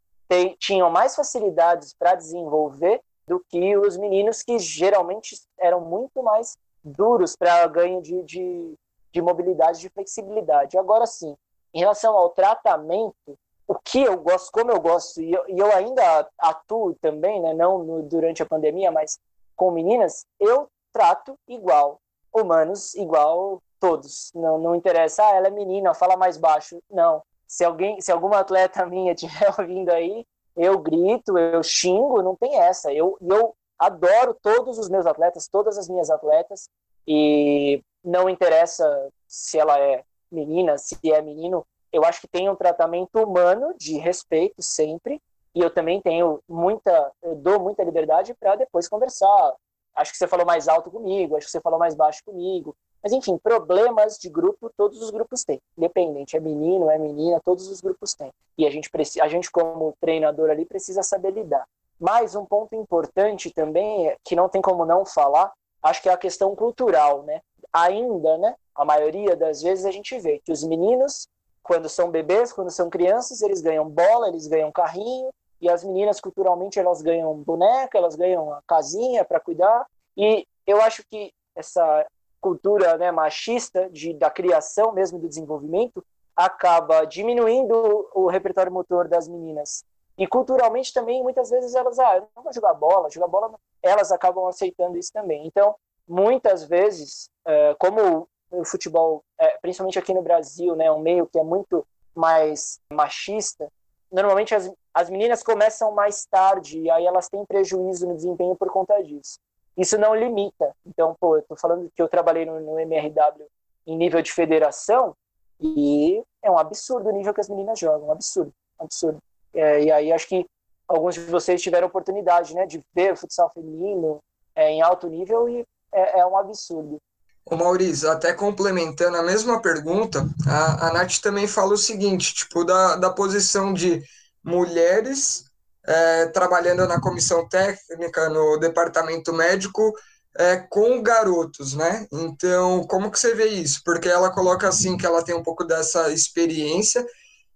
tinham 0.58 0.90
mais 0.90 1.16
facilidades 1.16 1.94
para 1.94 2.16
desenvolver 2.16 3.00
do 3.28 3.40
que 3.40 3.78
os 3.78 3.96
meninos 3.98 4.42
que 4.42 4.58
geralmente 4.58 5.40
eram 5.60 5.80
muito 5.80 6.24
mais 6.24 6.58
duros 6.84 7.36
para 7.36 7.68
ganho 7.68 8.02
de, 8.02 8.24
de, 8.24 8.74
de 9.12 9.22
mobilidade, 9.22 9.80
de 9.80 9.90
flexibilidade. 9.90 10.76
Agora 10.76 11.06
sim, 11.06 11.38
em 11.72 11.80
relação 11.80 12.18
ao 12.18 12.32
tratamento, 12.32 13.38
o 13.68 13.76
que 13.76 14.02
eu 14.02 14.18
gosto, 14.18 14.52
como 14.52 14.72
eu 14.72 14.82
gosto, 14.82 15.22
e 15.22 15.32
eu, 15.32 15.44
e 15.48 15.60
eu 15.60 15.72
ainda 15.72 16.28
atuo 16.40 16.96
também, 16.96 17.40
né, 17.40 17.54
não 17.54 17.84
no, 17.84 18.02
durante 18.02 18.42
a 18.42 18.46
pandemia, 18.46 18.92
mas 18.92 19.20
com 19.56 19.70
meninas, 19.70 20.26
eu 20.40 20.68
trato 20.92 21.38
igual, 21.48 22.00
humanos 22.34 22.94
igual 22.96 23.62
todos. 23.80 24.32
Não, 24.34 24.58
não 24.58 24.76
interessa, 24.76 25.24
ah, 25.26 25.36
ela 25.36 25.48
é 25.48 25.52
menina, 25.52 25.94
fala 25.94 26.16
mais 26.16 26.38
baixo. 26.38 26.82
Não. 26.90 27.22
Se 27.48 27.64
alguém, 27.64 28.00
se 28.02 28.12
alguma 28.12 28.40
atleta 28.40 28.86
minha 28.88 29.14
estiver 29.14 29.54
ouvindo 29.58 29.90
aí, 29.90 30.26
eu 30.56 30.78
grito, 30.80 31.38
eu 31.38 31.62
xingo, 31.64 32.22
não 32.22 32.36
tem 32.36 32.56
essa. 32.58 32.94
Eu, 32.94 33.18
eu 33.22 33.56
adoro 33.78 34.36
todos 34.42 34.78
os 34.78 34.90
meus 34.90 35.06
atletas, 35.06 35.48
todas 35.48 35.78
as 35.78 35.90
minhas 35.90 36.10
atletas, 36.10 36.70
e 37.08 37.84
não 38.04 38.30
interessa 38.30 39.10
se 39.28 39.60
ela 39.60 39.78
é 39.80 40.04
menina, 40.32 40.78
se 40.78 40.98
é 41.12 41.22
menino, 41.22 41.66
eu 41.92 42.04
acho 42.04 42.22
que 42.22 42.28
tem 42.28 42.50
um 42.50 42.56
tratamento 42.56 43.22
humano 43.22 43.74
de 43.78 43.98
respeito 43.98 44.62
sempre, 44.62 45.22
e 45.54 45.60
eu 45.60 45.70
também 45.70 46.02
tenho 46.02 46.40
muita, 46.48 47.12
eu 47.22 47.36
dou 47.36 47.60
muita 47.60 47.84
liberdade 47.84 48.34
para 48.34 48.56
depois 48.56 48.88
conversar. 48.88 49.54
Acho 49.96 50.12
que 50.12 50.18
você 50.18 50.28
falou 50.28 50.46
mais 50.46 50.68
alto 50.68 50.90
comigo, 50.90 51.36
acho 51.36 51.46
que 51.46 51.52
você 51.52 51.62
falou 51.62 51.80
mais 51.80 51.96
baixo 51.96 52.22
comigo. 52.26 52.76
Mas 53.02 53.12
enfim, 53.12 53.38
problemas 53.38 54.18
de 54.18 54.30
grupo 54.30 54.72
todos 54.78 55.02
os 55.02 55.10
grupos 55.10 55.44
têm. 55.44 55.62
Independente, 55.78 56.38
é 56.38 56.40
menino, 56.40 56.90
é 56.90 56.98
menina, 56.98 57.42
todos 57.44 57.68
os 57.68 57.82
grupos 57.82 58.14
têm. 58.14 58.32
E 58.58 58.66
a 58.66 58.70
gente 58.70 58.90
a 59.22 59.28
gente 59.28 59.52
como 59.52 59.94
treinador 60.00 60.50
ali 60.50 60.66
precisa 60.66 61.04
saber 61.04 61.32
lidar. 61.32 61.68
Mas 62.00 62.36
um 62.36 62.46
ponto 62.46 62.76
importante 62.76 63.52
também 63.52 64.08
é, 64.08 64.18
que 64.24 64.36
não 64.36 64.50
tem 64.50 64.62
como 64.62 64.86
não 64.86 65.06
falar, 65.06 65.52
acho 65.82 66.02
que 66.02 66.10
é 66.10 66.14
a 66.14 66.18
questão 66.18 66.56
cultural, 66.56 67.24
né? 67.24 67.42
Ainda, 67.72 68.38
né? 68.38 68.56
A 68.74 68.84
maioria 68.84 69.36
das 69.36 69.62
vezes 69.62 69.86
a 69.86 69.92
gente 69.92 70.18
vê 70.20 70.40
que 70.44 70.52
os 70.52 70.64
meninos 70.64 71.28
quando 71.64 71.88
são 71.88 72.12
bebês, 72.12 72.52
quando 72.52 72.70
são 72.70 72.90
crianças, 72.90 73.42
eles 73.42 73.62
ganham 73.62 73.90
bola, 73.90 74.28
eles 74.28 74.48
ganham 74.48 74.72
carrinho, 74.72 75.30
e 75.64 75.70
as 75.70 75.82
meninas 75.82 76.20
culturalmente 76.20 76.78
elas 76.78 77.02
ganham 77.02 77.34
boneca, 77.36 77.98
elas 77.98 78.16
ganham 78.16 78.52
a 78.54 78.62
casinha 78.68 79.24
para 79.24 79.40
cuidar. 79.40 79.88
E 80.18 80.46
eu 80.68 80.82
acho 80.82 81.04
que 81.10 81.32
essa 81.56 82.06
cultura 82.42 82.98
né, 82.98 83.12
machista 83.12 83.90
de, 83.90 84.14
da 84.14 84.30
criação 84.30 84.92
mesmo 84.92 85.18
do 85.18 85.30
desenvolvimento 85.30 86.04
acaba 86.36 87.06
diminuindo 87.06 88.10
o 88.14 88.28
repertório 88.28 88.72
motor 88.72 89.08
das 89.08 89.26
meninas. 89.30 89.86
E 90.18 90.28
culturalmente 90.28 90.92
também, 90.92 91.24
muitas 91.24 91.50
vezes 91.50 91.74
elas, 91.74 91.98
ah, 91.98 92.18
eu 92.18 92.28
não 92.36 92.44
vou 92.44 92.54
jogar 92.54 92.74
bola, 92.74 93.10
jogar 93.10 93.28
bola, 93.28 93.54
elas 93.82 94.12
acabam 94.12 94.46
aceitando 94.48 94.98
isso 94.98 95.14
também. 95.14 95.48
Então, 95.48 95.76
muitas 96.06 96.66
vezes, 96.66 97.30
eh, 97.48 97.74
como 97.80 98.28
o 98.52 98.66
futebol, 98.66 99.24
é, 99.40 99.58
principalmente 99.62 99.98
aqui 99.98 100.14
no 100.14 100.22
Brasil, 100.22 100.76
né, 100.76 100.92
um 100.92 101.00
meio 101.00 101.26
que 101.26 101.40
é 101.40 101.44
muito 101.44 101.88
mais 102.14 102.80
machista, 102.92 103.72
normalmente 104.14 104.54
as, 104.54 104.72
as 104.94 105.10
meninas 105.10 105.42
começam 105.42 105.92
mais 105.92 106.26
tarde 106.26 106.80
e 106.80 106.90
aí 106.90 107.06
elas 107.06 107.28
têm 107.28 107.44
prejuízo 107.46 108.08
no 108.08 108.16
desempenho 108.16 108.56
por 108.56 108.70
conta 108.72 109.02
disso. 109.04 109.40
Isso 109.76 109.98
não 109.98 110.16
limita. 110.16 110.76
Então, 110.86 111.16
pô, 111.20 111.38
eu 111.38 111.42
tô 111.42 111.56
falando 111.56 111.92
que 111.96 112.02
eu 112.02 112.08
trabalhei 112.08 112.46
no, 112.46 112.60
no 112.60 112.80
MRW 112.80 113.48
em 113.88 113.98
nível 113.98 114.22
de 114.22 114.32
federação 114.32 115.16
e 115.60 116.24
é 116.42 116.52
um 116.52 116.58
absurdo 116.58 117.10
o 117.10 117.12
nível 117.12 117.34
que 117.34 117.42
as 117.42 117.50
meninas 117.50 117.80
jogam, 117.80 118.10
um 118.10 118.12
absurdo, 118.12 118.54
um 118.80 118.84
absurdo. 118.86 119.18
É, 119.54 119.84
e 119.84 119.92
aí 119.92 120.12
acho 120.12 120.28
que 120.28 120.46
alguns 120.88 121.16
de 121.16 121.22
vocês 121.22 121.62
tiveram 121.62 121.88
oportunidade, 121.88 122.54
né, 122.54 122.66
de 122.66 122.82
ver 122.94 123.14
o 123.14 123.18
futsal 123.18 123.50
feminino 123.54 124.20
é, 124.56 124.70
em 124.70 124.82
alto 124.82 125.08
nível 125.08 125.50
e 125.50 125.66
é, 125.92 126.20
é 126.20 126.26
um 126.26 126.38
absurdo. 126.38 127.02
Ô 127.46 127.58
Maurício, 127.58 128.10
até 128.10 128.34
complementando 128.34 129.18
a 129.18 129.24
mesma 129.24 129.62
pergunta, 129.62 130.28
a, 130.48 130.88
a 130.88 130.94
Nath 130.94 131.20
também 131.20 131.48
fala 131.48 131.74
o 131.74 131.78
seguinte, 131.78 132.34
tipo, 132.34 132.64
da, 132.64 132.96
da 132.96 133.10
posição 133.10 133.74
de 133.74 134.02
mulheres 134.44 135.46
é, 135.86 136.28
trabalhando 136.28 136.88
na 136.88 137.02
comissão 137.02 137.48
técnica, 137.48 138.30
no 138.30 138.58
departamento 138.58 139.34
médico, 139.34 139.94
é, 140.38 140.58
com 140.58 141.02
garotos, 141.04 141.74
né? 141.74 142.08
Então, 142.12 142.86
como 142.88 143.12
que 143.12 143.20
você 143.20 143.36
vê 143.36 143.48
isso? 143.48 143.82
Porque 143.84 144.10
ela 144.10 144.32
coloca 144.32 144.68
assim 144.68 144.98
que 144.98 145.06
ela 145.06 145.24
tem 145.24 145.36
um 145.36 145.44
pouco 145.44 145.64
dessa 145.66 146.12
experiência 146.12 147.06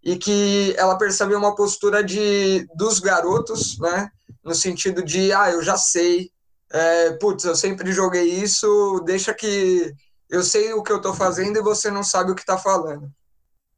e 0.03 0.17
que 0.17 0.75
ela 0.77 0.97
percebe 0.97 1.33
uma 1.33 1.55
postura 1.55 2.03
de 2.03 2.67
dos 2.75 2.99
garotos, 2.99 3.79
né? 3.79 4.09
No 4.43 4.53
sentido 4.53 5.03
de, 5.03 5.31
ah, 5.33 5.49
eu 5.51 5.63
já 5.63 5.77
sei, 5.77 6.29
é, 6.71 7.11
putz, 7.13 7.45
eu 7.45 7.55
sempre 7.55 7.91
joguei 7.91 8.23
isso, 8.23 9.01
deixa 9.05 9.33
que 9.33 9.93
eu 10.29 10.43
sei 10.43 10.73
o 10.73 10.83
que 10.83 10.91
eu 10.91 11.01
tô 11.01 11.13
fazendo 11.13 11.57
e 11.57 11.61
você 11.61 11.89
não 11.89 12.03
sabe 12.03 12.31
o 12.31 12.35
que 12.35 12.45
tá 12.45 12.57
falando. 12.57 13.09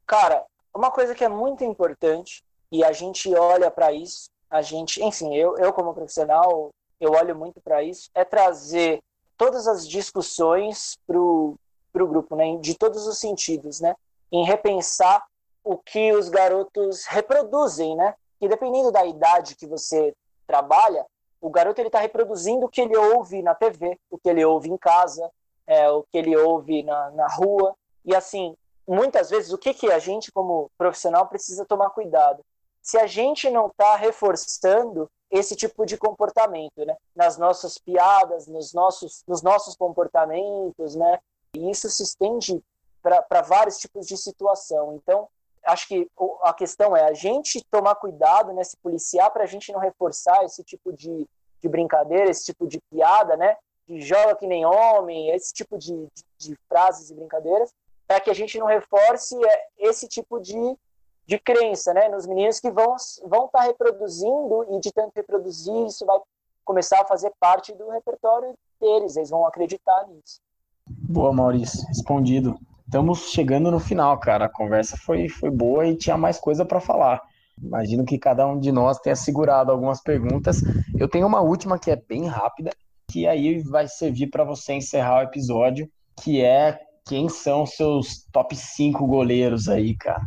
Cara, 0.07 0.43
uma 0.73 0.89
coisa 0.89 1.13
que 1.13 1.23
é 1.23 1.29
muito 1.29 1.63
importante 1.63 2.43
e 2.71 2.83
a 2.83 2.91
gente 2.91 3.33
olha 3.35 3.69
para 3.69 3.91
isso, 3.91 4.29
a 4.49 4.61
gente, 4.61 5.03
enfim, 5.03 5.35
eu, 5.35 5.57
eu 5.57 5.71
como 5.71 5.93
profissional, 5.93 6.71
eu 6.99 7.11
olho 7.11 7.35
muito 7.35 7.61
para 7.61 7.83
isso, 7.83 8.09
é 8.15 8.23
trazer 8.23 8.99
todas 9.37 9.67
as 9.67 9.87
discussões 9.87 10.97
pro 11.05 11.55
pro 11.91 12.07
grupo, 12.07 12.35
né, 12.35 12.55
de 12.57 12.75
todos 12.75 13.07
os 13.07 13.17
sentidos, 13.17 13.79
né, 13.79 13.95
em 14.31 14.45
repensar 14.45 15.23
o 15.63 15.75
que 15.75 16.13
os 16.13 16.29
garotos 16.29 17.03
reproduzem, 17.05 17.95
né, 17.95 18.13
e 18.39 18.47
dependendo 18.47 18.91
da 18.91 19.03
idade 19.05 19.55
que 19.55 19.65
você 19.65 20.13
trabalha, 20.45 21.03
o 21.41 21.49
garoto 21.49 21.79
ele 21.79 21.87
está 21.87 21.99
reproduzindo 21.99 22.65
o 22.65 22.69
que 22.69 22.81
ele 22.81 22.97
ouve 22.97 23.41
na 23.41 23.55
TV, 23.55 23.97
o 24.09 24.17
que 24.17 24.29
ele 24.29 24.43
ouve 24.43 24.69
em 24.69 24.77
casa, 24.77 25.29
é, 25.65 25.89
o 25.89 26.03
que 26.03 26.17
ele 26.17 26.35
ouve 26.35 26.83
na, 26.83 27.11
na 27.11 27.27
rua. 27.27 27.75
E 28.03 28.15
assim, 28.15 28.55
muitas 28.87 29.29
vezes, 29.29 29.53
o 29.53 29.57
que, 29.57 29.73
que 29.73 29.91
a 29.91 29.99
gente, 29.99 30.31
como 30.31 30.69
profissional, 30.77 31.27
precisa 31.27 31.65
tomar 31.65 31.91
cuidado? 31.91 32.43
Se 32.81 32.97
a 32.97 33.05
gente 33.05 33.49
não 33.49 33.67
está 33.67 33.95
reforçando 33.95 35.09
esse 35.29 35.55
tipo 35.55 35.85
de 35.85 35.97
comportamento, 35.97 36.83
né? 36.85 36.97
Nas 37.15 37.37
nossas 37.37 37.77
piadas, 37.77 38.47
nos 38.47 38.73
nossos, 38.73 39.23
nos 39.27 39.41
nossos 39.41 39.75
comportamentos, 39.75 40.95
né? 40.95 41.19
E 41.55 41.69
isso 41.69 41.89
se 41.89 42.03
estende 42.03 42.63
para 43.01 43.41
vários 43.41 43.77
tipos 43.77 44.07
de 44.07 44.17
situação. 44.17 44.95
Então, 44.95 45.27
acho 45.65 45.87
que 45.87 46.07
a 46.43 46.53
questão 46.53 46.95
é 46.95 47.03
a 47.03 47.13
gente 47.13 47.63
tomar 47.69 47.95
cuidado, 47.95 48.53
né, 48.53 48.63
se 48.63 48.77
policiar 48.77 49.31
para 49.31 49.43
a 49.43 49.47
gente 49.47 49.71
não 49.71 49.79
reforçar 49.79 50.43
esse 50.43 50.63
tipo 50.63 50.91
de, 50.93 51.27
de 51.61 51.69
brincadeira, 51.69 52.29
esse 52.29 52.45
tipo 52.45 52.67
de 52.67 52.79
piada, 52.89 53.35
né, 53.37 53.57
de 53.87 54.01
joga 54.01 54.35
que 54.35 54.47
nem 54.47 54.65
homem, 54.65 55.29
esse 55.29 55.53
tipo 55.53 55.77
de, 55.77 55.93
de, 55.93 56.23
de 56.37 56.55
frases 56.67 57.09
e 57.09 57.15
brincadeiras, 57.15 57.73
para 58.07 58.19
que 58.19 58.29
a 58.29 58.33
gente 58.33 58.57
não 58.57 58.67
reforce 58.67 59.35
é, 59.45 59.67
esse 59.77 60.07
tipo 60.07 60.39
de, 60.39 60.77
de 61.25 61.39
crença, 61.39 61.93
né, 61.93 62.09
nos 62.09 62.25
meninos 62.25 62.59
que 62.59 62.71
vão 62.71 62.95
vão 63.25 63.45
estar 63.45 63.59
tá 63.59 63.61
reproduzindo 63.61 64.65
e 64.75 64.79
de 64.79 64.91
tanto 64.91 65.11
reproduzir 65.15 65.85
isso 65.85 66.05
vai 66.05 66.19
começar 66.65 67.01
a 67.01 67.05
fazer 67.05 67.31
parte 67.39 67.73
do 67.73 67.89
repertório 67.89 68.53
deles, 68.79 69.15
eles 69.15 69.29
vão 69.29 69.45
acreditar 69.45 70.07
nisso. 70.07 70.39
Boa, 70.87 71.33
Maurício, 71.33 71.85
respondido. 71.87 72.59
Estamos 72.89 73.29
chegando 73.29 73.69
no 73.69 73.79
final, 73.79 74.17
cara. 74.19 74.45
A 74.45 74.49
conversa 74.49 74.97
foi, 74.97 75.29
foi 75.29 75.51
boa 75.51 75.85
e 75.85 75.95
tinha 75.95 76.17
mais 76.17 76.39
coisa 76.39 76.65
para 76.65 76.79
falar. 76.79 77.21
Imagino 77.61 78.03
que 78.03 78.17
cada 78.17 78.47
um 78.47 78.59
de 78.59 78.71
nós 78.71 78.97
tenha 78.97 79.15
segurado 79.15 79.71
algumas 79.71 80.01
perguntas. 80.01 80.63
Eu 80.97 81.07
tenho 81.07 81.27
uma 81.27 81.39
última 81.39 81.77
que 81.77 81.91
é 81.91 81.95
bem 81.95 82.25
rápida, 82.25 82.71
que 83.07 83.27
aí 83.27 83.61
vai 83.61 83.87
servir 83.87 84.31
para 84.31 84.43
você 84.43 84.73
encerrar 84.73 85.19
o 85.19 85.21
episódio, 85.21 85.87
que 86.19 86.41
é 86.41 86.79
quem 87.05 87.29
são 87.29 87.63
seus 87.63 88.25
top 88.31 88.55
5 88.55 89.05
goleiros 89.05 89.69
aí, 89.69 89.95
cara? 89.95 90.25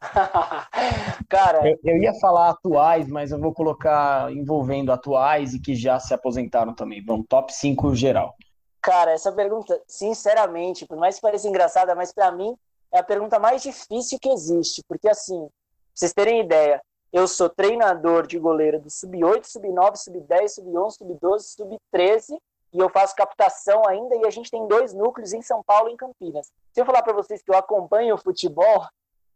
cara, 1.28 1.68
eu, 1.68 1.76
eu, 1.82 1.96
ia 2.00 2.14
falar 2.20 2.50
atuais, 2.50 3.08
mas 3.08 3.32
eu 3.32 3.40
vou 3.40 3.52
colocar 3.52 4.32
envolvendo 4.32 4.92
atuais 4.92 5.54
e 5.54 5.60
que 5.60 5.74
já 5.74 5.98
se 5.98 6.14
aposentaram 6.14 6.72
também. 6.72 7.04
Vamos, 7.04 7.26
top 7.28 7.52
5 7.52 7.96
geral. 7.96 8.36
Cara, 8.82 9.12
essa 9.12 9.30
pergunta, 9.30 9.80
sinceramente, 9.86 10.86
por 10.86 10.96
mais 10.96 11.16
que 11.16 11.22
pareça 11.22 11.48
engraçada, 11.48 11.94
mas 11.94 12.12
para 12.12 12.32
mim 12.32 12.56
é 12.92 12.98
a 12.98 13.04
pergunta 13.04 13.38
mais 13.38 13.62
difícil 13.62 14.18
que 14.18 14.30
existe, 14.30 14.82
porque 14.88 15.08
assim, 15.08 15.38
pra 15.38 15.50
vocês 15.94 16.12
terem 16.12 16.40
ideia, 16.40 16.82
eu 17.12 17.26
sou 17.28 17.48
treinador 17.48 18.26
de 18.26 18.38
goleiro 18.38 18.80
do 18.80 18.88
sub-8, 18.88 19.44
sub-9, 19.44 19.96
sub-10, 19.96 20.48
sub-11, 20.48 20.90
sub-12, 20.92 21.38
sub-13 21.40 22.38
e 22.72 22.78
eu 22.78 22.88
faço 22.88 23.16
captação 23.16 23.82
ainda 23.86 24.14
e 24.16 24.24
a 24.24 24.30
gente 24.30 24.50
tem 24.50 24.66
dois 24.66 24.94
núcleos 24.94 25.32
em 25.32 25.42
São 25.42 25.62
Paulo 25.62 25.88
e 25.88 25.92
em 25.92 25.96
Campinas. 25.96 26.52
Se 26.72 26.80
eu 26.80 26.86
falar 26.86 27.02
para 27.02 27.12
vocês 27.12 27.42
que 27.42 27.50
eu 27.50 27.56
acompanho 27.56 28.14
o 28.14 28.18
futebol, 28.18 28.86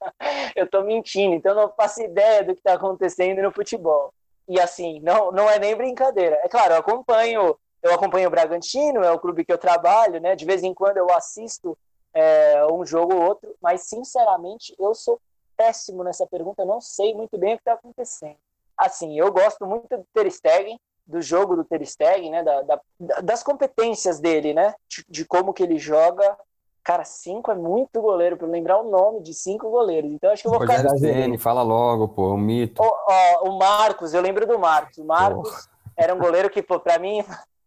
eu 0.54 0.64
estou 0.66 0.84
mentindo, 0.84 1.34
então 1.34 1.52
eu 1.52 1.62
não 1.62 1.72
faço 1.74 2.00
ideia 2.00 2.44
do 2.44 2.54
que 2.54 2.60
está 2.60 2.74
acontecendo 2.74 3.42
no 3.42 3.50
futebol. 3.50 4.14
E 4.46 4.60
assim, 4.60 5.00
não, 5.00 5.32
não 5.32 5.50
é 5.50 5.58
nem 5.58 5.74
brincadeira. 5.74 6.38
É 6.44 6.48
claro, 6.48 6.74
eu 6.74 6.78
acompanho, 6.78 7.58
eu 7.84 7.94
acompanho 7.94 8.28
o 8.28 8.30
Bragantino, 8.30 9.04
é 9.04 9.10
o 9.10 9.18
clube 9.18 9.44
que 9.44 9.52
eu 9.52 9.58
trabalho, 9.58 10.20
né? 10.20 10.34
De 10.34 10.44
vez 10.44 10.62
em 10.62 10.72
quando 10.72 10.96
eu 10.96 11.12
assisto 11.12 11.76
é, 12.12 12.66
um 12.72 12.84
jogo 12.84 13.14
ou 13.14 13.22
outro, 13.22 13.54
mas 13.60 13.82
sinceramente 13.82 14.74
eu 14.78 14.94
sou 14.94 15.20
péssimo 15.56 16.02
nessa 16.02 16.26
pergunta, 16.26 16.62
eu 16.62 16.66
não 16.66 16.80
sei 16.80 17.14
muito 17.14 17.38
bem 17.38 17.54
o 17.54 17.56
que 17.56 17.60
está 17.60 17.74
acontecendo. 17.74 18.36
Assim, 18.76 19.18
eu 19.18 19.30
gosto 19.30 19.66
muito 19.66 19.86
do 19.96 20.04
Ter 20.12 20.30
Stegen, 20.30 20.80
do 21.06 21.20
jogo 21.20 21.54
do 21.54 21.64
Ter 21.64 21.84
Stegen, 21.86 22.30
né? 22.30 22.42
Da, 22.42 22.62
da, 22.62 22.80
das 23.22 23.42
competências 23.42 24.18
dele, 24.18 24.54
né? 24.54 24.74
De, 24.88 25.04
de 25.08 25.24
como 25.24 25.52
que 25.52 25.62
ele 25.62 25.78
joga 25.78 26.36
Cara, 26.84 27.02
cinco 27.02 27.50
é 27.50 27.54
muito 27.54 27.98
goleiro, 28.02 28.36
para 28.36 28.46
lembrar 28.46 28.78
o 28.78 28.90
nome 28.90 29.22
de 29.22 29.32
cinco 29.32 29.70
goleiros. 29.70 30.12
Então 30.12 30.30
acho 30.30 30.42
que 30.42 30.48
eu 30.48 30.52
vou 30.52 30.60
Rogério 30.60 30.82
ficar. 30.82 30.98
Ceni, 30.98 31.38
fala 31.38 31.62
logo, 31.62 32.08
pô, 32.08 32.34
o 32.34 32.36
mito. 32.36 32.82
O, 32.82 32.86
ó, 32.86 33.48
o 33.48 33.58
Marcos, 33.58 34.12
eu 34.12 34.20
lembro 34.20 34.46
do 34.46 34.58
Marcos. 34.58 34.98
O 34.98 35.04
Marcos 35.04 35.48
Porra. 35.48 35.62
era 35.96 36.14
um 36.14 36.18
goleiro 36.18 36.50
que, 36.50 36.62
pô, 36.62 36.78
pra 36.78 36.98
mim. 36.98 37.24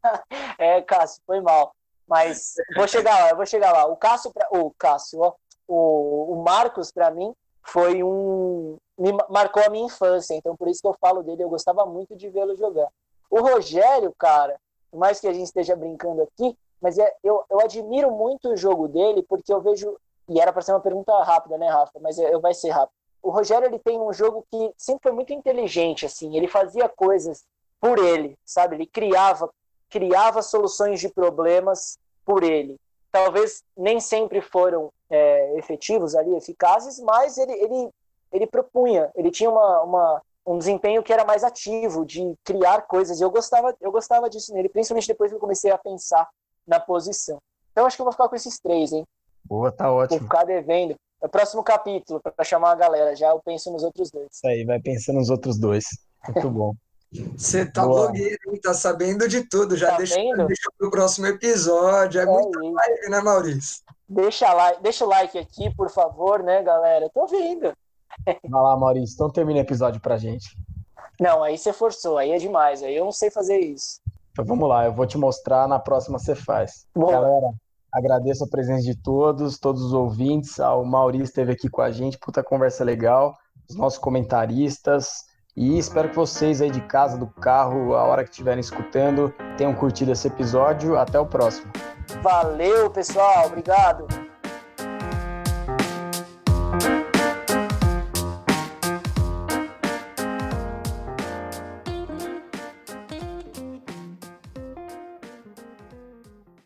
é, 0.57 0.81
Cássio, 0.81 1.21
foi 1.25 1.41
mal. 1.41 1.73
Mas 2.07 2.55
vou 2.75 2.87
chegar 2.87 3.19
lá, 3.19 3.29
eu 3.31 3.35
vou 3.35 3.45
chegar 3.45 3.71
lá. 3.73 3.85
O 3.85 3.97
Cássio, 3.97 4.31
pra... 4.31 4.47
o 4.51 4.71
Cássio, 4.77 5.19
ó, 5.19 5.33
o, 5.67 6.33
o 6.33 6.43
Marcos, 6.43 6.91
para 6.91 7.11
mim, 7.11 7.33
foi 7.61 8.01
um. 8.01 8.77
Me 8.97 9.11
marcou 9.29 9.61
a 9.63 9.69
minha 9.69 9.85
infância, 9.85 10.33
então 10.33 10.55
por 10.55 10.67
isso 10.67 10.81
que 10.81 10.87
eu 10.87 10.95
falo 10.99 11.21
dele, 11.21 11.43
eu 11.43 11.49
gostava 11.49 11.85
muito 11.85 12.15
de 12.15 12.29
vê-lo 12.29 12.55
jogar. 12.55 12.87
O 13.29 13.41
Rogério, 13.41 14.13
cara, 14.17 14.57
por 14.89 14.97
mais 14.97 15.19
que 15.19 15.27
a 15.27 15.33
gente 15.33 15.45
esteja 15.45 15.75
brincando 15.75 16.23
aqui, 16.23 16.57
mas 16.81 16.97
é, 16.97 17.13
eu, 17.23 17.43
eu 17.49 17.59
admiro 17.59 18.09
muito 18.11 18.49
o 18.49 18.57
jogo 18.57 18.87
dele, 18.87 19.21
porque 19.23 19.51
eu 19.51 19.61
vejo. 19.61 19.97
E 20.29 20.39
era 20.39 20.51
para 20.51 20.61
ser 20.61 20.73
uma 20.73 20.79
pergunta 20.79 21.11
rápida, 21.23 21.57
né, 21.57 21.69
Rafa? 21.69 21.99
Mas 22.01 22.17
eu, 22.17 22.39
vai 22.41 22.53
ser 22.53 22.69
rápido. 22.69 22.95
O 23.21 23.29
Rogério 23.29 23.67
ele 23.67 23.79
tem 23.79 23.99
um 23.99 24.13
jogo 24.13 24.45
que 24.49 24.73
sempre 24.77 25.03
foi 25.03 25.11
muito 25.11 25.33
inteligente, 25.33 26.05
assim. 26.05 26.35
Ele 26.35 26.47
fazia 26.47 26.87
coisas 26.89 27.45
por 27.79 27.97
ele, 27.97 28.37
sabe? 28.45 28.75
Ele 28.75 28.85
criava, 28.85 29.49
criava 29.89 30.41
soluções 30.41 30.99
de 30.99 31.09
problemas 31.09 31.97
por 32.25 32.43
ele. 32.43 32.77
Talvez 33.11 33.63
nem 33.75 33.99
sempre 33.99 34.41
foram 34.41 34.91
é, 35.09 35.57
efetivos 35.57 36.15
ali, 36.15 36.35
eficazes, 36.35 36.99
mas 36.99 37.37
ele, 37.37 37.53
ele, 37.53 37.89
ele 38.31 38.47
propunha, 38.47 39.09
ele 39.15 39.31
tinha 39.31 39.49
uma, 39.49 39.81
uma, 39.81 40.21
um 40.45 40.57
desempenho 40.57 41.01
que 41.01 41.13
era 41.13 41.25
mais 41.25 41.43
ativo, 41.43 42.05
de 42.05 42.33
criar 42.43 42.81
coisas. 42.83 43.19
E 43.19 43.23
eu 43.23 43.31
gostava, 43.31 43.75
eu 43.81 43.91
gostava 43.91 44.29
disso 44.29 44.53
nele, 44.53 44.69
principalmente 44.69 45.07
depois 45.07 45.31
que 45.31 45.35
eu 45.35 45.39
comecei 45.39 45.71
a 45.71 45.77
pensar 45.77 46.27
na 46.67 46.79
posição. 46.79 47.37
Então 47.71 47.85
acho 47.85 47.95
que 47.95 48.01
eu 48.01 48.05
vou 48.05 48.11
ficar 48.11 48.27
com 48.27 48.35
esses 48.35 48.59
três, 48.59 48.91
hein? 48.91 49.05
Boa, 49.45 49.71
tá 49.71 49.91
ótimo. 49.91 50.19
Vou 50.19 50.27
ficar 50.27 50.43
devendo. 50.43 50.95
É 51.21 51.25
o 51.25 51.29
próximo 51.29 51.63
capítulo, 51.63 52.19
para 52.19 52.45
chamar 52.45 52.71
a 52.71 52.75
galera. 52.75 53.15
Já 53.15 53.29
eu 53.29 53.39
penso 53.39 53.71
nos 53.71 53.83
outros 53.83 54.11
dois. 54.11 54.27
Isso 54.31 54.47
aí, 54.47 54.63
vai 54.65 54.79
pensando 54.79 55.17
nos 55.17 55.29
outros 55.29 55.57
dois. 55.57 55.85
Muito 56.27 56.49
bom. 56.49 56.73
Você 57.11 57.65
tá 57.65 57.85
Boa. 57.85 58.07
blogueiro, 58.07 58.37
hein? 58.47 58.59
Tá 58.61 58.73
sabendo 58.73 59.27
de 59.27 59.47
tudo. 59.47 59.77
Já 59.77 59.91
tá 59.91 59.97
deixa, 59.97 60.15
deixa 60.15 60.69
pro 60.77 60.91
próximo 60.91 61.27
episódio. 61.27 62.19
É, 62.19 62.23
é 62.23 62.25
muita 62.25 62.59
isso. 62.59 62.73
live, 62.73 63.09
né, 63.09 63.21
Maurício? 63.21 63.83
Deixa, 64.09 64.53
like, 64.53 64.81
deixa 64.81 65.05
o 65.05 65.07
like 65.09 65.37
aqui, 65.37 65.73
por 65.75 65.89
favor, 65.89 66.43
né, 66.43 66.61
galera? 66.63 67.09
Tô 67.13 67.25
vendo. 67.27 67.73
Vai 68.25 68.61
lá, 68.61 68.75
Maurício. 68.77 69.15
Então 69.15 69.29
termina 69.29 69.59
o 69.59 69.63
episódio 69.63 70.01
pra 70.01 70.17
gente. 70.17 70.57
Não, 71.19 71.43
aí 71.43 71.57
você 71.57 71.73
forçou. 71.73 72.17
Aí 72.17 72.31
é 72.31 72.37
demais. 72.37 72.83
Aí 72.83 72.95
eu 72.95 73.05
não 73.05 73.11
sei 73.11 73.31
fazer 73.31 73.59
isso. 73.59 74.01
Então 74.37 74.45
vamos 74.45 74.69
lá, 74.69 74.85
eu 74.85 74.93
vou 74.93 75.07
te 75.07 75.17
mostrar, 75.17 75.67
na 75.67 75.79
próxima 75.79 76.19
você 76.19 76.35
faz. 76.35 76.85
Boa. 76.93 77.11
Galera, 77.11 77.53
agradeço 77.91 78.43
a 78.43 78.47
presença 78.47 78.83
de 78.83 78.95
todos, 78.95 79.57
todos 79.57 79.81
os 79.81 79.93
ouvintes. 79.93 80.59
O 80.59 80.83
Maurício 80.83 81.23
esteve 81.23 81.53
aqui 81.53 81.67
com 81.67 81.81
a 81.81 81.89
gente, 81.89 82.19
puta 82.19 82.43
conversa 82.43 82.83
legal, 82.83 83.35
os 83.67 83.75
nossos 83.75 83.97
comentaristas. 83.97 85.25
E 85.57 85.79
espero 85.79 86.07
que 86.09 86.15
vocês 86.15 86.61
aí 86.61 86.69
de 86.69 86.81
casa, 86.81 87.17
do 87.17 87.25
carro, 87.25 87.95
a 87.95 88.03
hora 88.03 88.23
que 88.23 88.29
estiverem 88.29 88.59
escutando, 88.59 89.33
tenham 89.57 89.73
curtido 89.73 90.11
esse 90.11 90.27
episódio. 90.27 90.95
Até 90.99 91.19
o 91.19 91.25
próximo. 91.25 91.71
Valeu, 92.21 92.91
pessoal. 92.91 93.47
Obrigado. 93.47 94.05